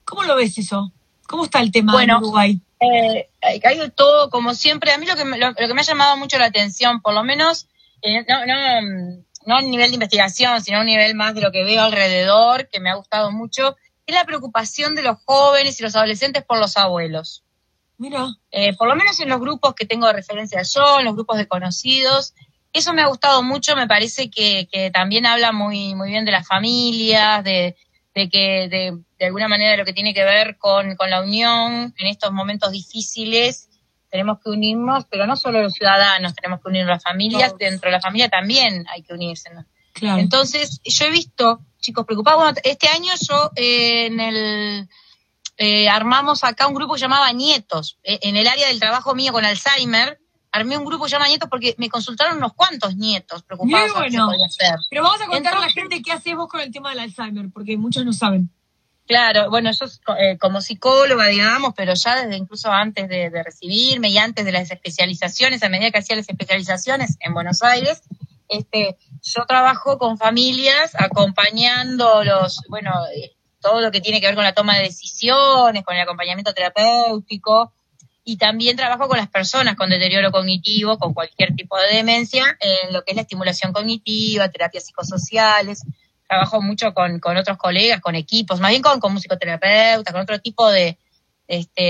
¿Cómo 0.04 0.24
lo 0.24 0.36
ves 0.36 0.58
eso? 0.58 0.92
¿Cómo 1.28 1.46
está 1.46 1.62
el 1.62 1.72
tema 1.72 2.04
en 2.04 2.12
Uruguay? 2.12 2.60
Eh, 2.84 3.30
hay 3.42 3.90
todo, 3.96 4.30
como 4.30 4.54
siempre. 4.54 4.92
A 4.92 4.98
mí 4.98 5.06
lo 5.06 5.16
que, 5.16 5.26
me, 5.26 5.38
lo, 5.38 5.54
que 5.54 5.74
me 5.74 5.82
ha 5.82 5.86
llamado 5.86 6.18
mucho 6.18 6.38
la 6.38 6.46
atención, 6.46 7.02
por 7.02 7.14
lo 7.14 7.24
menos, 7.24 7.68
eh, 8.02 8.26
no, 8.28 8.46
no, 8.46 9.24
no 9.46 9.56
a 9.56 9.62
nivel 9.62 9.90
de 9.90 9.96
investigación, 9.96 10.62
sino 10.62 10.78
a 10.78 10.82
un 10.82 10.88
nivel 10.88 11.16
más 11.16 11.36
de 11.36 11.42
lo 11.42 11.52
que 11.52 11.64
veo 11.64 11.82
alrededor, 11.82 12.70
que 12.70 12.80
me 12.80 12.90
ha 12.90 12.96
gustado 12.96 13.32
mucho, 13.32 13.76
es 14.06 14.16
la 14.16 14.26
preocupación 14.26 14.96
de 14.96 15.04
los 15.04 15.18
jóvenes 15.26 15.80
y 15.80 15.84
los 15.84 15.96
adolescentes 15.96 16.44
por 16.44 16.60
los 16.60 16.78
abuelos. 16.78 17.44
Mira. 17.98 18.28
Eh, 18.52 18.76
por 18.76 18.88
lo 18.88 18.96
menos 18.96 19.20
en 19.20 19.30
los 19.30 19.40
grupos 19.40 19.76
que 19.76 19.86
tengo 19.86 20.08
de 20.08 20.14
referencia 20.14 20.62
yo, 20.64 21.00
en 21.00 21.06
los 21.06 21.14
grupos 21.16 21.38
de 21.38 21.48
conocidos, 21.48 22.34
eso 22.74 22.94
me 22.94 23.04
ha 23.04 23.08
gustado 23.08 23.44
mucho, 23.44 23.76
me 23.76 23.88
parece 23.88 24.30
que, 24.30 24.68
que 24.72 24.90
también 24.90 25.26
habla 25.26 25.52
muy, 25.52 25.94
muy 25.96 26.10
bien 26.10 26.26
de 26.26 26.32
las 26.32 26.48
familias, 26.48 27.44
de, 27.44 27.76
de 28.16 28.30
que 28.30 28.68
de, 28.70 28.98
de, 29.24 29.28
alguna 29.28 29.48
manera 29.48 29.78
lo 29.78 29.86
que 29.86 29.94
tiene 29.94 30.14
que 30.14 30.24
ver 30.24 30.58
con, 30.58 30.96
con 30.96 31.10
la 31.10 31.22
unión 31.22 31.94
en 31.98 32.08
estos 32.08 32.32
momentos 32.32 32.72
difíciles 32.72 33.70
tenemos 34.14 34.38
que 34.44 34.52
unirnos, 34.52 35.06
pero 35.10 35.26
no 35.26 35.36
solo 35.36 35.64
los 35.64 35.74
ciudadanos, 35.74 36.36
tenemos 36.36 36.62
que 36.62 36.70
unir 36.70 36.86
las 36.86 37.02
familias, 37.02 37.58
dentro 37.58 37.90
de 37.90 37.94
la 37.94 38.00
familia 38.00 38.30
también 38.30 38.86
hay 38.94 39.02
que 39.02 39.12
unirse. 39.12 39.50
Entonces, 40.02 40.82
yo 40.84 41.06
he 41.06 41.10
visto 41.10 41.62
chicos 41.80 42.06
preocupados. 42.06 42.54
este 42.64 42.90
año 42.90 43.12
yo 43.28 43.52
eh, 43.56 44.06
en 44.06 44.20
el 44.20 44.90
eh, 45.58 45.90
armamos 45.90 46.44
acá 46.44 46.68
un 46.68 46.76
grupo 46.76 46.96
llamado 46.96 47.32
Nietos. 47.34 47.98
Eh, 48.04 48.20
en 48.22 48.38
el 48.38 48.46
área 48.46 48.68
del 48.68 48.80
trabajo 48.80 49.16
mío 49.16 49.34
con 49.34 49.46
Alzheimer, 49.46 50.20
armé 50.52 50.78
un 50.78 50.86
grupo 50.86 51.08
llamado 51.08 51.30
Nietos 51.30 51.50
porque 51.50 51.74
me 51.80 51.90
consultaron 51.90 52.38
unos 52.38 52.54
cuantos 52.54 52.96
nietos 52.96 53.42
preocupados. 53.42 53.94
Bueno. 53.94 54.30
Pero 54.92 55.02
vamos 55.02 55.22
a 55.22 55.26
contar 55.26 55.56
a 55.56 55.60
la 55.60 55.70
gente 55.70 56.04
qué 56.04 56.12
haces 56.12 56.36
vos 56.36 56.48
con 56.50 56.62
el 56.62 56.72
tema 56.72 56.92
del 56.92 57.00
Alzheimer, 57.00 57.50
porque 57.52 57.78
muchos 57.78 58.06
no 58.06 58.14
saben. 58.14 58.52
Claro, 59.06 59.50
bueno, 59.50 59.70
yo 59.72 59.86
eh, 60.18 60.38
como 60.38 60.62
psicóloga, 60.62 61.28
digamos, 61.28 61.74
pero 61.76 61.94
ya 61.94 62.22
desde 62.22 62.38
incluso 62.38 62.72
antes 62.72 63.10
de, 63.10 63.30
recibirme 63.44 64.10
y 64.10 64.18
antes 64.18 64.46
de 64.46 64.54
las 64.54 64.72
especializaciones, 64.72 65.62
a 65.62 65.70
medida 65.70 65.92
que 65.92 66.00
hacía 66.00 66.16
las 66.16 66.30
especializaciones 66.30 67.18
en 67.20 67.34
Buenos 67.34 67.64
Aires, 67.64 68.02
este, 68.48 68.98
yo 69.22 69.46
trabajo 69.46 69.98
con 69.98 70.18
familias 70.18 70.94
acompañándolos, 70.98 72.62
bueno, 72.70 72.92
eh, 73.14 73.36
todo 73.60 73.82
lo 73.82 73.92
que 73.92 74.00
tiene 74.00 74.22
que 74.22 74.28
ver 74.28 74.36
con 74.36 74.44
la 74.46 74.54
toma 74.54 74.78
de 74.78 74.84
decisiones, 74.84 75.84
con 75.84 75.96
el 75.96 76.02
acompañamiento 76.02 76.54
terapéutico, 76.54 77.74
y 78.26 78.38
también 78.38 78.78
trabajo 78.78 79.10
con 79.10 79.18
las 79.18 79.30
personas 79.30 79.76
con 79.76 79.90
deterioro 79.90 80.32
cognitivo, 80.32 80.98
con 80.98 81.14
cualquier 81.14 81.56
tipo 81.56 81.78
de 81.78 81.96
demencia, 81.96 82.58
en 82.60 82.94
lo 82.94 83.04
que 83.04 83.12
es 83.12 83.16
la 83.18 83.24
estimulación 83.24 83.74
cognitiva, 83.74 84.50
terapias 84.50 84.86
psicosociales, 84.86 85.84
trabajo 86.34 86.62
mucho 86.62 86.94
con, 86.94 87.20
con 87.20 87.38
otros 87.38 87.58
colegas, 87.58 88.02
con 88.02 88.16
equipos, 88.16 88.60
más 88.60 88.72
bien 88.72 88.82
con, 88.82 89.00
con 89.00 89.14
musicoterapeutas, 89.14 90.12
con 90.12 90.22
otro 90.22 90.40
tipo 90.40 90.70
de, 90.70 90.98
este, 91.48 91.82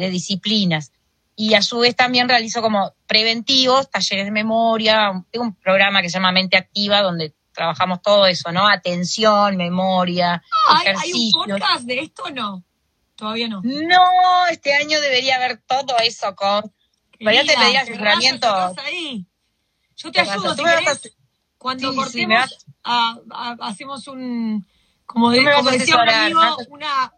de 0.00 0.10
disciplinas. 0.10 0.92
y 1.36 1.54
a 1.54 1.62
su 1.62 1.78
vez 1.78 1.94
también 1.94 2.28
realizo 2.28 2.60
como 2.60 2.92
preventivos, 3.06 3.90
talleres 3.90 4.24
de 4.24 4.30
memoria, 4.30 5.24
tengo 5.30 5.46
un 5.46 5.54
programa 5.54 6.02
que 6.02 6.08
se 6.08 6.14
llama 6.14 6.32
Mente 6.32 6.56
Activa 6.56 7.02
donde 7.02 7.34
trabajamos 7.52 8.02
todo 8.02 8.26
eso, 8.26 8.50
¿no? 8.50 8.68
Atención, 8.68 9.56
memoria, 9.56 10.42
¿Hay, 10.68 10.86
¿Hay 10.88 11.12
un 11.12 11.30
podcast 11.30 11.84
de 11.84 12.00
esto 12.00 12.24
o 12.24 12.30
no? 12.30 12.64
Todavía 13.14 13.48
no. 13.48 13.62
No, 13.62 14.46
este 14.50 14.74
año 14.74 15.00
debería 15.00 15.36
haber 15.36 15.58
todo 15.58 15.96
eso 16.02 16.34
con... 16.34 16.72
Vaya 17.20 17.42
te 17.44 17.54
pedí 17.54 17.76
asesoramiento. 17.76 18.74
Yo 19.96 20.10
te 20.10 20.20
ayudo, 20.20 20.54
si 20.56 20.64
querés. 20.64 21.16
Cuando 21.64 21.94
cortemos, 21.94 22.66
hacemos 22.82 24.06
un... 24.06 24.66
Como, 25.06 25.30
de, 25.30 25.50
como 25.56 25.70
decía 25.70 25.96
un 25.96 26.08
amigo, 26.10 26.58
una, 26.68 27.10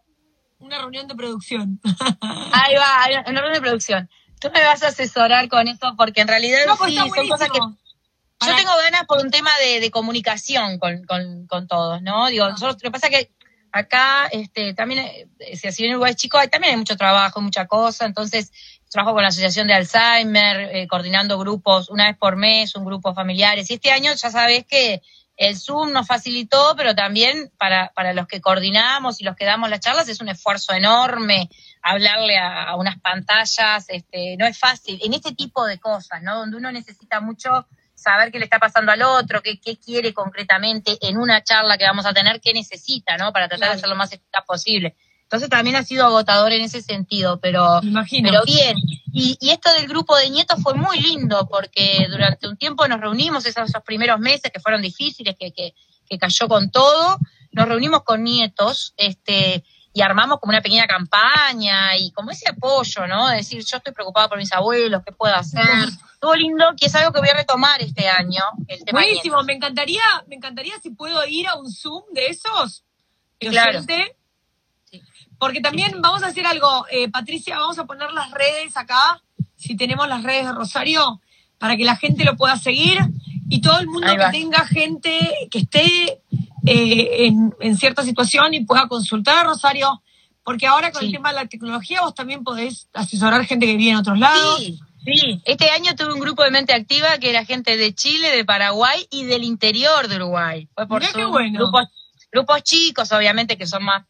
una 0.59 0.77
reunión 0.77 1.05
de 1.05 1.15
producción. 1.15 1.81
Ahí 2.53 2.75
va, 2.75 3.23
una 3.29 3.41
reunión 3.41 3.55
de 3.55 3.59
producción. 3.59 4.09
Tú 4.39 4.49
me 4.53 4.63
vas 4.63 4.83
a 4.83 4.87
asesorar 4.87 5.49
con 5.49 5.67
eso 5.67 5.95
porque 5.97 6.21
en 6.21 6.29
realidad 6.29 6.59
pues 6.77 6.93
sí, 6.93 6.97
son 6.97 7.27
cosas 7.27 7.49
que 7.49 7.59
yo 7.59 8.55
tengo 8.55 8.71
ganas 8.85 9.03
por 9.05 9.21
un 9.21 9.31
tema 9.31 9.51
de, 9.59 9.91
comunicación 9.91 10.79
con, 10.79 11.03
con, 11.45 11.67
todos, 11.67 12.01
¿no? 12.01 12.27
Digo, 12.27 12.47
nosotros, 12.47 12.81
lo 12.81 12.89
que 12.89 12.91
pasa 12.91 13.07
es 13.07 13.17
que 13.17 13.31
acá 13.73 14.27
este, 14.31 14.73
también, 14.73 14.99
eh, 15.39 15.57
si 15.57 15.67
así 15.67 15.83
en 15.83 15.91
Uruguay 15.91 16.15
chico, 16.15 16.37
hay, 16.37 16.47
también 16.47 16.71
hay 16.71 16.77
mucho 16.77 16.95
trabajo, 16.95 17.41
mucha 17.41 17.65
cosa, 17.65 18.05
entonces 18.05 18.53
trabajo 18.97 19.13
con 19.13 19.21
la 19.21 19.29
Asociación 19.29 19.67
de 19.67 19.75
Alzheimer, 19.75 20.75
eh, 20.75 20.87
coordinando 20.87 21.37
grupos 21.37 21.87
una 21.91 22.07
vez 22.07 22.17
por 22.17 22.35
mes, 22.35 22.75
un 22.75 22.83
grupo 22.83 23.13
familiares, 23.13 23.69
y 23.69 23.75
este 23.75 23.91
año 23.91 24.11
ya 24.11 24.31
sabes 24.31 24.65
que 24.65 25.03
el 25.35 25.55
Zoom 25.55 25.91
nos 25.91 26.07
facilitó, 26.07 26.73
pero 26.75 26.95
también 26.95 27.51
para, 27.59 27.91
para 27.93 28.13
los 28.13 28.25
que 28.25 28.41
coordinamos 28.41 29.21
y 29.21 29.23
los 29.23 29.35
que 29.35 29.45
damos 29.45 29.69
las 29.69 29.81
charlas 29.81 30.09
es 30.09 30.19
un 30.19 30.29
esfuerzo 30.29 30.73
enorme 30.73 31.47
hablarle 31.83 32.39
a, 32.39 32.63
a 32.63 32.75
unas 32.75 32.99
pantallas, 32.99 33.85
este, 33.87 34.35
no 34.35 34.47
es 34.47 34.57
fácil, 34.57 34.99
en 35.03 35.13
este 35.13 35.35
tipo 35.35 35.63
de 35.67 35.77
cosas, 35.77 36.23
¿no? 36.23 36.35
Donde 36.35 36.57
uno 36.57 36.71
necesita 36.71 37.19
mucho 37.19 37.67
saber 37.93 38.31
qué 38.31 38.39
le 38.39 38.45
está 38.45 38.57
pasando 38.57 38.91
al 38.91 39.03
otro, 39.03 39.43
qué, 39.43 39.59
qué 39.59 39.77
quiere 39.77 40.11
concretamente 40.11 40.97
en 41.01 41.17
una 41.17 41.43
charla 41.43 41.77
que 41.77 41.85
vamos 41.85 42.07
a 42.07 42.15
tener, 42.15 42.41
qué 42.41 42.51
necesita, 42.51 43.15
¿no? 43.15 43.31
Para 43.31 43.47
tratar 43.47 43.69
de 43.69 43.75
hacer 43.75 43.89
lo 43.89 43.95
más 43.95 44.11
eficaz 44.11 44.43
posible. 44.43 44.95
Entonces 45.27 45.49
también 45.49 45.75
ha 45.75 45.83
sido 45.83 46.05
agotador 46.05 46.53
en 46.53 46.61
ese 46.61 46.81
sentido, 46.81 47.37
pero, 47.41 47.81
pero 47.81 48.43
bien. 48.45 48.77
Y, 49.11 49.37
y, 49.41 49.49
esto 49.49 49.69
del 49.73 49.85
grupo 49.85 50.15
de 50.15 50.29
nietos 50.29 50.57
fue 50.63 50.73
muy 50.73 51.01
lindo 51.01 51.49
porque 51.51 52.07
durante 52.09 52.47
un 52.47 52.55
tiempo 52.55 52.87
nos 52.87 53.01
reunimos 53.01 53.45
esos, 53.45 53.67
esos 53.67 53.83
primeros 53.83 54.21
meses 54.21 54.49
que 54.53 54.61
fueron 54.61 54.81
difíciles, 54.81 55.35
que, 55.37 55.51
que, 55.51 55.73
que 56.09 56.17
cayó 56.17 56.47
con 56.47 56.71
todo. 56.71 57.19
Nos 57.51 57.67
reunimos 57.67 58.03
con 58.03 58.23
nietos, 58.23 58.93
este, 58.95 59.65
y 59.91 60.01
armamos 60.01 60.39
como 60.39 60.51
una 60.51 60.61
pequeña 60.61 60.87
campaña 60.87 61.97
y 61.97 62.11
como 62.11 62.31
ese 62.31 62.49
apoyo, 62.49 63.05
¿no? 63.05 63.27
De 63.27 63.37
decir, 63.37 63.61
yo 63.65 63.77
estoy 63.77 63.91
preocupada 63.91 64.29
por 64.29 64.37
mis 64.37 64.53
abuelos, 64.53 65.01
¿qué 65.05 65.11
puedo 65.11 65.35
hacer? 65.35 65.89
Todo 66.21 66.35
lindo, 66.35 66.67
que 66.79 66.85
es 66.85 66.95
algo 66.95 67.11
que 67.11 67.19
voy 67.19 67.29
a 67.29 67.35
retomar 67.35 67.81
este 67.81 68.07
año. 68.07 68.43
El 68.69 68.85
tema 68.85 69.01
Buenísimo, 69.01 69.43
me 69.43 69.51
encantaría, 69.53 70.03
me 70.27 70.35
encantaría 70.35 70.79
si 70.81 70.91
puedo 70.91 71.19
ir 71.27 71.47
a 71.47 71.55
un 71.55 71.69
Zoom 71.69 72.03
de 72.13 72.27
esos. 72.27 72.85
Claro. 73.39 73.81
Porque 75.39 75.61
también 75.61 76.01
vamos 76.01 76.23
a 76.23 76.27
hacer 76.27 76.45
algo, 76.45 76.85
eh, 76.91 77.09
Patricia, 77.09 77.59
vamos 77.59 77.77
a 77.77 77.85
poner 77.85 78.11
las 78.11 78.31
redes 78.31 78.75
acá, 78.75 79.21
si 79.55 79.75
tenemos 79.75 80.07
las 80.07 80.23
redes 80.23 80.45
de 80.45 80.51
Rosario, 80.51 81.21
para 81.57 81.75
que 81.77 81.83
la 81.83 81.95
gente 81.95 82.23
lo 82.23 82.35
pueda 82.35 82.57
seguir 82.57 82.99
y 83.49 83.61
todo 83.61 83.79
el 83.79 83.87
mundo 83.87 84.07
que 84.15 84.37
tenga 84.37 84.65
gente 84.65 85.19
que 85.49 85.59
esté 85.59 86.21
eh, 86.65 87.31
en, 87.59 87.77
cierta 87.77 88.03
situación 88.03 88.53
y 88.53 88.65
pueda 88.65 88.87
consultar 88.87 89.37
a 89.37 89.43
Rosario, 89.43 90.01
porque 90.43 90.67
ahora 90.67 90.91
con 90.91 91.03
el 91.03 91.11
tema 91.11 91.29
de 91.29 91.35
la 91.35 91.45
tecnología 91.45 92.01
vos 92.01 92.13
también 92.13 92.43
podés 92.43 92.89
asesorar 92.93 93.45
gente 93.45 93.65
que 93.65 93.77
vive 93.77 93.91
en 93.91 93.97
otros 93.97 94.19
lados. 94.19 94.59
Sí, 94.59 94.79
sí. 95.05 95.41
Este 95.45 95.69
año 95.69 95.95
tuve 95.95 96.13
un 96.13 96.19
grupo 96.19 96.43
de 96.43 96.51
mente 96.51 96.73
activa 96.73 97.17
que 97.19 97.29
era 97.29 97.45
gente 97.45 97.77
de 97.77 97.93
Chile, 97.93 98.35
de 98.35 98.43
Paraguay 98.43 99.07
y 99.09 99.25
del 99.25 99.43
interior 99.43 100.07
de 100.07 100.17
Uruguay. 100.17 100.67
Fue 100.75 100.87
por 100.87 101.01
grupos, 101.13 101.87
grupos 102.31 102.63
chicos, 102.63 103.11
obviamente, 103.11 103.57
que 103.57 103.67
son 103.67 103.83
más... 103.83 104.05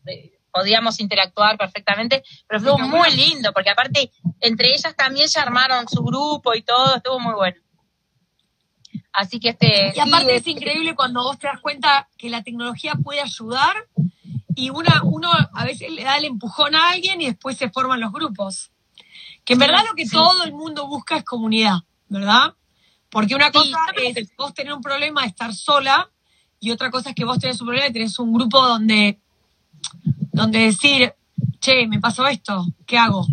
podíamos 0.51 0.99
interactuar 0.99 1.57
perfectamente, 1.57 2.23
pero 2.47 2.61
fue 2.61 2.77
muy 2.87 3.11
lindo, 3.11 3.51
porque 3.53 3.69
aparte 3.69 4.11
entre 4.39 4.69
ellas 4.69 4.95
también 4.95 5.29
se 5.29 5.39
armaron 5.39 5.87
su 5.87 6.03
grupo 6.03 6.55
y 6.55 6.61
todo, 6.61 6.95
estuvo 6.95 7.19
muy 7.19 7.33
bueno. 7.33 7.57
Así 9.11 9.39
que 9.39 9.49
este. 9.49 9.93
Y 9.95 9.99
aparte 9.99 10.35
es, 10.35 10.47
increíble 10.47 10.95
cuando 10.95 11.23
vos 11.23 11.39
te 11.39 11.47
das 11.47 11.59
cuenta 11.59 12.07
que 12.17 12.29
la 12.29 12.43
tecnología 12.43 12.93
puede 13.03 13.19
ayudar 13.19 13.75
y 14.55 14.69
una, 14.69 15.01
uno 15.03 15.31
a 15.53 15.65
veces 15.65 15.91
le 15.91 16.03
da 16.03 16.17
el 16.17 16.25
empujón 16.25 16.75
a 16.75 16.89
alguien 16.89 17.21
y 17.21 17.25
después 17.25 17.57
se 17.57 17.69
forman 17.69 17.99
los 17.99 18.11
grupos. 18.11 18.71
Que 19.43 19.53
en 19.53 19.59
verdad 19.59 19.83
lo 19.87 19.95
que 19.95 20.07
todo 20.07 20.43
el 20.43 20.53
mundo 20.53 20.87
busca 20.87 21.17
es 21.17 21.23
comunidad, 21.23 21.77
¿verdad? 22.09 22.53
Porque 23.09 23.33
una 23.33 23.51
cosa 23.51 23.77
es 23.95 24.29
vos 24.37 24.53
tener 24.53 24.73
un 24.73 24.81
problema 24.81 25.21
de 25.21 25.27
estar 25.29 25.53
sola 25.53 26.11
y 26.59 26.71
otra 26.71 26.91
cosa 26.91 27.09
es 27.09 27.15
que 27.15 27.25
vos 27.25 27.39
tenés 27.39 27.59
un 27.61 27.67
problema 27.67 27.87
y 27.87 27.93
tenés 27.93 28.19
un 28.19 28.33
grupo 28.33 28.59
donde, 28.61 29.19
donde 30.37 30.59
decir, 30.59 31.13
che, 31.59 31.87
me 31.87 31.99
pasó 31.99 32.27
esto, 32.27 32.65
¿qué 32.85 32.97
hago? 32.97 33.25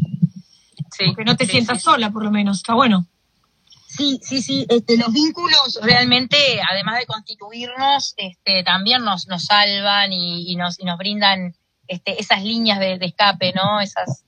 Sí, 0.96 1.14
que 1.16 1.24
no 1.24 1.36
te 1.36 1.46
sientas 1.46 1.82
sola, 1.82 2.10
por 2.10 2.24
lo 2.24 2.30
menos, 2.30 2.58
está 2.58 2.74
bueno. 2.74 3.06
Sí, 3.96 4.18
sí, 4.22 4.42
sí, 4.42 4.66
este, 4.68 4.96
los 4.96 5.12
vínculos 5.12 5.78
realmente, 5.80 6.36
además 6.68 6.98
de 6.98 7.06
constituirnos, 7.06 8.14
este, 8.16 8.64
también 8.64 9.04
nos, 9.04 9.28
nos 9.28 9.44
salvan 9.44 10.12
y, 10.12 10.56
nos, 10.56 10.80
y 10.80 10.84
nos 10.84 10.98
brindan 10.98 11.54
este, 11.86 12.20
esas 12.20 12.42
líneas 12.42 12.80
de, 12.80 12.98
escape, 13.00 13.52
¿no? 13.54 13.80
Esas, 13.80 14.24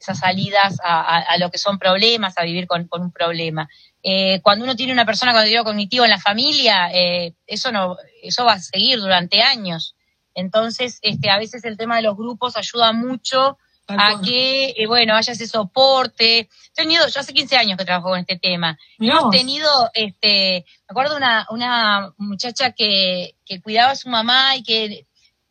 esas 0.00 0.20
salidas 0.20 0.78
a, 0.84 1.36
lo 1.38 1.50
que 1.50 1.58
son 1.58 1.78
problemas, 1.78 2.38
a 2.38 2.44
vivir 2.44 2.68
con, 2.68 2.88
un 2.92 3.10
problema. 3.10 3.68
Eh, 4.04 4.40
cuando 4.42 4.64
uno 4.64 4.76
tiene 4.76 4.92
una 4.92 5.04
persona 5.04 5.32
con 5.32 5.40
deterioro 5.40 5.64
cognitivo 5.64 6.04
en 6.04 6.10
la 6.10 6.20
familia, 6.20 6.88
eh, 6.92 7.34
eso 7.46 7.72
no, 7.72 7.96
eso 8.22 8.44
va 8.44 8.52
a 8.52 8.60
seguir 8.60 9.00
durante 9.00 9.42
años. 9.42 9.96
Entonces, 10.38 11.00
este, 11.02 11.30
a 11.30 11.38
veces 11.38 11.64
el 11.64 11.76
tema 11.76 11.96
de 11.96 12.02
los 12.02 12.16
grupos 12.16 12.56
ayuda 12.56 12.92
mucho 12.92 13.58
a 13.88 14.20
que, 14.20 14.74
eh, 14.76 14.86
bueno, 14.86 15.16
haya 15.16 15.32
ese 15.32 15.48
soporte. 15.48 16.40
He 16.40 16.48
tenido, 16.74 17.08
yo 17.08 17.20
hace 17.20 17.32
15 17.32 17.56
años 17.56 17.76
que 17.76 17.84
trabajo 17.84 18.10
con 18.10 18.20
este 18.20 18.38
tema. 18.38 18.78
Hemos 19.00 19.30
tenido, 19.30 19.68
este, 19.94 20.64
me 20.86 20.92
acuerdo 20.92 21.16
una, 21.16 21.46
una 21.50 22.14
muchacha 22.18 22.70
que, 22.70 23.34
que 23.44 23.60
cuidaba 23.60 23.92
a 23.92 23.96
su 23.96 24.08
mamá 24.10 24.54
y 24.54 24.62
que 24.62 25.06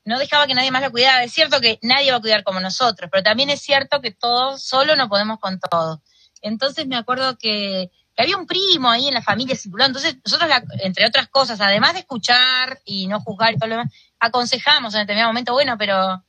no 0.06 0.20
dejaba 0.20 0.48
que 0.48 0.54
nadie 0.54 0.72
más 0.72 0.82
la 0.82 0.90
cuidara. 0.90 1.24
Es 1.24 1.34
cierto 1.34 1.60
que 1.60 1.80
nadie 1.82 2.12
va 2.12 2.18
a 2.18 2.22
cuidar 2.22 2.44
como 2.44 2.62
nosotros, 2.62 3.10
pero 3.12 3.24
también 3.24 3.50
es 3.50 3.62
cierto 3.62 4.00
que 4.00 4.12
todos 4.12 4.64
solo 4.64 4.96
no 4.96 5.10
podemos 5.10 5.40
con 5.40 5.60
todo. 5.60 6.02
Entonces 6.42 6.88
me 6.88 6.96
acuerdo 6.96 7.38
que, 7.38 7.92
que 8.18 8.24
había 8.24 8.36
un 8.36 8.47
primo 8.47 8.89
ahí 8.89 9.07
en 9.07 9.13
la 9.13 9.22
familia 9.22 9.55
circulando. 9.55 9.99
Entonces 9.99 10.20
nosotros, 10.26 10.49
entre 10.80 11.05
otras 11.05 11.28
cosas, 11.28 11.61
además 11.61 11.93
de 11.93 11.99
escuchar 11.99 12.80
y 12.84 13.05
no 13.05 13.22
juzgar 13.22 13.53
y 13.53 13.57
todo 13.57 13.70
lo 13.70 13.78
demás, 13.78 13.93
aconsejamos 14.20 14.95
en 14.95 15.01
determinado 15.01 15.30
momento, 15.30 15.53
bueno, 15.53 15.78
pero 15.78 16.24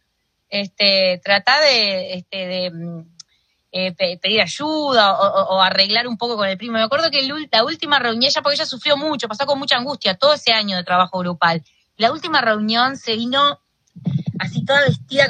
este, 0.51 1.19
trata 1.25 1.61
de, 1.61 2.13
este, 2.13 2.47
de 2.47 2.71
mm, 2.71 3.01
eh, 3.73 4.19
pedir 4.19 4.43
ayuda 4.43 5.19
o, 5.19 5.63
arreglar 5.63 6.07
un 6.07 6.19
poco 6.19 6.37
con 6.37 6.47
el 6.47 6.59
primo. 6.59 6.75
Me 6.75 6.83
acuerdo 6.83 7.11
que 7.11 7.27
la 7.51 7.65
última 7.65 7.99
reunión, 7.99 8.31
ella, 8.31 8.43
porque 8.43 8.57
ella 8.57 8.67
sufrió 8.67 8.99
mucho, 8.99 9.27
pasó 9.27 9.47
con 9.47 9.59
mucha 9.59 9.79
angustia 9.79 10.15
todo 10.15 10.35
ese 10.35 10.53
año 10.53 10.77
de 10.77 10.85
trabajo 10.85 11.19
grupal. 11.21 11.65
La 11.97 12.13
última 12.13 12.43
reunión 12.43 12.99
se 12.99 13.17
vino 13.17 13.61
así 14.39 14.63
toda 14.63 14.83
vestida 14.83 15.27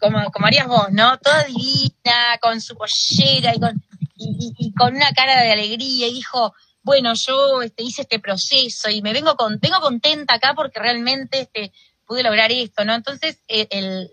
como, 0.00 0.30
como, 0.30 0.46
harías 0.46 0.66
vos, 0.66 0.86
¿no? 0.92 1.18
Toda 1.18 1.44
divina, 1.44 2.38
con 2.40 2.58
su 2.62 2.74
pollera 2.74 3.54
y 3.54 3.60
con, 3.60 3.82
y, 4.20 4.72
con 4.74 4.94
una 4.94 5.12
cara 5.12 5.42
de 5.42 5.52
alegría 5.52 6.08
y 6.08 6.14
dijo, 6.14 6.54
bueno, 6.82 7.14
yo 7.14 7.62
este, 7.62 7.82
hice 7.82 8.02
este 8.02 8.18
proceso 8.18 8.90
y 8.90 9.02
me 9.02 9.12
vengo 9.12 9.36
con, 9.36 9.58
vengo 9.60 9.80
contenta 9.80 10.34
acá 10.34 10.54
porque 10.54 10.78
realmente 10.78 11.40
este, 11.40 11.72
pude 12.06 12.22
lograr 12.22 12.52
esto, 12.52 12.84
¿no? 12.84 12.94
Entonces, 12.94 13.38
eh, 13.48 13.66
el, 13.70 14.10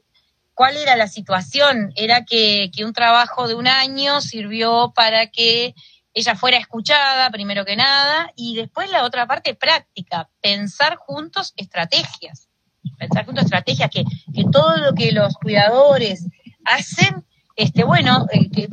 ¿Cuál 0.58 0.76
era 0.76 0.96
la 0.96 1.08
situación? 1.08 1.94
Era 1.96 2.26
que, 2.26 2.72
un 2.84 2.92
trabajo 2.92 3.48
de 3.48 3.54
un 3.54 3.68
año 3.68 4.22
sirvió 4.22 4.92
para 4.96 5.28
que 5.28 5.76
ella 6.16 6.36
fuera 6.36 6.58
escuchada, 6.58 7.30
primero 7.30 7.64
que 7.64 7.76
nada, 7.76 8.32
y 8.36 8.56
después 8.56 8.90
la 8.90 9.04
otra 9.04 9.28
parte 9.28 9.54
práctica, 9.54 10.32
pensar 10.42 10.96
juntos 10.96 11.54
estrategias, 11.58 12.50
pensar 12.98 13.28
juntos 13.28 13.44
estrategias, 13.44 13.92
que, 13.92 14.04
que 14.34 14.46
todo 14.52 14.78
lo 14.78 14.96
que 14.96 15.12
los 15.12 15.36
cuidadores 15.36 16.26
hacen, 16.66 17.24
este, 17.58 17.84
bueno, 17.84 18.28
eh, 18.32 18.52
que 18.52 18.70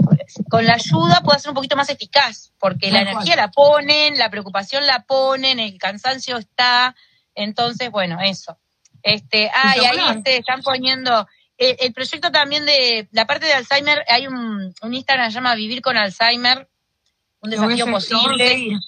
con 0.50 0.66
la 0.66 0.74
ayuda 0.74 1.22
pueda 1.24 1.38
ser 1.38 1.48
un 1.48 1.54
poquito 1.54 1.74
más 1.74 1.88
eficaz, 1.88 2.52
porque 2.58 2.92
la 2.92 3.00
energía 3.00 3.34
la 3.34 3.50
ponen, 3.50 4.18
la 4.18 4.28
preocupación 4.28 4.86
la 4.86 5.04
ponen, 5.04 5.58
el 5.58 5.78
cansancio 5.78 6.36
está, 6.36 6.94
entonces, 7.34 7.90
bueno, 7.90 8.18
eso. 8.22 8.58
Este, 9.02 9.50
ah, 9.54 9.74
y 9.76 9.84
ahí 9.86 10.16
este, 10.16 10.36
están 10.36 10.62
poniendo 10.62 11.26
eh, 11.56 11.76
el 11.80 11.94
proyecto 11.94 12.30
también 12.30 12.66
de 12.66 13.08
la 13.12 13.26
parte 13.26 13.46
de 13.46 13.54
Alzheimer, 13.54 14.04
hay 14.06 14.26
un, 14.26 14.74
Instagram 14.82 15.28
que 15.28 15.30
se 15.30 15.34
llama 15.34 15.54
Vivir 15.54 15.80
con 15.80 15.96
Alzheimer, 15.96 16.68
un 17.40 17.50
desafío 17.50 17.86
posible. 17.86 18.78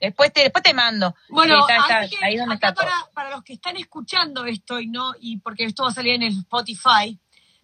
Después 0.00 0.32
te, 0.32 0.42
después 0.42 0.62
te 0.62 0.72
mando. 0.72 1.14
Bueno, 1.28 1.66
ahí 2.22 2.36
donde 2.36 2.54
está 2.54 2.72
para, 2.72 2.92
para 3.12 3.30
los 3.30 3.42
que 3.42 3.54
están 3.54 3.76
escuchando 3.76 4.46
esto 4.46 4.78
y 4.78 4.86
no, 4.86 5.12
y 5.20 5.38
porque 5.38 5.64
esto 5.64 5.82
va 5.82 5.90
a 5.90 5.92
salir 5.92 6.14
en 6.14 6.22
el 6.22 6.38
Spotify, 6.38 7.18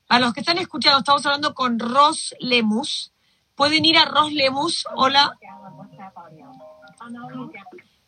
para 0.07 0.21
los 0.21 0.35
que 0.35 0.41
están 0.41 0.59
escuchando, 0.59 0.99
estamos 0.99 1.25
hablando 1.27 1.55
con 1.55 1.79
Ross 1.79 2.35
Lemus, 2.39 3.13
pueden 3.55 3.85
ir 3.85 3.99
a 3.99 4.05
Roslemus, 4.05 4.87
hola. 4.95 5.37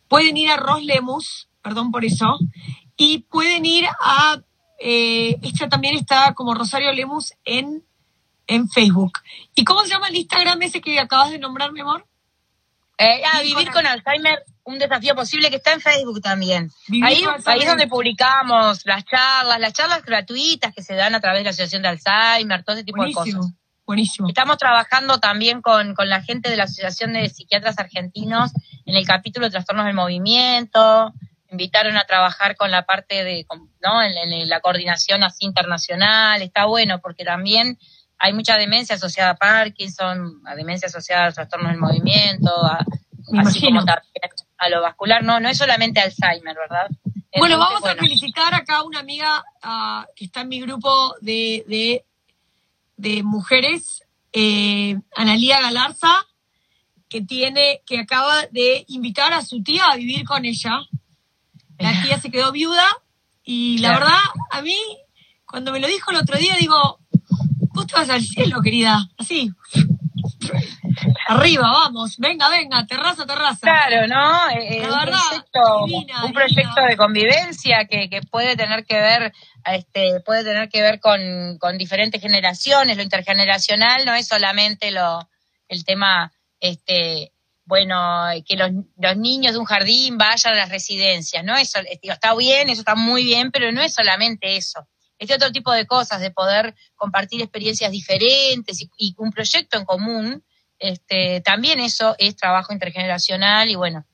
Pueden 0.09 0.37
ir 0.37 0.51
a 0.51 0.57
Roslemus, 0.57 1.49
perdón 1.63 1.91
por 1.91 2.05
eso, 2.05 2.39
y 2.97 3.21
pueden 3.21 3.67
ir 3.67 3.87
a, 4.01 4.41
eh, 4.79 5.39
esta 5.43 5.69
también 5.69 5.97
está 5.97 6.35
como 6.35 6.55
Rosario 6.55 6.93
Lemus 6.93 7.33
en, 7.45 7.85
en 8.47 8.69
Facebook. 8.69 9.19
¿Y 9.55 9.65
cómo 9.65 9.81
se 9.81 9.89
llama 9.89 10.09
el 10.09 10.17
Instagram 10.17 10.63
ese 10.63 10.81
que 10.81 10.99
acabas 11.01 11.31
de 11.31 11.39
nombrar, 11.39 11.73
mi 11.73 11.81
amor? 11.81 12.07
Eh, 12.99 13.23
ah, 13.33 13.41
vivir 13.43 13.71
con 13.71 13.87
Alzheimer, 13.87 14.43
un 14.65 14.79
desafío 14.79 15.15
posible 15.15 15.51
que 15.51 15.57
está 15.57 15.73
en 15.73 15.81
Facebook 15.81 16.21
también. 16.21 16.71
Ahí, 17.03 17.25
ahí 17.47 17.61
es 17.61 17.67
donde 17.67 17.87
publicamos 17.87 18.85
las 18.85 19.05
charlas, 19.05 19.61
las 19.61 19.73
charlas 19.73 20.05
gratuitas 20.05 20.75
que 20.75 20.83
se 20.83 20.95
dan 20.95 21.15
a 21.15 21.21
través 21.21 21.41
de 21.41 21.45
la 21.45 21.51
Asociación 21.51 21.83
de 21.83 21.89
Alzheimer, 21.89 22.65
todo 22.65 22.77
ese 22.77 22.85
tipo 22.85 23.05
de 23.05 23.13
cosas. 23.13 23.53
Buenísimo. 23.87 24.29
Estamos 24.29 24.59
trabajando 24.59 25.19
también 25.19 25.63
con, 25.63 25.95
con 25.95 26.11
la 26.11 26.21
gente 26.21 26.51
de 26.51 26.57
la 26.57 26.65
Asociación 26.65 27.15
de 27.15 27.31
Psiquiatras 27.31 27.79
Argentinos 27.79 28.51
en 28.85 28.97
el 28.97 29.07
capítulo 29.07 29.47
de 29.47 29.53
trastornos 29.53 29.87
del 29.87 29.95
movimiento. 29.95 31.15
Invitaron 31.51 31.97
a 31.97 32.05
trabajar 32.05 32.57
con 32.57 32.71
la 32.71 32.85
parte 32.85 33.25
de, 33.25 33.47
¿no? 33.81 34.03
En, 34.03 34.49
la 34.49 34.61
coordinación 34.61 35.25
así 35.25 35.47
internacional. 35.47 36.43
Está 36.43 36.67
bueno 36.67 37.01
porque 37.01 37.25
también 37.25 37.79
hay 38.19 38.33
mucha 38.33 38.57
demencia 38.57 38.97
asociada 38.97 39.31
a 39.31 39.37
Parkinson, 39.37 40.43
a 40.45 40.55
demencia 40.55 40.89
asociada 40.89 41.27
a 41.27 41.33
trastornos 41.33 41.71
del 41.71 41.81
movimiento, 41.81 42.51
a, 42.65 42.85
así 43.39 43.61
como 43.61 43.85
también 43.85 44.13
a 44.59 44.69
lo 44.69 44.83
vascular. 44.83 45.23
No, 45.23 45.41
no 45.41 45.49
es 45.49 45.59
solamente 45.59 46.01
Alzheimer, 46.01 46.57
¿verdad? 46.57 46.89
bueno, 47.39 47.59
vamos 47.59 47.85
a 47.85 47.95
felicitar 47.95 48.55
acá 48.55 48.79
a 48.79 48.83
una 48.83 48.99
amiga 48.99 49.45
uh, 49.63 50.05
que 50.17 50.25
está 50.25 50.41
en 50.41 50.49
mi 50.49 50.61
grupo 50.61 51.15
de, 51.21 51.65
de, 51.69 52.05
de 52.97 53.23
mujeres, 53.23 54.03
eh, 54.33 54.97
Analía 55.17 55.61
Galarza, 55.61 56.27
que 57.09 57.23
tiene, 57.23 57.83
que 57.87 58.01
acaba 58.01 58.47
de 58.47 58.85
invitar 58.89 59.33
a 59.33 59.43
su 59.43 59.63
tía 59.63 59.87
a 59.87 59.97
vivir 59.97 60.25
con 60.25 60.45
ella. 60.45 60.81
La 61.79 62.03
tía 62.03 62.21
se 62.21 62.31
quedó 62.31 62.51
viuda 62.51 62.85
y 63.45 63.79
la 63.79 63.91
verdad, 63.91 64.19
a 64.51 64.63
mí, 64.63 64.77
cuando 65.47 65.73
me 65.73 65.81
lo 65.81 65.87
dijo 65.87 66.11
el 66.11 66.19
otro 66.19 66.37
día, 66.37 66.57
digo, 66.59 66.99
te 67.89 67.95
vas 67.95 68.11
al 68.11 68.23
cielo, 68.23 68.61
querida, 68.63 69.09
así. 69.17 69.51
Arriba, 71.29 71.71
vamos, 71.71 72.17
venga, 72.19 72.49
venga, 72.49 72.87
terraza, 72.87 73.27
terraza. 73.27 73.61
Claro, 73.61 74.07
¿no? 74.07 74.51
Eh, 74.51 74.79
eh, 74.79 74.89
un, 74.89 75.01
proyecto, 75.01 75.85
un 76.25 76.33
proyecto 76.33 76.81
de 76.89 76.97
convivencia 76.97 77.87
que, 77.87 78.09
que 78.09 78.21
puede 78.23 78.57
tener 78.57 78.85
que 78.85 79.01
ver, 79.01 79.33
este, 79.65 80.21
puede 80.21 80.45
tener 80.45 80.69
que 80.69 80.83
ver 80.83 81.01
con, 81.01 81.59
con 81.59 81.79
diferentes 81.79 82.21
generaciones, 82.21 82.97
lo 82.97 83.03
intergeneracional 83.03 84.05
no 84.05 84.15
es 84.15 84.27
solamente 84.27 84.91
lo, 84.91 85.29
el 85.69 85.85
tema 85.85 86.33
este, 86.61 87.33
bueno, 87.65 88.29
que 88.47 88.57
los, 88.57 88.71
los, 88.97 89.17
niños 89.17 89.53
de 89.53 89.59
un 89.59 89.67
jardín 89.67 90.17
vayan 90.17 90.55
a 90.55 90.57
las 90.57 90.71
residencias, 90.71 91.45
¿no? 91.45 91.57
Eso 91.57 91.81
está 92.03 92.35
bien, 92.35 92.71
eso 92.71 92.81
está 92.81 92.95
muy 92.95 93.25
bien, 93.25 93.51
pero 93.51 93.71
no 93.73 93.83
es 93.83 93.95
solamente 93.95 94.57
eso. 94.57 94.89
Este 95.19 95.35
otro 95.35 95.51
tipo 95.51 95.73
de 95.73 95.87
cosas, 95.87 96.21
de 96.21 96.31
poder 96.31 96.75
compartir 96.97 97.41
experiencias 97.43 97.91
diferentes 97.91 98.81
y, 98.97 99.15
un 99.19 99.33
proyecto 99.33 99.79
en 99.79 99.85
común, 99.85 100.45
este, 100.79 101.41
también 101.41 101.81
eso 101.81 102.15
es 102.19 102.37
trabajo 102.37 102.73
intergeneracional 102.73 103.69
y 103.69 103.75
bueno, 103.75 104.07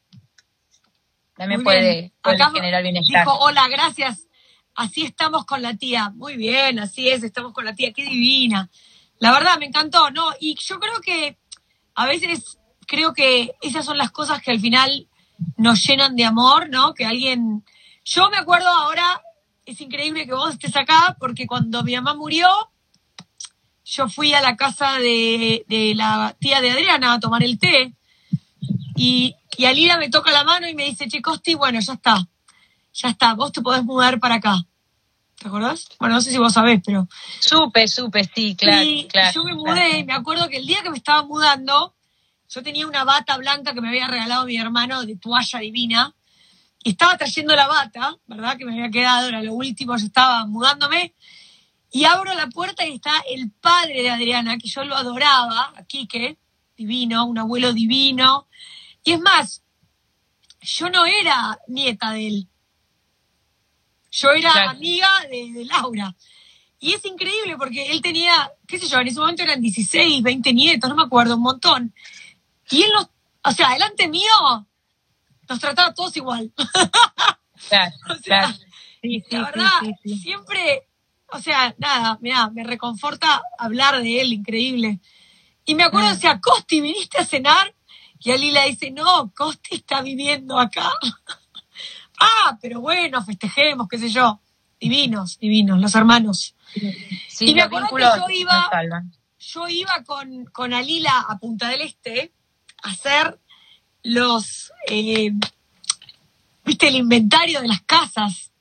también 1.36 1.62
puede, 1.62 2.12
generar 2.54 2.82
bienestar. 2.82 3.24
Dijo, 3.24 3.38
hola, 3.38 3.68
gracias. 3.68 4.28
Así 4.74 5.04
estamos 5.04 5.44
con 5.44 5.62
la 5.62 5.74
tía. 5.76 6.10
Muy 6.10 6.36
bien, 6.36 6.78
así 6.78 7.08
es, 7.08 7.22
estamos 7.22 7.52
con 7.52 7.64
la 7.64 7.74
tía, 7.74 7.92
qué 7.92 8.04
divina. 8.04 8.70
La 9.18 9.32
verdad, 9.32 9.58
me 9.58 9.66
encantó, 9.66 10.10
¿no? 10.10 10.32
Y 10.40 10.56
yo 10.56 10.78
creo 10.80 11.00
que 11.00 11.38
a 11.94 12.06
veces 12.06 12.58
creo 12.86 13.12
que 13.14 13.54
esas 13.62 13.84
son 13.84 13.98
las 13.98 14.10
cosas 14.10 14.42
que 14.42 14.50
al 14.50 14.60
final 14.60 15.08
nos 15.56 15.84
llenan 15.86 16.16
de 16.16 16.24
amor, 16.24 16.68
¿no? 16.70 16.94
Que 16.94 17.04
alguien... 17.04 17.64
Yo 18.04 18.28
me 18.28 18.36
acuerdo 18.36 18.68
ahora, 18.68 19.22
es 19.66 19.80
increíble 19.80 20.26
que 20.26 20.34
vos 20.34 20.52
estés 20.52 20.76
acá, 20.76 21.16
porque 21.18 21.46
cuando 21.46 21.82
mi 21.82 21.94
mamá 21.94 22.14
murió, 22.14 22.48
yo 23.84 24.08
fui 24.08 24.32
a 24.32 24.40
la 24.40 24.56
casa 24.56 24.98
de, 24.98 25.64
la 25.96 26.36
tía 26.38 26.60
de 26.60 26.70
Adriana 26.70 27.14
a 27.14 27.20
tomar 27.20 27.42
el 27.42 27.58
té, 27.58 27.94
y, 28.96 29.34
y 29.56 29.64
Alina 29.64 29.98
me 29.98 30.08
toca 30.08 30.30
la 30.30 30.44
mano 30.44 30.68
y 30.68 30.74
me 30.74 30.84
dice, 30.84 31.08
che, 31.08 31.20
Costi, 31.20 31.54
bueno, 31.54 31.80
ya 31.80 31.94
está, 31.94 32.28
ya 32.92 33.08
está, 33.08 33.34
vos 33.34 33.52
te 33.52 33.60
podés 33.60 33.84
mudar 33.84 34.20
para 34.20 34.36
acá. 34.36 34.64
¿Te 35.36 35.48
acordás? 35.48 35.88
Bueno, 35.98 36.14
no 36.14 36.20
sé 36.20 36.30
si 36.30 36.38
vos 36.38 36.52
sabés, 36.52 36.80
pero... 36.84 37.08
Supe, 37.40 37.88
supe, 37.88 38.24
sí, 38.34 38.54
claro. 38.56 38.82
Y 38.84 39.08
yo 39.34 39.44
me 39.44 39.54
mudé, 39.54 39.98
y 39.98 40.04
me 40.04 40.12
acuerdo 40.12 40.48
que 40.48 40.58
el 40.58 40.66
día 40.66 40.82
que 40.82 40.90
me 40.90 40.96
estaba 40.96 41.24
mudando, 41.24 41.94
yo 42.48 42.62
tenía 42.62 42.86
una 42.86 43.04
bata 43.04 43.36
blanca 43.36 43.74
que 43.74 43.80
me 43.80 43.88
había 43.88 44.06
regalado 44.06 44.46
mi 44.46 44.56
hermano 44.56 45.04
de 45.04 45.16
toalla 45.16 45.58
divina, 45.58 46.14
y 46.84 46.90
estaba 46.90 47.16
trayendo 47.16 47.56
la 47.56 47.66
bata, 47.66 48.14
¿verdad? 48.26 48.58
Que 48.58 48.66
me 48.66 48.72
había 48.72 48.90
quedado, 48.90 49.28
era 49.28 49.42
lo 49.42 49.54
último, 49.54 49.96
yo 49.96 50.04
estaba 50.04 50.44
mudándome, 50.44 51.14
y 51.90 52.04
abro 52.04 52.34
la 52.34 52.48
puerta 52.48 52.86
y 52.86 52.96
está 52.96 53.24
el 53.28 53.50
padre 53.50 54.02
de 54.02 54.10
Adriana, 54.10 54.58
que 54.58 54.68
yo 54.68 54.84
lo 54.84 54.94
adoraba, 54.94 55.72
a 55.74 55.84
Quique, 55.84 56.36
divino, 56.76 57.24
un 57.24 57.38
abuelo 57.38 57.72
divino. 57.72 58.48
Y 59.02 59.12
es 59.12 59.20
más, 59.20 59.62
yo 60.60 60.90
no 60.90 61.06
era 61.06 61.58
nieta 61.68 62.10
de 62.12 62.26
él, 62.26 62.48
yo 64.10 64.30
era 64.32 64.70
amiga 64.70 65.08
de, 65.30 65.64
Laura. 65.64 66.14
Y 66.80 66.92
es 66.92 67.04
increíble 67.06 67.56
porque 67.56 67.92
él 67.92 68.02
tenía, 68.02 68.52
qué 68.66 68.78
sé 68.78 68.88
yo, 68.88 68.98
en 68.98 69.08
ese 69.08 69.20
momento 69.20 69.42
eran 69.42 69.62
16, 69.62 70.22
20 70.22 70.52
nietos, 70.52 70.90
no 70.90 70.96
me 70.96 71.04
acuerdo, 71.04 71.36
un 71.36 71.42
montón. 71.42 71.94
Y 72.70 72.82
él 72.82 72.90
nos, 72.92 73.08
o 73.42 73.52
sea, 73.52 73.70
delante 73.70 74.06
mío, 74.08 74.66
nos 75.48 75.60
trataba 75.60 75.94
todos 75.94 76.16
igual. 76.16 76.52
Claro, 77.68 77.94
claro. 78.22 78.54
la 79.30 79.40
verdad, 79.42 79.96
siempre, 80.02 80.86
o 81.28 81.38
sea, 81.38 81.74
nada, 81.78 82.18
mira, 82.20 82.50
me 82.50 82.62
reconforta 82.62 83.42
hablar 83.56 84.02
de 84.02 84.20
él, 84.20 84.34
increíble. 84.34 85.00
Y 85.64 85.74
me 85.74 85.84
acuerdo, 85.84 86.10
mm. 86.10 86.12
o 86.12 86.16
sea, 86.16 86.40
Costi, 86.40 86.80
¿viniste 86.80 87.18
a 87.18 87.24
cenar? 87.24 87.74
Y 88.20 88.32
Alila 88.32 88.64
dice, 88.64 88.90
no, 88.90 89.32
Costi 89.34 89.76
está 89.76 90.02
viviendo 90.02 90.58
acá. 90.58 90.90
ah, 92.20 92.58
pero 92.60 92.80
bueno, 92.80 93.22
festejemos, 93.24 93.88
qué 93.88 93.98
sé 93.98 94.08
yo. 94.08 94.40
Divinos, 94.80 95.38
divinos, 95.38 95.80
los 95.80 95.94
hermanos. 95.94 96.54
Y 97.40 97.54
me 97.54 97.62
acuerdo 97.62 97.88
que 97.94 98.02
yo 98.02 98.30
iba, 98.30 98.70
yo 99.38 99.68
iba 99.68 100.04
con, 100.04 100.44
con 100.46 100.74
Alila 100.74 101.24
a 101.28 101.38
Punta 101.38 101.68
del 101.68 101.82
Este 101.82 102.32
a 102.82 102.90
hacer 102.90 103.40
los, 104.04 104.70
eh, 104.86 105.32
viste, 106.64 106.88
el 106.88 106.96
inventario 106.96 107.60
de 107.60 107.68
las 107.68 107.80
casas. 107.82 108.52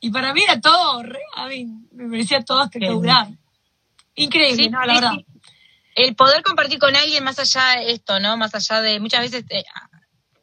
Y 0.00 0.10
para 0.10 0.32
mí 0.32 0.42
era 0.42 0.60
todo, 0.60 1.02
a 1.34 1.46
mí 1.46 1.66
me 1.92 2.08
parecía 2.08 2.42
todo 2.42 2.64
espectacular. 2.64 3.28
Increíble, 4.14 4.70
¿no? 4.70 4.84
La 4.84 4.94
verdad. 4.94 5.12
El 5.94 6.14
poder 6.14 6.42
compartir 6.42 6.78
con 6.78 6.94
alguien 6.96 7.24
más 7.24 7.38
allá 7.38 7.78
de 7.80 7.92
esto, 7.92 8.18
¿no? 8.20 8.36
Más 8.36 8.54
allá 8.54 8.82
de 8.82 9.00
muchas 9.00 9.20
veces 9.20 9.44
eh, 9.48 9.64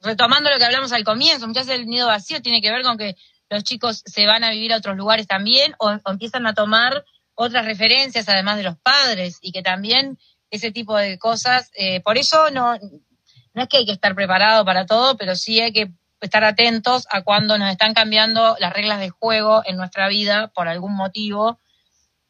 retomando 0.02 0.50
lo 0.50 0.58
que 0.58 0.66
hablamos 0.66 0.92
al 0.92 1.04
comienzo, 1.04 1.48
muchas 1.48 1.68
veces 1.68 1.82
el 1.82 1.88
nido 1.88 2.08
vacío 2.08 2.42
tiene 2.42 2.62
que 2.62 2.72
ver 2.72 2.84
con 2.84 2.98
que 2.98 3.16
los 3.50 3.64
chicos 3.64 4.04
se 4.06 4.26
van 4.26 4.44
a 4.44 4.52
vivir 4.52 4.74
a 4.74 4.78
otros 4.78 4.98
lugares 4.98 5.28
también 5.28 5.76
o, 5.78 5.92
empiezan 6.06 6.46
a 6.48 6.54
tomar 6.54 7.06
otras 7.36 7.66
referencias 7.66 8.28
además 8.30 8.58
de 8.58 8.64
los 8.64 8.78
padres 8.78 9.38
y 9.42 9.52
que 9.52 9.62
también 9.62 10.18
ese 10.50 10.72
tipo 10.72 10.98
de 10.98 11.18
cosas, 11.18 11.72
eh, 11.76 12.02
por 12.02 12.18
eso 12.18 12.50
no, 12.52 12.78
no 13.54 13.64
es 13.64 13.70
que 13.70 13.78
hay 13.78 13.86
que 13.86 13.92
estar 13.92 14.16
preparado 14.16 14.66
para 14.66 14.86
todo, 14.86 15.16
pero 15.18 15.36
sí 15.36 15.60
hay 15.62 15.72
que 15.72 15.92
estar 16.22 16.44
atentos 16.44 17.06
a 17.12 17.22
cuando 17.22 17.58
nos 17.58 17.70
están 17.70 17.94
cambiando 17.94 18.56
las 18.60 18.74
reglas 18.74 19.00
de 19.00 19.10
juego 19.10 19.62
en 19.66 19.78
nuestra 19.78 20.08
vida 20.08 20.48
por 20.48 20.68
algún 20.68 20.96
motivo, 20.96 21.60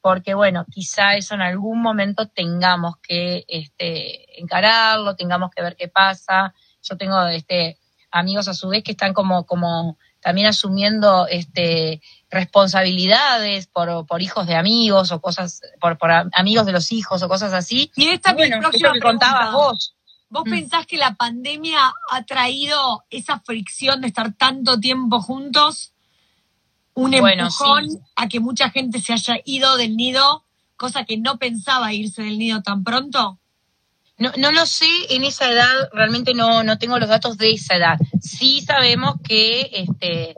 porque 0.01 0.33
bueno, 0.33 0.65
quizá 0.69 1.15
eso 1.15 1.35
en 1.35 1.41
algún 1.41 1.81
momento 1.81 2.27
tengamos 2.27 2.97
que 2.97 3.45
este, 3.47 4.41
encararlo, 4.41 5.15
tengamos 5.15 5.51
que 5.51 5.61
ver 5.61 5.75
qué 5.75 5.87
pasa, 5.87 6.53
yo 6.81 6.97
tengo 6.97 7.25
este 7.27 7.77
amigos 8.11 8.47
a 8.47 8.53
su 8.53 8.69
vez 8.69 8.83
que 8.83 8.91
están 8.91 9.13
como, 9.13 9.45
como 9.45 9.97
también 10.21 10.47
asumiendo 10.47 11.27
este 11.27 12.01
responsabilidades 12.29 13.67
por, 13.67 14.05
por 14.05 14.21
hijos 14.21 14.47
de 14.47 14.55
amigos 14.55 15.11
o 15.11 15.21
cosas, 15.21 15.61
por, 15.79 15.97
por 15.97 16.11
amigos 16.11 16.65
de 16.65 16.71
los 16.71 16.91
hijos 16.91 17.21
o 17.21 17.27
cosas 17.27 17.53
así. 17.53 17.91
Y 17.95 18.07
esta 18.09 18.33
bueno, 18.33 18.59
que 18.71 18.99
contabas 18.99 19.51
vos. 19.51 19.95
¿Vos 20.33 20.45
mm. 20.47 20.49
pensás 20.49 20.87
que 20.87 20.97
la 20.97 21.13
pandemia 21.13 21.93
ha 22.09 22.23
traído 22.23 23.05
esa 23.11 23.39
fricción 23.41 24.01
de 24.01 24.07
estar 24.07 24.33
tanto 24.33 24.79
tiempo 24.79 25.21
juntos? 25.21 25.93
Un 26.95 27.13
empujón 27.13 27.85
a 28.15 28.27
que 28.27 28.39
mucha 28.39 28.71
gente 28.71 28.99
se 28.99 29.13
haya 29.13 29.35
ido 29.45 29.77
del 29.77 29.95
nido, 29.95 30.43
cosa 30.75 31.05
que 31.05 31.17
no 31.17 31.37
pensaba 31.37 31.93
irse 31.93 32.23
del 32.23 32.39
nido 32.39 32.63
tan 32.63 32.83
pronto? 32.83 33.39
No, 34.17 34.31
no 34.37 34.51
lo 34.51 34.65
sé 34.65 34.89
en 35.11 35.23
esa 35.23 35.51
edad, 35.51 35.89
realmente 35.91 36.33
no, 36.33 36.63
no 36.63 36.79
tengo 36.79 36.97
los 36.97 37.09
datos 37.09 37.37
de 37.37 37.51
esa 37.51 37.75
edad. 37.75 37.99
Sí 38.19 38.61
sabemos 38.61 39.17
que 39.23 39.69
este, 39.71 40.35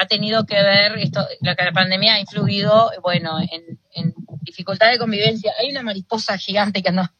ha 0.00 0.06
tenido 0.06 0.46
que 0.46 0.54
ver, 0.54 0.96
esto, 0.98 1.26
la, 1.42 1.54
la 1.58 1.72
pandemia 1.72 2.14
ha 2.14 2.20
influido, 2.20 2.90
bueno, 3.02 3.38
en, 3.38 3.78
en 3.94 4.14
dificultad 4.40 4.90
de 4.90 4.98
convivencia. 4.98 5.52
Hay 5.60 5.70
una 5.70 5.82
mariposa 5.82 6.38
gigante 6.38 6.82
que 6.82 6.88
anda 6.88 7.12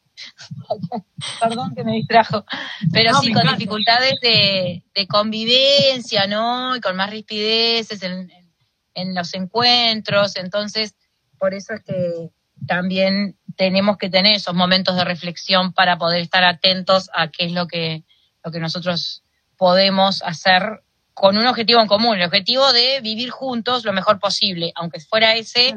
Perdón 1.41 1.75
que 1.75 1.85
me 1.85 1.93
distrajo. 1.93 2.45
Pero 2.93 3.15
sí, 3.21 3.33
con 3.33 3.47
dificultades 3.47 4.15
de, 4.21 4.83
convivencia, 5.09 6.27
¿no? 6.27 6.77
Y 6.77 6.81
con 6.81 6.97
más 6.97 7.11
rispideces 7.11 8.03
en, 8.03 8.31
en 8.95 9.15
los 9.15 9.35
encuentros. 9.35 10.37
Entonces, 10.37 10.95
por 11.39 11.55
eso 11.55 11.75
es 11.75 11.83
que 11.83 12.31
también 12.67 13.37
tenemos 13.57 13.99
que 13.99 14.11
tener 14.11 14.37
esos 14.37 14.55
momentos 14.55 14.97
de 14.97 15.05
reflexión 15.05 15.73
para 15.73 15.99
poder 15.99 16.21
estar 16.21 16.45
atentos 16.45 17.11
a 17.15 17.29
qué 17.29 17.47
es 17.47 17.53
lo 17.53 17.67
que, 17.67 18.05
lo 18.45 18.51
que 18.51 18.61
nosotros 18.61 19.23
podemos 19.57 20.23
hacer 20.23 20.83
con 21.13 21.37
un 21.37 21.47
objetivo 21.47 21.81
en 21.81 21.87
común, 21.87 22.17
el 22.17 22.27
objetivo 22.27 22.73
de 22.73 23.01
vivir 23.03 23.31
juntos 23.31 23.85
lo 23.85 23.93
mejor 23.93 24.19
posible, 24.19 24.73
aunque 24.75 25.01
fuera 25.01 25.35
ese, 25.35 25.75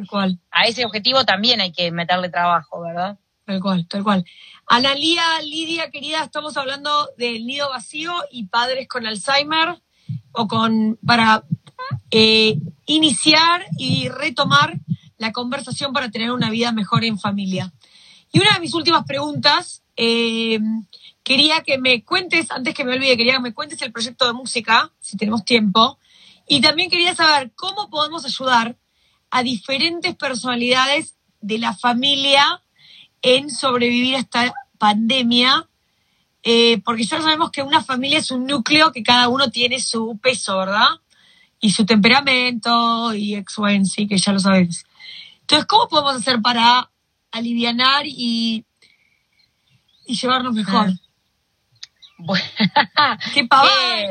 a 0.52 0.68
ese 0.68 0.86
objetivo 0.86 1.26
también 1.26 1.60
hay 1.60 1.74
que 1.74 1.92
meterle 1.92 2.30
trabajo, 2.30 2.82
¿verdad? 2.82 3.18
Tal 3.46 3.60
cual, 3.60 3.88
tal 3.90 4.04
cual. 4.04 4.26
Analía, 4.68 5.24
Lidia, 5.42 5.92
querida, 5.92 6.24
estamos 6.24 6.56
hablando 6.56 7.10
del 7.18 7.46
nido 7.46 7.70
vacío 7.70 8.14
y 8.32 8.48
padres 8.48 8.88
con 8.88 9.06
Alzheimer 9.06 9.82
o 10.32 10.48
con 10.48 10.98
para 11.06 11.44
eh, 12.10 12.58
iniciar 12.86 13.66
y 13.78 14.08
retomar 14.08 14.80
la 15.18 15.34
conversación 15.34 15.92
para 15.92 16.10
tener 16.10 16.32
una 16.32 16.50
vida 16.50 16.72
mejor 16.72 17.04
en 17.04 17.20
familia. 17.20 17.74
Y 18.32 18.40
una 18.40 18.54
de 18.54 18.62
mis 18.62 18.74
últimas 18.74 19.04
preguntas, 19.04 19.84
eh, 19.98 20.60
quería 21.22 21.62
que 21.64 21.78
me 21.78 22.04
cuentes, 22.06 22.50
antes 22.50 22.74
que 22.74 22.86
me 22.86 22.94
olvide, 22.94 23.18
quería 23.18 23.34
que 23.34 23.40
me 23.42 23.54
cuentes 23.54 23.82
el 23.82 23.92
proyecto 23.92 24.26
de 24.26 24.34
música, 24.34 24.94
si 25.00 25.18
tenemos 25.18 25.44
tiempo, 25.44 26.00
y 26.48 26.62
también 26.62 26.90
quería 26.90 27.14
saber 27.14 27.52
cómo 27.56 27.90
podemos 27.90 28.26
ayudar 28.26 28.78
a 29.30 29.44
diferentes 29.44 30.16
personalidades 30.16 31.18
de 31.42 31.58
la 31.58 31.74
familia 31.74 32.63
en 33.24 33.50
sobrevivir 33.50 34.16
a 34.16 34.20
esta 34.20 34.54
pandemia, 34.78 35.68
eh, 36.44 36.82
porque 36.84 37.06
ya 37.06 37.20
sabemos 37.22 37.50
que 37.50 37.64
una 37.64 37.82
familia 37.82 38.20
es 38.20 38.30
un 38.30 38.46
núcleo 38.46 38.92
que 38.92 39.02
cada 39.02 39.30
uno 39.30 39.50
tiene 39.50 39.80
su 39.80 40.20
peso, 40.22 40.58
¿verdad? 40.60 40.88
Y 41.60 41.72
su 41.72 41.86
temperamento 41.86 43.14
y 43.14 43.36
ex 43.36 43.56
sí, 43.86 44.08
que 44.08 44.18
ya 44.18 44.34
lo 44.34 44.40
sabes. 44.40 44.86
Entonces, 45.42 45.66
¿cómo 45.66 45.88
podemos 45.88 46.16
hacer 46.16 46.42
para 46.42 46.92
aliviar 47.32 48.06
y, 48.06 48.66
y 50.06 50.16
llevarnos 50.16 50.54
mejor? 50.54 50.92
Bueno, 52.18 52.46
qué 53.34 53.46
pavada 53.46 54.00
eh, 54.00 54.08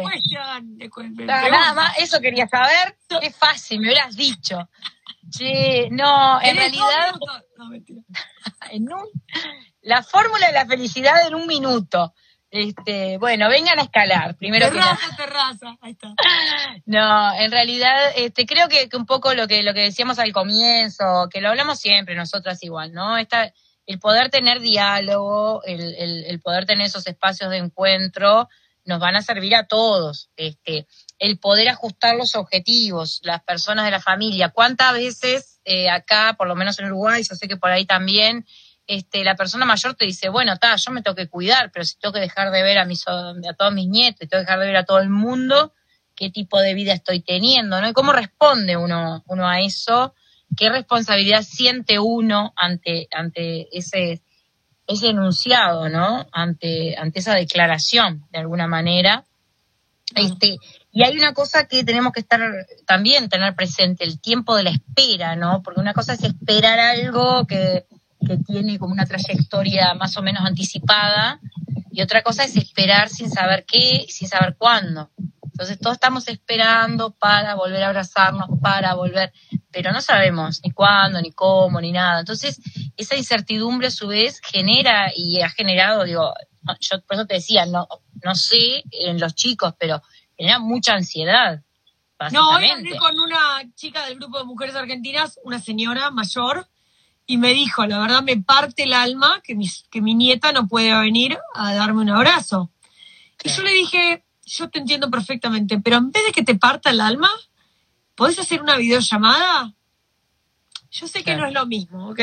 de 0.63 0.91
Nada, 1.27 1.75
más, 1.75 1.99
eso 1.99 2.21
quería 2.21 2.49
saber. 2.49 2.97
Qué 3.21 3.31
fácil, 3.31 3.81
me 3.81 3.89
hubieras 3.89 4.17
dicho. 4.17 4.69
Sí, 5.31 5.89
no, 5.91 6.41
en 6.43 6.57
realidad. 6.57 7.15
No, 7.63 7.69
mentira. 7.71 8.03
en 8.73 8.93
un, 8.93 9.09
la 9.83 10.03
fórmula 10.03 10.49
de 10.49 10.53
la 10.53 10.67
felicidad 10.67 11.27
en 11.27 11.35
un 11.35 11.47
minuto. 11.47 12.13
Este, 12.51 13.17
bueno, 13.17 13.49
vengan 13.49 13.79
a 13.79 13.83
escalar, 13.83 14.37
primero 14.37 14.69
terraza, 14.69 14.99
que 15.09 15.17
terraza, 15.17 15.77
ahí 15.81 15.93
está. 15.93 16.13
No, 16.85 17.33
en 17.35 17.51
realidad, 17.51 18.13
este, 18.15 18.45
creo 18.45 18.69
que, 18.69 18.91
un 18.95 19.07
poco 19.07 19.33
lo 19.33 19.49
que, 19.49 19.63
lo 19.63 19.73
que 19.73 19.81
decíamos 19.81 20.19
al 20.19 20.33
comienzo, 20.33 21.29
que 21.31 21.41
lo 21.41 21.49
hablamos 21.49 21.81
siempre 21.81 22.15
nosotras 22.15 22.63
igual, 22.63 22.93
¿no? 22.93 23.17
Esta, 23.17 23.55
el 23.87 23.99
poder 23.99 24.29
tener 24.29 24.61
diálogo, 24.61 25.63
el, 25.65 25.95
el, 25.95 26.25
el, 26.25 26.41
poder 26.43 26.67
tener 26.67 26.87
esos 26.87 27.07
espacios 27.07 27.49
de 27.49 27.57
encuentro, 27.57 28.49
nos 28.85 29.01
van 29.01 29.17
a 29.17 29.23
servir 29.23 29.55
a 29.55 29.67
todos. 29.67 30.29
Este, 30.37 30.87
el 31.19 31.39
poder 31.39 31.71
ajustar 31.71 32.17
los 32.17 32.35
objetivos, 32.35 33.21
las 33.23 33.43
personas 33.45 33.87
de 33.87 33.93
la 33.93 34.01
familia. 34.01 34.51
¿Cuántas 34.51 34.93
veces 34.93 35.52
eh, 35.65 35.89
acá, 35.89 36.35
por 36.37 36.49
lo 36.49 36.55
menos 36.55 36.79
en 36.79 36.87
Uruguay, 36.87 37.23
yo 37.29 37.35
sé 37.35 37.49
que 37.49 37.57
por 37.57 37.71
ahí 37.71 37.85
también, 37.85 38.47
este, 38.87 39.25
la 39.25 39.37
persona 39.37 39.65
mayor 39.65 39.95
te 39.95 40.05
dice, 40.05 40.29
bueno, 40.29 40.57
ta, 40.59 40.77
yo 40.77 40.91
me 40.91 41.03
tengo 41.03 41.15
que 41.15 41.29
cuidar, 41.29 41.71
pero 41.73 41.85
si 41.85 41.99
tengo 41.99 42.13
que 42.13 42.21
dejar 42.21 42.51
de 42.51 42.63
ver 42.63 42.79
a, 42.79 42.85
mis, 42.85 43.07
a 43.07 43.55
todos 43.57 43.73
mis 43.73 43.89
nietos, 43.89 44.29
tengo 44.29 44.41
que 44.41 44.47
dejar 44.47 44.59
de 44.59 44.67
ver 44.67 44.77
a 44.77 44.85
todo 44.85 44.99
el 44.99 45.09
mundo, 45.09 45.73
qué 46.15 46.31
tipo 46.31 46.61
de 46.61 46.75
vida 46.75 46.93
estoy 46.93 47.21
teniendo, 47.21 47.81
¿no? 47.81 47.89
Y 47.89 47.93
cómo 47.93 48.13
responde 48.13 48.77
uno, 48.77 49.23
uno 49.27 49.49
a 49.49 49.61
eso, 49.61 50.15
qué 50.57 50.69
responsabilidad 50.69 51.43
siente 51.43 51.99
uno 51.99 52.53
ante, 52.57 53.09
ante 53.13 53.69
ese, 53.77 54.23
ese 54.87 55.09
enunciado, 55.09 55.89
¿no? 55.89 56.27
Ante, 56.33 56.97
ante 56.97 57.21
esa 57.21 57.35
declaración, 57.35 58.27
de 58.31 58.39
alguna 58.39 58.67
manera. 58.67 59.25
Este, 60.15 60.59
y 60.93 61.03
hay 61.03 61.17
una 61.17 61.33
cosa 61.33 61.67
que 61.67 61.85
tenemos 61.85 62.13
que 62.13 62.21
estar 62.21 62.41
también 62.87 63.29
tener 63.29 63.55
presente, 63.55 64.05
el 64.05 64.21
tiempo 64.21 64.55
de 64.57 64.65
la 64.65 64.71
espera, 64.71 65.37
¿no? 65.37 65.63
Porque 65.63 65.81
una 65.81 65.95
cosa 65.95 66.13
es 66.13 66.23
esperar 66.23 66.79
algo 66.79 67.47
que 67.47 67.87
que 68.27 68.39
tiene 68.39 68.79
como 68.79 68.93
una 68.93 69.07
trayectoria 69.07 69.95
más 69.95 70.17
o 70.17 70.23
menos 70.23 70.45
anticipada, 70.45 71.41
y 71.91 72.01
otra 72.01 72.23
cosa 72.23 72.45
es 72.45 72.57
esperar 72.57 73.09
sin 73.09 73.31
saber 73.31 73.65
qué, 73.67 74.07
sin 74.09 74.29
saber 74.29 74.57
cuándo. 74.57 75.11
Entonces 75.45 75.79
todos 75.79 75.97
estamos 75.97 76.27
esperando 76.29 77.11
para 77.11 77.55
volver 77.55 77.83
a 77.83 77.89
abrazarnos, 77.89 78.47
para 78.63 78.95
volver, 78.95 79.33
pero 79.71 79.93
no 79.93 80.01
sabemos 80.01 80.61
ni 80.65 80.71
cuándo, 80.71 81.21
ni 81.21 81.33
cómo, 81.33 81.81
ni 81.81 81.93
nada. 81.93 82.21
Entonces 82.21 82.59
esa 82.97 83.17
incertidumbre 83.17 83.89
a 83.89 83.91
su 83.91 84.09
vez 84.09 84.41
genera 84.43 85.13
y 85.15 85.43
ha 85.43 85.51
generado, 85.51 86.05
digo, 86.05 86.33
yo 86.81 87.03
por 87.03 87.17
eso 87.17 87.27
te 87.27 87.35
decía, 87.35 87.67
no, 87.67 87.87
no 88.25 88.35
sé 88.35 88.85
en 88.93 89.21
los 89.21 89.35
chicos, 89.35 89.75
pero 89.79 90.03
genera 90.37 90.59
mucha 90.59 90.95
ansiedad. 90.95 91.63
No, 92.31 92.51
hoy 92.51 92.71
hablé 92.71 92.97
con 92.99 93.19
una 93.19 93.63
chica 93.75 94.07
del 94.07 94.19
grupo 94.19 94.39
de 94.39 94.45
mujeres 94.45 94.77
argentinas, 94.77 95.41
una 95.43 95.59
señora 95.59 96.11
mayor, 96.11 96.69
y 97.27 97.37
me 97.37 97.53
dijo, 97.55 97.87
la 97.87 97.99
verdad 97.99 98.23
me 98.23 98.37
parte 98.37 98.85
el 98.85 98.93
alma 98.93 99.41
que 99.43 99.55
mi, 99.55 99.69
que 99.91 100.01
mi 100.01 100.15
nieta 100.15 100.53
no 100.53 100.69
puede 100.69 100.93
venir 101.01 101.39
a 101.55 101.75
darme 101.75 102.03
un 102.03 102.11
abrazo. 102.11 102.71
Y 103.43 103.49
yo 103.49 103.63
le 103.63 103.73
dije, 103.73 104.25
yo 104.45 104.71
te 104.71 104.79
entiendo 104.79 105.11
perfectamente, 105.11 105.81
pero 105.81 105.97
en 105.97 106.11
vez 106.11 106.25
de 106.27 106.33
que 106.33 106.45
te 106.45 106.55
parta 106.55 106.91
el 106.91 107.01
alma, 107.01 107.31
¿podés 108.15 108.39
hacer 108.39 108.63
una 108.63 108.77
videollamada? 108.77 109.75
Yo 110.91 111.09
sé 111.09 111.25
que 111.25 111.37
no 111.37 111.47
es 111.47 111.53
lo 111.53 111.67
mismo, 111.67 112.11
¿ok? 112.11 112.21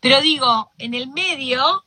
Pero 0.00 0.20
digo, 0.20 0.72
en 0.78 0.94
el 0.94 1.08
medio, 1.08 1.84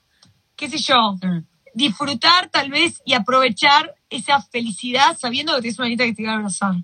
qué 0.56 0.70
sé 0.70 0.78
yo, 0.78 1.16
mm. 1.22 1.46
disfrutar 1.74 2.50
tal 2.50 2.70
vez 2.70 3.02
y 3.06 3.14
aprovechar 3.14 3.96
esa 4.10 4.42
felicidad 4.42 5.18
sabiendo 5.18 5.56
que 5.56 5.62
tienes 5.62 5.80
una 5.80 5.88
nieta 5.88 6.06
que 6.06 6.14
te 6.14 6.26
va 6.26 6.34
a 6.34 6.36
abrazar. 6.36 6.76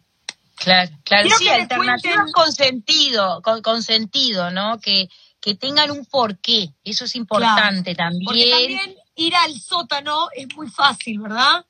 Claro, 0.55 0.91
claro, 1.03 1.30
sí, 1.38 1.49
alternativas 1.49 2.32
con 2.32 2.51
sentido, 2.51 3.41
con 3.41 3.84
sentido, 3.84 4.51
¿no? 4.51 4.80
Que, 4.80 5.09
que 5.41 5.53
tengan 5.53 5.91
un 5.91 6.05
porqué, 6.05 6.73
eso 6.84 7.05
es 7.05 7.15
importante 7.15 7.93
también. 7.93 8.26
Porque 8.26 8.49
también 8.49 8.95
ir 9.15 9.36
al 9.36 9.59
sótano 9.59 10.30
es 10.36 10.47
muy 10.55 10.67
fácil, 10.69 11.19
¿verdad? 11.19 11.65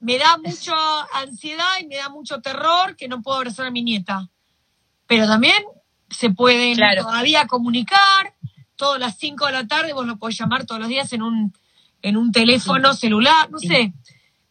Me 0.00 0.18
da 0.18 0.38
mucha 0.38 0.74
ansiedad 1.14 1.78
y 1.80 1.86
me 1.86 1.96
da 1.96 2.08
mucho 2.08 2.40
terror 2.40 2.96
que 2.96 3.06
no 3.06 3.22
puedo 3.22 3.36
abrazar 3.38 3.66
a 3.66 3.70
mi 3.70 3.82
nieta. 3.82 4.28
Pero 5.06 5.26
también 5.26 5.62
se 6.10 6.30
pueden 6.30 6.78
todavía 6.96 7.46
comunicar, 7.46 8.34
todas 8.76 8.98
las 8.98 9.16
5 9.18 9.46
de 9.46 9.52
la 9.52 9.66
tarde 9.66 9.92
vos 9.92 10.06
lo 10.06 10.16
podés 10.16 10.38
llamar 10.38 10.66
todos 10.66 10.80
los 10.80 10.88
días 10.88 11.12
en 11.12 11.22
un, 11.22 11.54
en 12.02 12.16
un 12.16 12.32
teléfono 12.32 12.94
celular, 12.94 13.50
no 13.50 13.58
sé. 13.58 13.92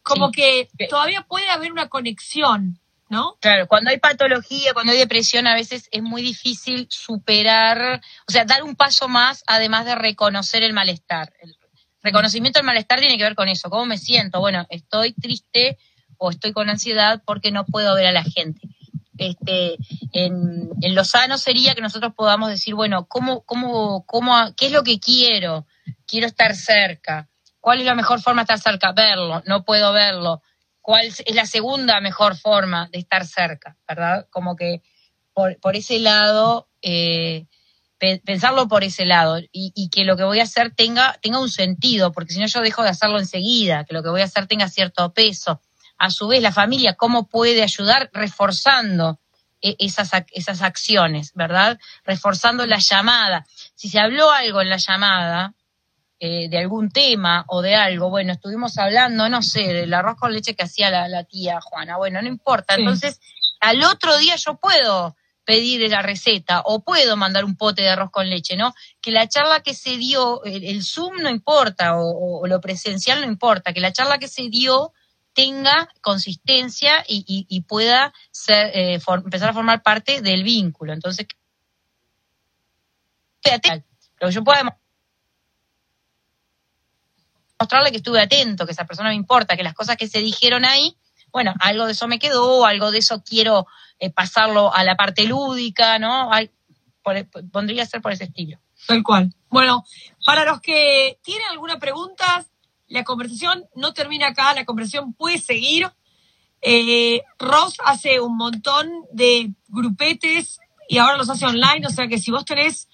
Como 0.04 0.32
que 0.32 0.70
todavía 0.90 1.22
puede 1.24 1.50
haber 1.50 1.72
una 1.72 1.90
conexión. 1.90 2.80
¿no? 3.12 3.36
Claro, 3.42 3.68
cuando 3.68 3.90
hay 3.90 4.00
patología, 4.00 4.74
cuando 4.74 4.94
hay 4.94 4.98
depresión, 4.98 5.46
a 5.46 5.54
veces 5.54 5.90
es 5.92 6.02
muy 6.02 6.22
difícil 6.22 6.88
superar, 6.90 8.00
o 8.26 8.32
sea, 8.32 8.46
dar 8.46 8.64
un 8.64 8.78
paso 8.78 9.10
más, 9.10 9.44
además 9.48 9.86
de 9.86 9.96
reconocer 9.96 10.64
el 10.64 10.72
malestar. 10.72 11.34
El 11.42 11.54
reconocimiento 12.02 12.60
del 12.60 12.66
malestar 12.66 13.02
tiene 13.02 13.18
que 13.18 13.26
ver 13.26 13.36
con 13.36 13.50
eso, 13.50 13.70
cómo 13.70 13.86
me 13.86 13.98
siento. 13.98 14.40
Bueno, 14.40 14.66
estoy 14.70 15.12
triste 15.12 15.78
o 16.18 16.30
estoy 16.30 16.54
con 16.54 16.70
ansiedad 16.70 17.22
porque 17.26 17.52
no 17.52 17.66
puedo 17.66 17.94
ver 17.96 18.06
a 18.08 18.12
la 18.14 18.24
gente. 18.24 18.62
Este, 19.18 19.76
en, 20.14 20.70
en 20.82 20.96
lo 20.96 21.04
sano 21.04 21.38
sería 21.38 21.76
que 21.76 21.82
nosotros 21.82 22.14
podamos 22.16 22.50
decir, 22.50 22.76
bueno, 22.76 23.08
¿cómo, 23.08 23.42
cómo, 23.42 24.06
cómo, 24.06 24.34
¿qué 24.56 24.68
es 24.68 24.72
lo 24.72 24.84
que 24.84 25.02
quiero? 25.02 25.68
Quiero 26.08 26.28
estar 26.28 26.56
cerca. 26.56 27.28
¿Cuál 27.62 27.80
es 27.80 27.86
la 27.86 27.96
mejor 27.96 28.22
forma 28.22 28.42
de 28.42 28.54
estar 28.54 28.60
cerca? 28.60 28.92
Verlo, 28.92 29.42
no 29.46 29.64
puedo 29.64 29.94
verlo 29.94 30.42
cuál 30.82 31.06
es 31.06 31.24
la 31.34 31.46
segunda 31.46 32.02
mejor 32.02 32.36
forma 32.36 32.90
de 32.92 33.00
estar 33.00 33.26
cerca, 33.26 33.78
¿verdad? 33.88 34.28
Como 34.30 34.56
que 34.56 34.82
por, 35.34 35.58
por 35.60 35.76
ese 35.76 36.00
lado, 36.00 36.70
eh, 36.82 37.46
pensarlo 38.26 38.68
por 38.68 38.84
ese 38.84 39.06
lado 39.06 39.40
y, 39.40 39.72
y, 39.76 39.90
que 39.90 40.04
lo 40.04 40.18
que 40.18 40.24
voy 40.24 40.40
a 40.40 40.44
hacer 40.44 40.74
tenga, 40.76 41.18
tenga 41.22 41.40
un 41.40 41.50
sentido, 41.50 42.12
porque 42.12 42.34
si 42.34 42.40
no 42.40 42.48
yo 42.48 42.62
dejo 42.62 42.84
de 42.84 42.90
hacerlo 42.90 43.20
enseguida, 43.20 43.86
que 43.86 43.94
lo 43.94 44.02
que 44.02 44.10
voy 44.10 44.22
a 44.22 44.26
hacer 44.26 44.48
tenga 44.48 44.68
cierto 44.68 45.14
peso. 45.14 45.62
A 45.98 46.10
su 46.10 46.28
vez, 46.28 46.42
la 46.42 46.52
familia, 46.52 46.96
¿cómo 46.96 47.30
puede 47.30 47.62
ayudar 47.62 48.10
reforzando 48.12 49.20
e, 49.62 49.76
esas, 49.78 50.10
esas 50.32 50.64
acciones, 50.64 51.32
¿verdad? 51.36 51.80
Reforzando 52.04 52.66
la 52.66 52.80
llamada. 52.80 53.46
Si 53.76 53.88
se 53.88 54.00
habló 54.00 54.32
algo 54.32 54.62
en 54.62 54.70
la 54.70 54.78
llamada, 54.78 55.54
eh, 56.24 56.50
de 56.50 56.60
algún 56.60 56.92
tema 56.92 57.46
o 57.48 57.64
de 57.64 57.74
algo, 57.74 58.12
bueno, 58.12 58.34
estuvimos 58.34 58.78
hablando, 58.78 59.28
no 59.28 59.42
sé, 59.42 59.74
del 59.74 59.92
arroz 59.92 60.18
con 60.18 60.32
leche 60.32 60.54
que 60.54 60.62
hacía 60.62 60.92
la, 60.92 61.24
tía 61.24 61.60
Juana, 61.62 61.98
bueno, 61.98 62.22
no 62.22 62.28
importa. 62.28 62.76
Entonces, 62.76 63.20
al 63.60 63.84
otro 63.84 64.16
día 64.18 64.36
yo 64.36 64.60
puedo 64.60 65.16
pedir 65.46 65.90
la 65.90 66.04
receta 66.04 66.62
o 66.64 66.84
puedo 66.84 67.18
mandar 67.18 67.44
un 67.44 67.56
pote 67.56 67.82
de 67.82 67.90
arroz 67.90 68.12
con 68.12 68.30
leche, 68.30 68.56
¿no? 68.56 68.76
Que 69.02 69.10
la 69.10 69.28
charla 69.28 69.62
que 69.62 69.74
se 69.74 69.98
dio, 69.98 70.44
el, 70.44 70.84
Zoom 70.84 71.24
no 71.24 71.30
importa 71.32 71.96
o, 71.98 72.46
lo 72.46 72.62
presencial 72.62 73.22
no 73.22 73.26
importa, 73.26 73.74
que 73.74 73.80
la 73.80 73.92
charla 73.92 74.20
que 74.20 74.28
se 74.28 74.48
dio 74.50 74.94
tenga 75.34 75.90
consistencia 76.02 77.04
y, 77.08 77.62
pueda 77.62 78.14
ser, 78.30 78.70
eh, 78.78 79.02
empezar 79.26 79.50
a 79.50 79.54
formar 79.54 79.82
parte 79.82 80.22
del 80.22 80.44
vínculo. 80.44 80.94
Entonces, 80.94 81.26
lo 84.20 84.28
que 84.28 84.34
yo 84.36 84.44
pueda 84.44 84.81
mostrarle 87.62 87.92
que 87.92 87.98
estuve 87.98 88.20
atento, 88.20 88.66
que 88.66 88.72
esa 88.72 88.86
persona 88.86 89.10
me 89.10 89.16
importa, 89.16 89.56
que 89.56 89.64
las 89.64 89.76
cosas 89.76 89.96
que 89.96 90.08
se 90.08 90.20
dijeron 90.20 90.66
ahí, 90.66 90.98
bueno, 91.32 91.54
algo 91.60 91.86
de 91.86 91.92
eso 91.92 92.08
me 92.08 92.18
quedó, 92.18 92.66
algo 92.66 92.90
de 92.90 92.98
eso 92.98 93.24
quiero 93.24 93.68
eh, 94.00 94.10
pasarlo 94.10 94.74
a 94.74 94.84
la 94.84 94.96
parte 94.96 95.26
lúdica, 95.26 96.00
¿no? 96.00 96.34
Hay, 96.34 96.50
pondría 97.52 97.86
ser 97.86 98.02
por 98.02 98.12
ese 98.12 98.26
estilo. 98.26 98.58
Tal 98.88 99.04
cual. 99.04 99.34
Bueno, 99.50 99.86
para 100.26 100.44
los 100.44 100.60
que 100.60 101.20
tienen 101.24 101.48
alguna 101.52 101.78
pregunta, 101.78 102.46
la 102.88 103.04
conversación 103.04 103.66
no 103.76 103.94
termina 103.94 104.30
acá, 104.30 104.54
la 104.54 104.66
conversación 104.66 105.14
puede 105.14 105.38
seguir. 105.38 105.88
Eh, 106.62 107.22
Ross 107.38 107.78
hace 107.86 108.20
un 108.20 108.38
montón 108.38 108.90
de 109.12 109.54
grupetes 109.68 110.60
y 110.90 110.98
ahora 110.98 111.18
los 111.18 111.30
hace 111.30 111.46
online, 111.46 111.86
o 111.86 111.92
sea 111.92 112.08
que 112.08 112.18
si 112.18 112.32
vos 112.32 112.44
tenés 112.44 112.90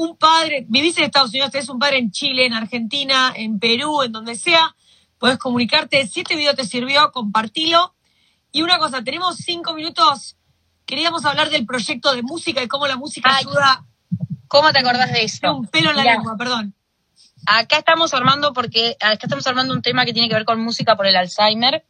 un 0.00 0.16
padre, 0.16 0.64
vivís 0.68 0.96
en 0.98 1.04
Estados 1.04 1.30
Unidos, 1.30 1.50
tenés 1.50 1.68
un 1.68 1.78
padre 1.78 1.98
en 1.98 2.10
Chile, 2.10 2.46
en 2.46 2.54
Argentina, 2.54 3.32
en 3.36 3.58
Perú, 3.58 4.02
en 4.02 4.12
donde 4.12 4.34
sea, 4.34 4.74
puedes 5.18 5.38
comunicarte. 5.38 6.06
Si 6.06 6.20
este 6.20 6.36
video 6.36 6.54
te 6.54 6.64
sirvió, 6.64 7.12
compartilo. 7.12 7.94
Y 8.50 8.62
una 8.62 8.78
cosa, 8.78 9.04
tenemos 9.04 9.36
cinco 9.36 9.74
minutos. 9.74 10.36
Queríamos 10.86 11.24
hablar 11.24 11.50
del 11.50 11.66
proyecto 11.66 12.14
de 12.14 12.22
música 12.22 12.62
y 12.62 12.68
cómo 12.68 12.86
la 12.86 12.96
música 12.96 13.36
ayuda. 13.36 13.84
¿Cómo 14.48 14.72
te 14.72 14.80
acordás 14.80 15.12
de 15.12 15.22
eso? 15.22 15.54
Un 15.54 15.66
pelo 15.66 15.90
en 15.90 15.96
la 15.96 16.04
lengua, 16.04 16.34
perdón. 16.36 16.74
Acá 17.46 17.78
estamos 17.78 18.12
armando 18.14 18.52
porque 18.52 18.96
acá 19.00 19.20
estamos 19.22 19.46
armando 19.46 19.74
un 19.74 19.82
tema 19.82 20.04
que 20.04 20.12
tiene 20.12 20.28
que 20.28 20.34
ver 20.34 20.44
con 20.44 20.60
música 20.60 20.96
por 20.96 21.06
el 21.06 21.16
Alzheimer. 21.16 21.84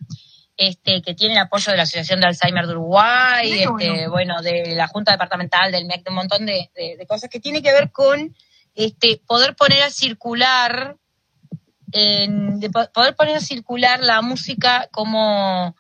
Este, 0.63 1.01
que 1.01 1.15
tiene 1.15 1.33
el 1.33 1.41
apoyo 1.41 1.71
de 1.71 1.79
la 1.79 1.85
Asociación 1.85 2.21
de 2.21 2.27
Alzheimer 2.27 2.67
de 2.67 2.73
Uruguay, 2.73 3.63
este, 3.63 4.09
bueno. 4.09 4.43
de 4.43 4.75
la 4.75 4.89
Junta 4.89 5.13
Departamental 5.13 5.73
del 5.73 5.87
MEC, 5.87 6.05
de 6.05 6.11
un 6.11 6.17
montón 6.17 6.45
de, 6.45 6.69
cosas 7.09 7.31
que 7.31 7.41
tiene 7.41 7.63
que 7.63 7.73
ver 7.73 7.91
con 7.91 8.37
este, 8.75 9.23
poder 9.27 9.57
poner 9.57 9.83
a 9.85 9.89
circular, 9.89 10.99
de 11.87 12.71
poder 12.93 13.17
poner 13.17 13.37
a 13.39 13.41
circular 13.41 14.01
la 14.01 14.21
música 14.21 14.87
como, 14.93 15.75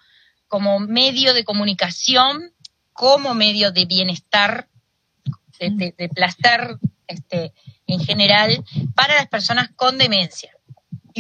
como 0.49 0.81
medio 0.81 1.35
de 1.35 1.45
comunicación, 1.45 2.55
como 2.95 3.35
medio 3.35 3.73
de 3.73 3.85
bienestar, 3.85 4.71
de, 5.59 5.93
de 5.95 6.09
placer 6.09 6.79
este, 7.07 7.53
en 7.87 8.01
general, 8.01 8.65
para 8.95 9.17
las 9.17 9.29
personas 9.29 9.69
con 9.77 9.99
demencia 9.99 10.57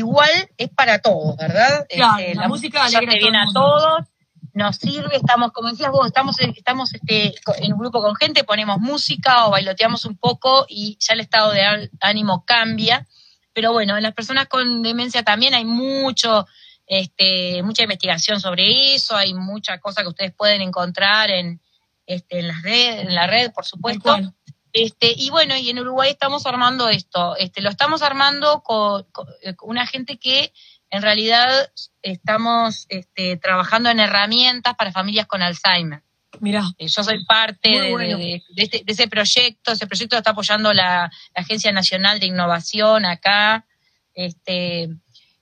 igual 0.00 0.30
es 0.56 0.70
para 0.70 1.00
todos, 1.00 1.36
¿verdad? 1.36 1.86
Este, 1.88 2.34
la, 2.34 2.48
música 2.48 2.84
alegra 2.84 3.14
viene 3.14 3.38
a 3.38 3.46
todos, 3.52 4.08
nos 4.52 4.76
sirve, 4.76 5.16
estamos, 5.16 5.52
como 5.52 5.70
decías 5.70 5.90
vos, 5.90 6.06
estamos, 6.06 6.36
estamos 6.40 6.94
este, 6.94 7.34
en 7.58 7.72
un 7.72 7.78
grupo 7.78 8.00
con 8.00 8.16
gente, 8.16 8.44
ponemos 8.44 8.78
música 8.78 9.46
o 9.46 9.50
bailoteamos 9.50 10.04
un 10.06 10.16
poco 10.16 10.66
y 10.68 10.96
ya 10.98 11.14
el 11.14 11.20
estado 11.20 11.52
de 11.52 11.90
ánimo 12.00 12.44
cambia. 12.44 13.06
Pero 13.52 13.72
bueno, 13.72 13.96
en 13.96 14.02
las 14.02 14.14
personas 14.14 14.46
con 14.46 14.82
demencia 14.82 15.22
también 15.22 15.54
hay 15.54 15.64
mucho, 15.64 16.46
este, 16.86 17.62
mucha 17.62 17.82
investigación 17.82 18.40
sobre 18.40 18.94
eso, 18.94 19.16
hay 19.16 19.34
mucha 19.34 19.78
cosa 19.78 20.02
que 20.02 20.08
ustedes 20.08 20.32
pueden 20.32 20.62
encontrar 20.62 21.30
en, 21.30 21.60
este, 22.06 22.40
en 22.40 22.48
las 22.48 22.62
redes, 22.62 23.06
en 23.06 23.14
la 23.14 23.26
red, 23.26 23.52
por 23.52 23.64
supuesto. 23.66 24.16
Este, 24.72 25.12
y 25.16 25.30
bueno, 25.30 25.56
y 25.56 25.70
en 25.70 25.80
Uruguay 25.80 26.10
estamos 26.10 26.46
armando 26.46 26.88
esto. 26.88 27.36
Este, 27.36 27.60
lo 27.60 27.70
estamos 27.70 28.02
armando 28.02 28.62
con, 28.62 29.06
eh, 29.42 29.54
una 29.62 29.86
gente 29.86 30.18
que 30.18 30.52
en 30.90 31.02
realidad 31.02 31.70
estamos 32.02 32.86
este, 32.88 33.36
trabajando 33.36 33.90
en 33.90 34.00
herramientas 34.00 34.74
para 34.76 34.92
familias 34.92 35.26
con 35.26 35.42
Alzheimer. 35.42 36.02
Mira. 36.38 36.62
Eh, 36.78 36.86
yo 36.88 37.02
soy 37.02 37.24
parte 37.24 37.92
este, 38.56 38.82
de, 38.84 38.92
ese 38.92 39.08
proyecto. 39.08 39.72
Ese 39.72 39.86
proyecto 39.86 40.16
está 40.16 40.30
apoyando 40.30 40.72
la, 40.72 41.10
Agencia 41.34 41.72
Nacional 41.72 42.20
de 42.20 42.26
Innovación 42.26 43.04
acá, 43.04 43.66
este, 44.14 44.84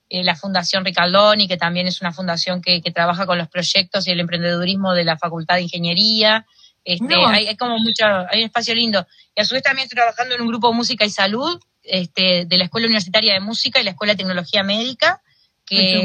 eh, 0.09 0.23
la 0.23 0.35
Fundación 0.35 0.83
Ricaldoni, 0.83 1.47
que 1.47 1.57
también 1.57 1.87
es 1.87 2.01
una 2.01 2.13
fundación 2.13 2.61
que, 2.61 2.81
que 2.81 2.91
trabaja 2.91 3.25
con 3.25 3.37
los 3.37 3.47
proyectos 3.47 4.07
y 4.07 4.11
el 4.11 4.19
emprendedurismo 4.19 4.93
de 4.93 5.03
la 5.03 5.17
Facultad 5.17 5.55
de 5.55 5.63
Ingeniería. 5.63 6.47
Este, 6.83 7.15
hay, 7.15 7.55
como 7.57 7.77
mucho, 7.77 8.05
hay 8.05 8.39
un 8.39 8.45
espacio 8.45 8.73
lindo. 8.73 9.05
Y 9.35 9.41
a 9.41 9.45
su 9.45 9.53
vez 9.53 9.63
también 9.63 9.85
estoy 9.85 9.97
trabajando 9.97 10.35
en 10.35 10.41
un 10.41 10.47
grupo 10.47 10.69
de 10.69 10.75
música 10.75 11.05
y 11.05 11.09
salud 11.09 11.59
este, 11.83 12.45
de 12.45 12.57
la 12.57 12.65
Escuela 12.65 12.87
Universitaria 12.87 13.33
de 13.33 13.39
Música 13.39 13.79
y 13.79 13.83
la 13.83 13.91
Escuela 13.91 14.13
de 14.13 14.17
Tecnología 14.17 14.63
Médica, 14.63 15.21
que, 15.65 16.01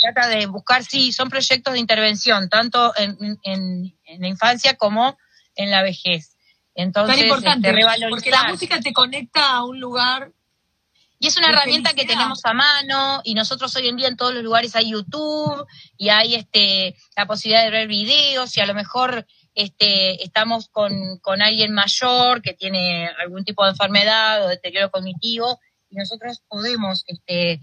trata 0.00 0.28
de 0.28 0.46
buscar, 0.46 0.82
sí, 0.82 1.12
son 1.12 1.28
proyectos 1.28 1.74
de 1.74 1.80
intervención, 1.80 2.48
tanto 2.48 2.92
en, 2.96 3.38
en, 3.42 3.94
la 4.18 4.28
infancia 4.28 4.76
como 4.76 5.18
en 5.56 5.70
la 5.70 5.82
vejez. 5.82 6.36
Entonces, 6.74 7.16
Tan 7.16 7.24
importante, 7.24 7.68
este, 7.68 8.08
porque 8.08 8.30
la 8.30 8.44
música 8.44 8.80
te 8.80 8.94
conecta 8.94 9.50
a 9.50 9.64
un 9.64 9.78
lugar 9.78 10.32
y 11.22 11.28
es 11.28 11.36
una 11.36 11.50
herramienta 11.50 11.92
que 11.92 12.04
tenemos 12.04 12.44
a 12.44 12.52
mano 12.52 13.20
y 13.22 13.34
nosotros 13.34 13.76
hoy 13.76 13.86
en 13.86 13.96
día 13.96 14.08
en 14.08 14.16
todos 14.16 14.34
los 14.34 14.42
lugares 14.42 14.74
hay 14.74 14.90
YouTube 14.90 15.66
y 15.96 16.08
hay 16.08 16.34
este 16.34 16.96
la 17.16 17.26
posibilidad 17.26 17.62
de 17.62 17.70
ver 17.70 17.86
videos 17.86 18.56
y 18.56 18.60
a 18.60 18.66
lo 18.66 18.74
mejor 18.74 19.24
este, 19.54 20.22
estamos 20.24 20.68
con, 20.68 21.18
con 21.18 21.42
alguien 21.42 21.72
mayor 21.72 22.42
que 22.42 22.54
tiene 22.54 23.08
algún 23.22 23.44
tipo 23.44 23.64
de 23.64 23.70
enfermedad 23.70 24.44
o 24.44 24.48
deterioro 24.48 24.90
cognitivo 24.90 25.58
y 25.90 25.96
nosotros 25.96 26.42
podemos 26.48 27.04
este, 27.06 27.60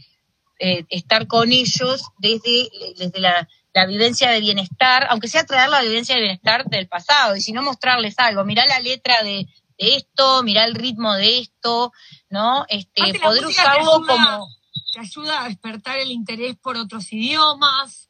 eh, 0.60 0.86
estar 0.90 1.26
con 1.28 1.52
ellos 1.52 2.04
desde, 2.18 2.70
desde 2.98 3.20
la, 3.20 3.48
vivencia 3.88 4.30
de 4.30 4.42
bienestar, 4.42 5.08
aunque 5.10 5.30
sea 5.30 5.46
traer 5.46 5.70
la 5.70 5.82
vivencia 5.82 6.16
de 6.16 6.22
bienestar 6.22 6.66
del 6.66 6.90
pasado, 6.90 7.38
y 7.38 7.42
si 7.42 7.54
no 7.54 7.62
mostrarles 7.62 8.20
algo, 8.20 8.44
mirá 8.44 8.66
la 8.66 8.82
letra 8.82 9.24
de, 9.24 9.48
esto, 9.78 10.44
mirá 10.44 10.66
el 10.66 10.76
ritmo 10.76 11.14
de 11.14 11.40
esto, 11.40 11.94
¿no? 12.30 12.66
Este, 12.68 13.18
poder 13.22 13.46
usarlo 13.46 14.06
como... 14.06 14.50
Te 14.94 15.00
ayuda 15.00 15.46
a 15.46 15.48
despertar 15.48 16.00
el 16.00 16.12
interés 16.12 16.58
por 16.58 16.76
otros 16.76 17.14
idiomas, 17.14 18.09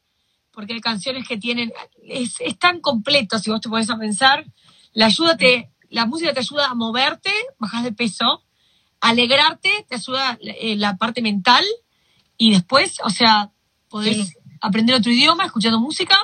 porque 0.60 0.74
hay 0.74 0.80
canciones 0.82 1.26
que 1.26 1.38
tienen, 1.38 1.72
es, 2.02 2.36
tan 2.58 2.80
completo 2.80 3.38
si 3.38 3.50
vos 3.50 3.62
te 3.62 3.70
pones 3.70 3.88
a 3.88 3.96
pensar, 3.96 4.44
la, 4.92 5.06
ayuda 5.06 5.34
te, 5.38 5.70
la 5.88 6.04
música 6.04 6.34
te 6.34 6.40
ayuda 6.40 6.66
a 6.66 6.74
moverte, 6.74 7.32
bajas 7.58 7.82
de 7.82 7.92
peso, 7.92 8.44
alegrarte, 9.00 9.86
te 9.88 9.94
ayuda 9.94 10.38
eh, 10.42 10.76
la 10.76 10.98
parte 10.98 11.22
mental 11.22 11.64
y 12.36 12.52
después, 12.52 12.98
o 13.02 13.08
sea, 13.08 13.52
podés 13.88 14.36
aprender 14.60 14.96
otro 14.96 15.10
idioma 15.10 15.46
escuchando 15.46 15.80
música. 15.80 16.18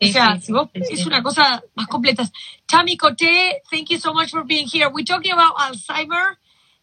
o 0.00 0.06
sea, 0.06 0.40
si 0.40 0.52
vos, 0.52 0.68
es 0.74 1.04
una 1.04 1.20
cosa 1.20 1.64
más 1.74 1.88
completa. 1.88 2.30
Tami 2.66 2.96
Cote, 2.96 3.60
thank 3.72 3.88
you 3.88 3.98
so 3.98 4.14
much 4.14 4.30
for 4.30 4.44
being 4.44 4.68
here. 4.72 4.88
We're 4.88 5.04
talking 5.04 5.32
about 5.32 5.56
Alzheimer 5.56 6.36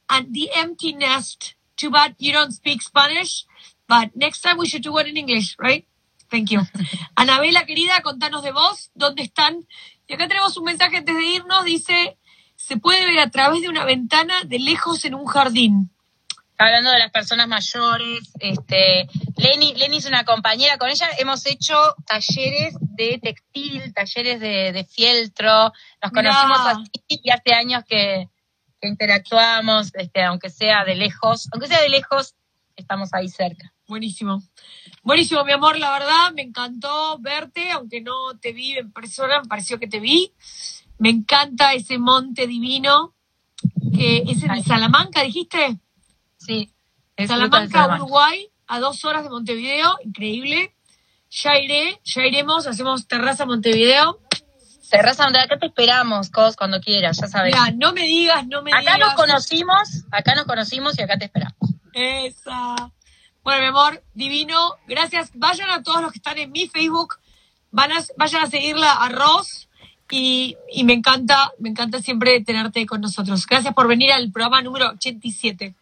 and 0.09 0.33
the 0.33 0.49
empty 0.55 0.91
nest. 0.91 1.55
Too 1.77 1.89
bad 1.89 2.15
you 2.17 2.33
don't 2.33 2.51
speak 2.51 2.81
Spanish, 2.81 3.45
but 3.87 4.13
next 4.13 4.41
time 4.41 4.57
we 4.57 4.67
should 4.67 4.83
do 4.83 4.97
it 4.97 5.07
in 5.07 5.15
English, 5.15 5.55
right? 5.57 5.85
Thank 6.31 6.49
you. 6.49 6.61
Anabela, 7.15 7.65
querida, 7.65 8.01
contanos 8.01 8.41
de 8.41 8.53
vos, 8.53 8.89
¿dónde 8.95 9.21
están? 9.21 9.67
Y 10.07 10.13
acá 10.13 10.29
tenemos 10.29 10.55
un 10.55 10.63
mensaje 10.63 10.97
antes 10.97 11.13
de 11.13 11.25
irnos, 11.25 11.65
dice, 11.65 12.17
se 12.55 12.77
puede 12.77 13.05
ver 13.05 13.19
a 13.19 13.29
través 13.29 13.61
de 13.61 13.69
una 13.69 13.83
ventana 13.83 14.33
de 14.45 14.59
lejos 14.59 15.03
en 15.03 15.13
un 15.13 15.25
jardín. 15.25 15.91
Hablando 16.57 16.91
de 16.91 16.99
las 16.99 17.11
personas 17.11 17.47
mayores, 17.49 18.31
este, 18.39 19.09
Lenny, 19.35 19.73
Lenny 19.73 19.97
es 19.97 20.05
una 20.05 20.23
compañera, 20.23 20.77
con 20.77 20.89
ella 20.89 21.07
hemos 21.17 21.45
hecho 21.47 21.75
talleres 22.05 22.75
de 22.79 23.19
textil, 23.21 23.93
talleres 23.93 24.39
de, 24.39 24.87
fieltro, 24.89 25.73
nos 26.01 26.11
conocimos 26.13 26.59
así 26.65 26.91
y 27.07 27.29
hace 27.29 27.53
años 27.53 27.83
que, 27.85 28.29
que 28.79 28.87
interactuamos, 28.87 29.91
este, 29.95 30.23
aunque 30.23 30.49
sea 30.49 30.85
de 30.85 30.95
lejos, 30.95 31.49
aunque 31.51 31.67
sea 31.67 31.81
de 31.81 31.89
lejos, 31.89 32.35
estamos 32.77 33.13
ahí 33.13 33.27
cerca. 33.27 33.73
Buenísimo. 33.87 34.41
Buenísimo, 35.03 35.43
mi 35.43 35.51
amor, 35.51 35.79
la 35.79 35.91
verdad, 35.91 36.31
me 36.35 36.43
encantó 36.43 37.17
verte, 37.19 37.71
aunque 37.71 38.01
no 38.01 38.37
te 38.39 38.53
vi 38.53 38.77
en 38.77 38.91
persona, 38.91 39.41
me 39.41 39.47
pareció 39.47 39.79
que 39.79 39.87
te 39.87 39.99
vi. 39.99 40.31
Me 40.99 41.09
encanta 41.09 41.73
ese 41.73 41.97
monte 41.97 42.45
divino, 42.45 43.15
que 43.95 44.23
es 44.27 44.43
en 44.43 44.63
Salamanca, 44.63 45.23
dijiste. 45.23 45.79
Sí. 46.37 46.71
Salamanca, 47.17 47.95
Uruguay, 47.95 48.49
a 48.67 48.79
dos 48.79 49.03
horas 49.03 49.23
de 49.23 49.31
Montevideo, 49.31 49.97
increíble. 50.05 50.75
Ya 51.31 51.57
iré, 51.57 51.99
ya 52.03 52.25
iremos, 52.25 52.67
hacemos 52.67 53.07
terraza 53.07 53.45
Montevideo. 53.47 54.19
Terraza 54.91 55.23
Montevideo, 55.23 55.45
acá 55.45 55.59
te 55.59 55.65
esperamos, 55.65 56.29
Cos, 56.29 56.55
cuando 56.55 56.79
quieras, 56.79 57.17
ya 57.19 57.27
sabes. 57.27 57.55
Mira, 57.55 57.71
no 57.71 57.91
me 57.93 58.03
digas, 58.03 58.45
no 58.45 58.61
me 58.61 58.69
digas. 58.69 58.85
Acá 58.85 58.97
nos 58.99 59.13
conocimos, 59.15 60.03
acá 60.11 60.35
nos 60.35 60.45
conocimos 60.45 60.99
y 60.99 61.01
acá 61.01 61.17
te 61.17 61.25
esperamos. 61.25 61.55
Esa. 61.93 62.91
Bueno, 63.43 63.61
mi 63.61 63.67
amor, 63.67 64.03
divino. 64.13 64.75
Gracias. 64.87 65.31
Vayan 65.33 65.69
a 65.69 65.83
todos 65.83 66.01
los 66.01 66.11
que 66.11 66.17
están 66.19 66.37
en 66.37 66.51
mi 66.51 66.67
Facebook. 66.67 67.15
Van 67.71 67.91
a, 67.91 68.03
vayan 68.17 68.43
a 68.43 68.47
seguirla 68.47 68.91
a 68.93 69.09
Ross. 69.09 69.67
Y, 70.09 70.57
y 70.71 70.83
me 70.83 70.93
encanta, 70.93 71.51
me 71.59 71.69
encanta 71.69 72.01
siempre 72.01 72.41
tenerte 72.41 72.85
con 72.85 72.99
nosotros. 72.99 73.45
Gracias 73.47 73.73
por 73.73 73.87
venir 73.87 74.11
al 74.11 74.31
programa 74.31 74.61
número 74.61 74.89
87. 74.89 75.73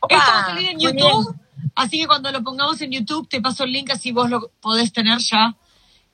Opa, 0.00 0.16
Esto 0.16 0.30
va 0.30 0.40
a 0.40 0.46
salir 0.46 0.70
en 0.70 0.78
YouTube, 0.78 1.34
así 1.74 1.98
que 1.98 2.06
cuando 2.06 2.30
lo 2.30 2.42
pongamos 2.44 2.80
en 2.82 2.92
YouTube 2.92 3.28
te 3.28 3.40
paso 3.40 3.64
el 3.64 3.72
link 3.72 3.90
así 3.90 4.12
vos 4.12 4.30
lo 4.30 4.50
podés 4.60 4.92
tener 4.92 5.18
ya. 5.18 5.56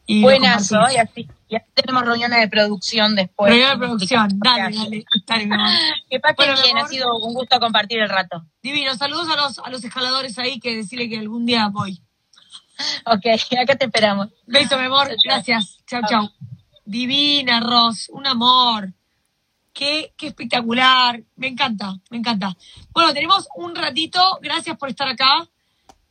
Y 0.06 0.22
Buenazo, 0.22 0.78
y 0.92 0.96
así, 0.96 1.28
y 1.50 1.56
así 1.56 1.66
tenemos 1.74 2.04
reuniones 2.04 2.38
de 2.38 2.48
producción 2.48 3.16
después. 3.16 3.50
Reunión 3.50 3.70
de 3.72 3.86
producción, 3.86 4.28
dale, 4.38 4.76
dale, 4.76 5.04
dale. 5.26 5.48
Que 6.08 6.20
pasen 6.20 6.36
Bueno, 6.36 6.54
bien, 6.62 6.78
ha 6.78 6.86
sido 6.86 7.16
un 7.18 7.34
gusto 7.34 7.58
compartir 7.58 8.00
el 8.00 8.08
rato. 8.08 8.46
Divino, 8.62 8.94
saludos 8.94 9.28
a 9.28 9.36
los, 9.36 9.58
a 9.58 9.68
los 9.68 9.82
escaladores 9.82 10.38
ahí 10.38 10.60
que 10.60 10.76
decirle 10.76 11.08
que 11.08 11.18
algún 11.18 11.44
día 11.44 11.68
voy. 11.68 12.00
Ok, 13.04 13.26
acá 13.60 13.76
te 13.76 13.84
esperamos. 13.84 14.28
Beso, 14.46 14.78
mi 14.78 14.84
amor, 14.84 15.08
Chao, 15.08 15.16
chao. 15.16 15.22
gracias. 15.24 15.78
Chau, 15.86 16.00
chau. 16.08 16.30
Divina, 16.86 17.60
Ros, 17.60 18.08
un 18.08 18.26
amor. 18.26 18.94
Qué, 19.74 20.14
qué 20.16 20.28
espectacular. 20.28 21.22
Me 21.36 21.48
encanta, 21.48 21.94
me 22.10 22.16
encanta. 22.16 22.56
Bueno, 22.92 23.12
tenemos 23.12 23.48
un 23.54 23.74
ratito. 23.74 24.38
Gracias 24.40 24.78
por 24.78 24.88
estar 24.88 25.08
acá. 25.08 25.46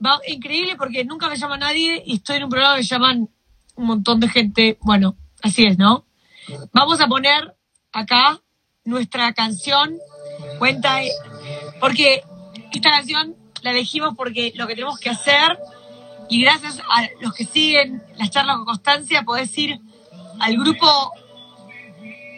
Va, 0.05 0.19
increíble 0.27 0.75
porque 0.75 1.03
nunca 1.03 1.27
me 1.27 1.37
llama 1.37 1.57
nadie 1.57 2.03
y 2.05 2.17
estoy 2.17 2.37
en 2.37 2.43
un 2.43 2.49
programa 2.49 2.75
que 2.75 2.83
llaman 2.83 3.29
un 3.75 3.85
montón 3.85 4.19
de 4.19 4.29
gente. 4.29 4.77
Bueno, 4.81 5.15
así 5.41 5.65
es, 5.65 5.77
¿no? 5.77 6.05
Vamos 6.73 7.01
a 7.01 7.07
poner 7.07 7.55
acá 7.91 8.41
nuestra 8.83 9.33
canción. 9.33 9.97
Cuenta, 10.57 10.99
porque 11.79 12.23
esta 12.71 12.91
canción 12.91 13.35
la 13.61 13.71
elegimos 13.71 14.15
porque 14.15 14.53
lo 14.55 14.67
que 14.67 14.75
tenemos 14.75 14.99
que 14.99 15.09
hacer 15.09 15.57
y 16.29 16.41
gracias 16.43 16.79
a 16.79 17.07
los 17.21 17.33
que 17.33 17.45
siguen 17.45 18.01
las 18.17 18.29
charlas 18.29 18.57
con 18.57 18.65
constancia 18.65 19.23
podés 19.23 19.57
ir 19.57 19.79
al 20.39 20.57
grupo 20.57 21.11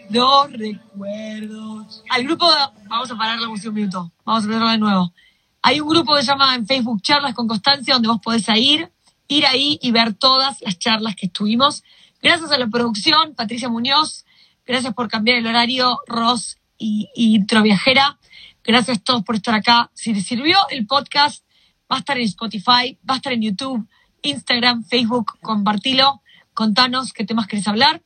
Dos 0.09 0.51
Recuerdos. 0.51 2.03
Al 2.09 2.23
grupo, 2.23 2.45
vamos 2.89 3.09
a 3.11 3.15
parar 3.15 3.39
la 3.39 3.47
música 3.47 3.69
un 3.69 3.75
minuto, 3.75 4.11
vamos 4.25 4.43
a 4.43 4.47
ponerla 4.47 4.71
de 4.71 4.77
nuevo. 4.77 5.13
Hay 5.61 5.79
un 5.79 5.87
grupo 5.87 6.15
que 6.15 6.21
se 6.21 6.27
llama 6.27 6.55
en 6.55 6.67
Facebook 6.67 7.01
Charlas 7.01 7.33
con 7.33 7.47
Constancia 7.47 7.93
donde 7.93 8.09
vos 8.09 8.19
podés 8.21 8.45
ir, 8.55 8.91
ir 9.27 9.45
ahí 9.45 9.79
y 9.81 9.91
ver 9.91 10.13
todas 10.13 10.61
las 10.61 10.77
charlas 10.79 11.15
que 11.15 11.27
estuvimos. 11.27 11.83
Gracias 12.21 12.51
a 12.51 12.57
la 12.59 12.67
producción, 12.67 13.33
Patricia 13.33 13.67
Muñoz, 13.67 14.25
gracias 14.65 14.93
por 14.93 15.09
cambiar 15.09 15.37
el 15.37 15.47
horario, 15.47 15.99
Ross 16.05 16.59
y, 16.77 17.09
y 17.15 17.35
Intro 17.35 17.63
Viajera. 17.63 18.19
Gracias 18.63 18.99
a 18.99 19.01
todos 19.01 19.23
por 19.23 19.35
estar 19.35 19.55
acá. 19.55 19.89
Si 19.95 20.13
les 20.13 20.27
sirvió 20.27 20.57
el 20.69 20.85
podcast, 20.85 21.43
va 21.91 21.95
a 21.95 21.99
estar 21.99 22.19
en 22.19 22.25
Spotify, 22.25 22.99
va 23.09 23.15
a 23.15 23.17
estar 23.17 23.33
en 23.33 23.41
YouTube, 23.41 23.87
Instagram, 24.21 24.83
Facebook, 24.85 25.39
compartilo, 25.41 26.21
contanos 26.53 27.11
qué 27.11 27.25
temas 27.25 27.47
querés 27.47 27.67
hablar. 27.67 28.03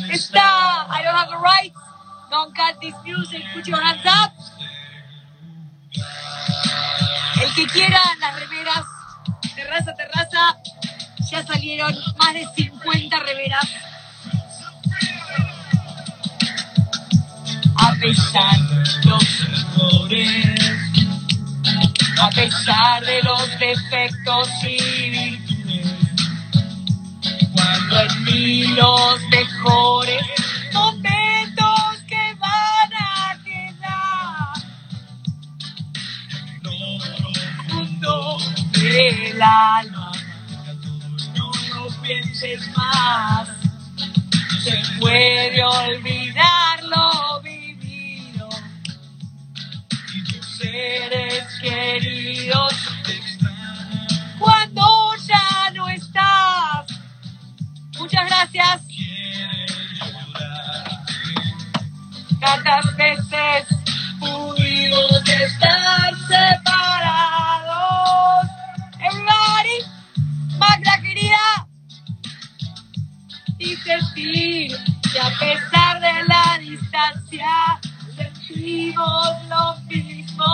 Está, 0.10 0.88
I 0.89 1.03
don't 1.03 1.16
have 1.16 1.30
the 1.30 1.38
rights. 1.38 1.80
Don't 2.32 2.55
cut 2.55 2.80
this 2.82 2.95
music. 3.05 3.43
Put 3.53 3.68
your 3.68 3.80
hands 3.80 4.03
up. 4.05 4.34
Que 7.60 7.68
quiera 7.68 7.99
las 8.22 8.39
remeras, 8.39 8.86
terraza, 9.53 9.93
terraza, 9.93 10.57
ya 11.30 11.45
salieron 11.45 11.93
más 12.18 12.34
de 12.34 12.47
50 12.55 13.20
remeras. 13.20 13.68
A 17.76 17.95
pesar 17.95 18.57
de 18.60 19.10
los 19.10 19.24
errores, 19.41 20.80
a 22.22 22.30
pesar 22.30 23.05
de 23.05 23.24
los 23.24 23.60
defectos 23.60 24.49
y 24.64 25.10
virtudes, 25.10 25.93
cuando 27.53 28.01
en 28.03 28.24
mí 28.24 28.68
los 28.68 29.22
mejores 29.28 30.49
del 38.89 39.41
alma. 39.41 40.11
No 41.35 41.51
lo 41.75 42.01
pienses 42.01 42.67
más, 42.75 43.47
se 44.63 44.81
puede 44.99 45.63
olvidar 45.63 46.83
lo 46.83 47.41
vivido 47.41 48.49
y 50.13 50.23
tus 50.23 50.45
seres 50.57 51.45
queridos 51.61 52.73
cuando 54.39 54.81
ya 55.27 55.71
no 55.75 55.87
estás. 55.89 56.87
Muchas 57.99 58.25
gracias. 58.27 58.81
Tantas 62.39 62.95
veces 62.95 63.67
pudimos 64.19 65.21
estar 65.27 66.18
sentir 73.89 74.71
que 75.11 75.19
a 75.19 75.29
pesar 75.39 75.99
de 75.99 76.23
la 76.27 76.57
distancia 76.59 77.79
sentimos 78.15 79.29
lo 79.49 79.75
mismo 79.87 80.45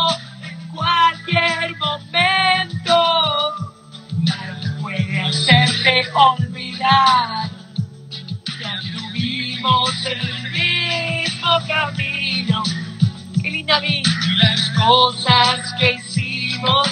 en 0.42 0.68
cualquier 0.74 1.76
momento. 1.78 2.96
Nada 4.20 4.78
puede 4.82 5.22
hacerte 5.22 6.04
olvidar 6.14 7.50
que 8.58 8.66
anduvimos 8.66 10.06
el 10.06 10.52
mismo 10.52 11.60
camino. 11.68 12.64
Qué 13.42 13.52
linda 13.52 13.80
vi 13.82 14.02
las 14.38 14.70
cosas 14.70 15.74
que 15.78 15.94
hicimos 15.96 16.88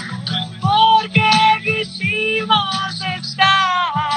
porque 0.60 1.32
quisimos 1.64 3.02
estar. 3.18 4.13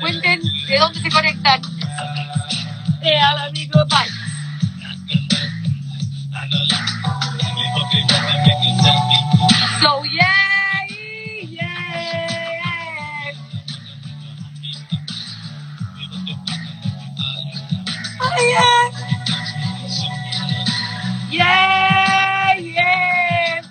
Cuenten 0.00 0.40
de 0.68 0.78
dónde 0.78 1.00
se 1.00 1.10
conectan. 1.10 1.60
Eh, 3.02 3.18
al 3.20 3.38
amigo, 3.48 3.84
bye. 3.86 4.08
So 9.80 10.02
yeah, 10.04 10.86
yeah. 11.50 13.32
Oh 18.20 18.36
yeah. 18.50 18.90
Yeah, 21.30 22.54
yeah. 22.58 23.62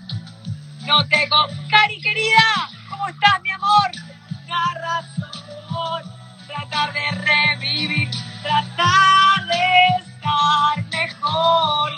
No 0.86 1.06
tengo. 1.08 1.48
Cari 1.70 2.00
querida, 2.02 2.70
¿cómo 2.90 3.08
estás, 3.10 3.42
mi 3.42 3.52
amor? 3.52 3.92
Narra 4.48 5.02
tratar 6.74 6.94
de 6.94 7.12
revivir, 7.12 8.10
tratar 8.42 9.46
de 9.46 9.88
estar 10.00 10.84
mejor. 10.92 11.92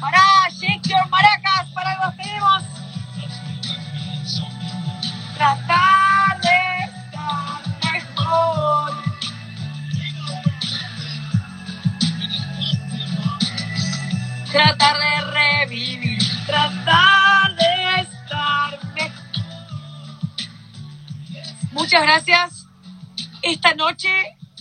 Para 0.00 0.22
Shakespeare, 0.50 1.08
Maracas, 1.10 1.68
para 1.74 2.06
los 2.06 2.16
tenemos. 2.16 2.62
Tratar 5.34 6.40
de 6.40 6.84
estar 6.84 7.92
mejor. 7.92 8.92
Tratar 14.52 14.98
de 14.98 15.20
revivir, 15.32 16.46
tratar 16.46 17.25
Muchas 21.76 22.02
gracias. 22.02 22.66
Esta 23.42 23.74
noche, 23.74 24.08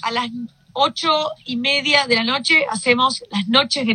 a 0.01 0.11
las 0.11 0.29
ocho 0.73 1.29
y 1.45 1.55
media 1.55 2.07
de 2.07 2.15
la 2.15 2.25
noche, 2.25 2.65
hacemos 2.69 3.23
las 3.31 3.47
noches 3.47 3.87
de 3.87 3.93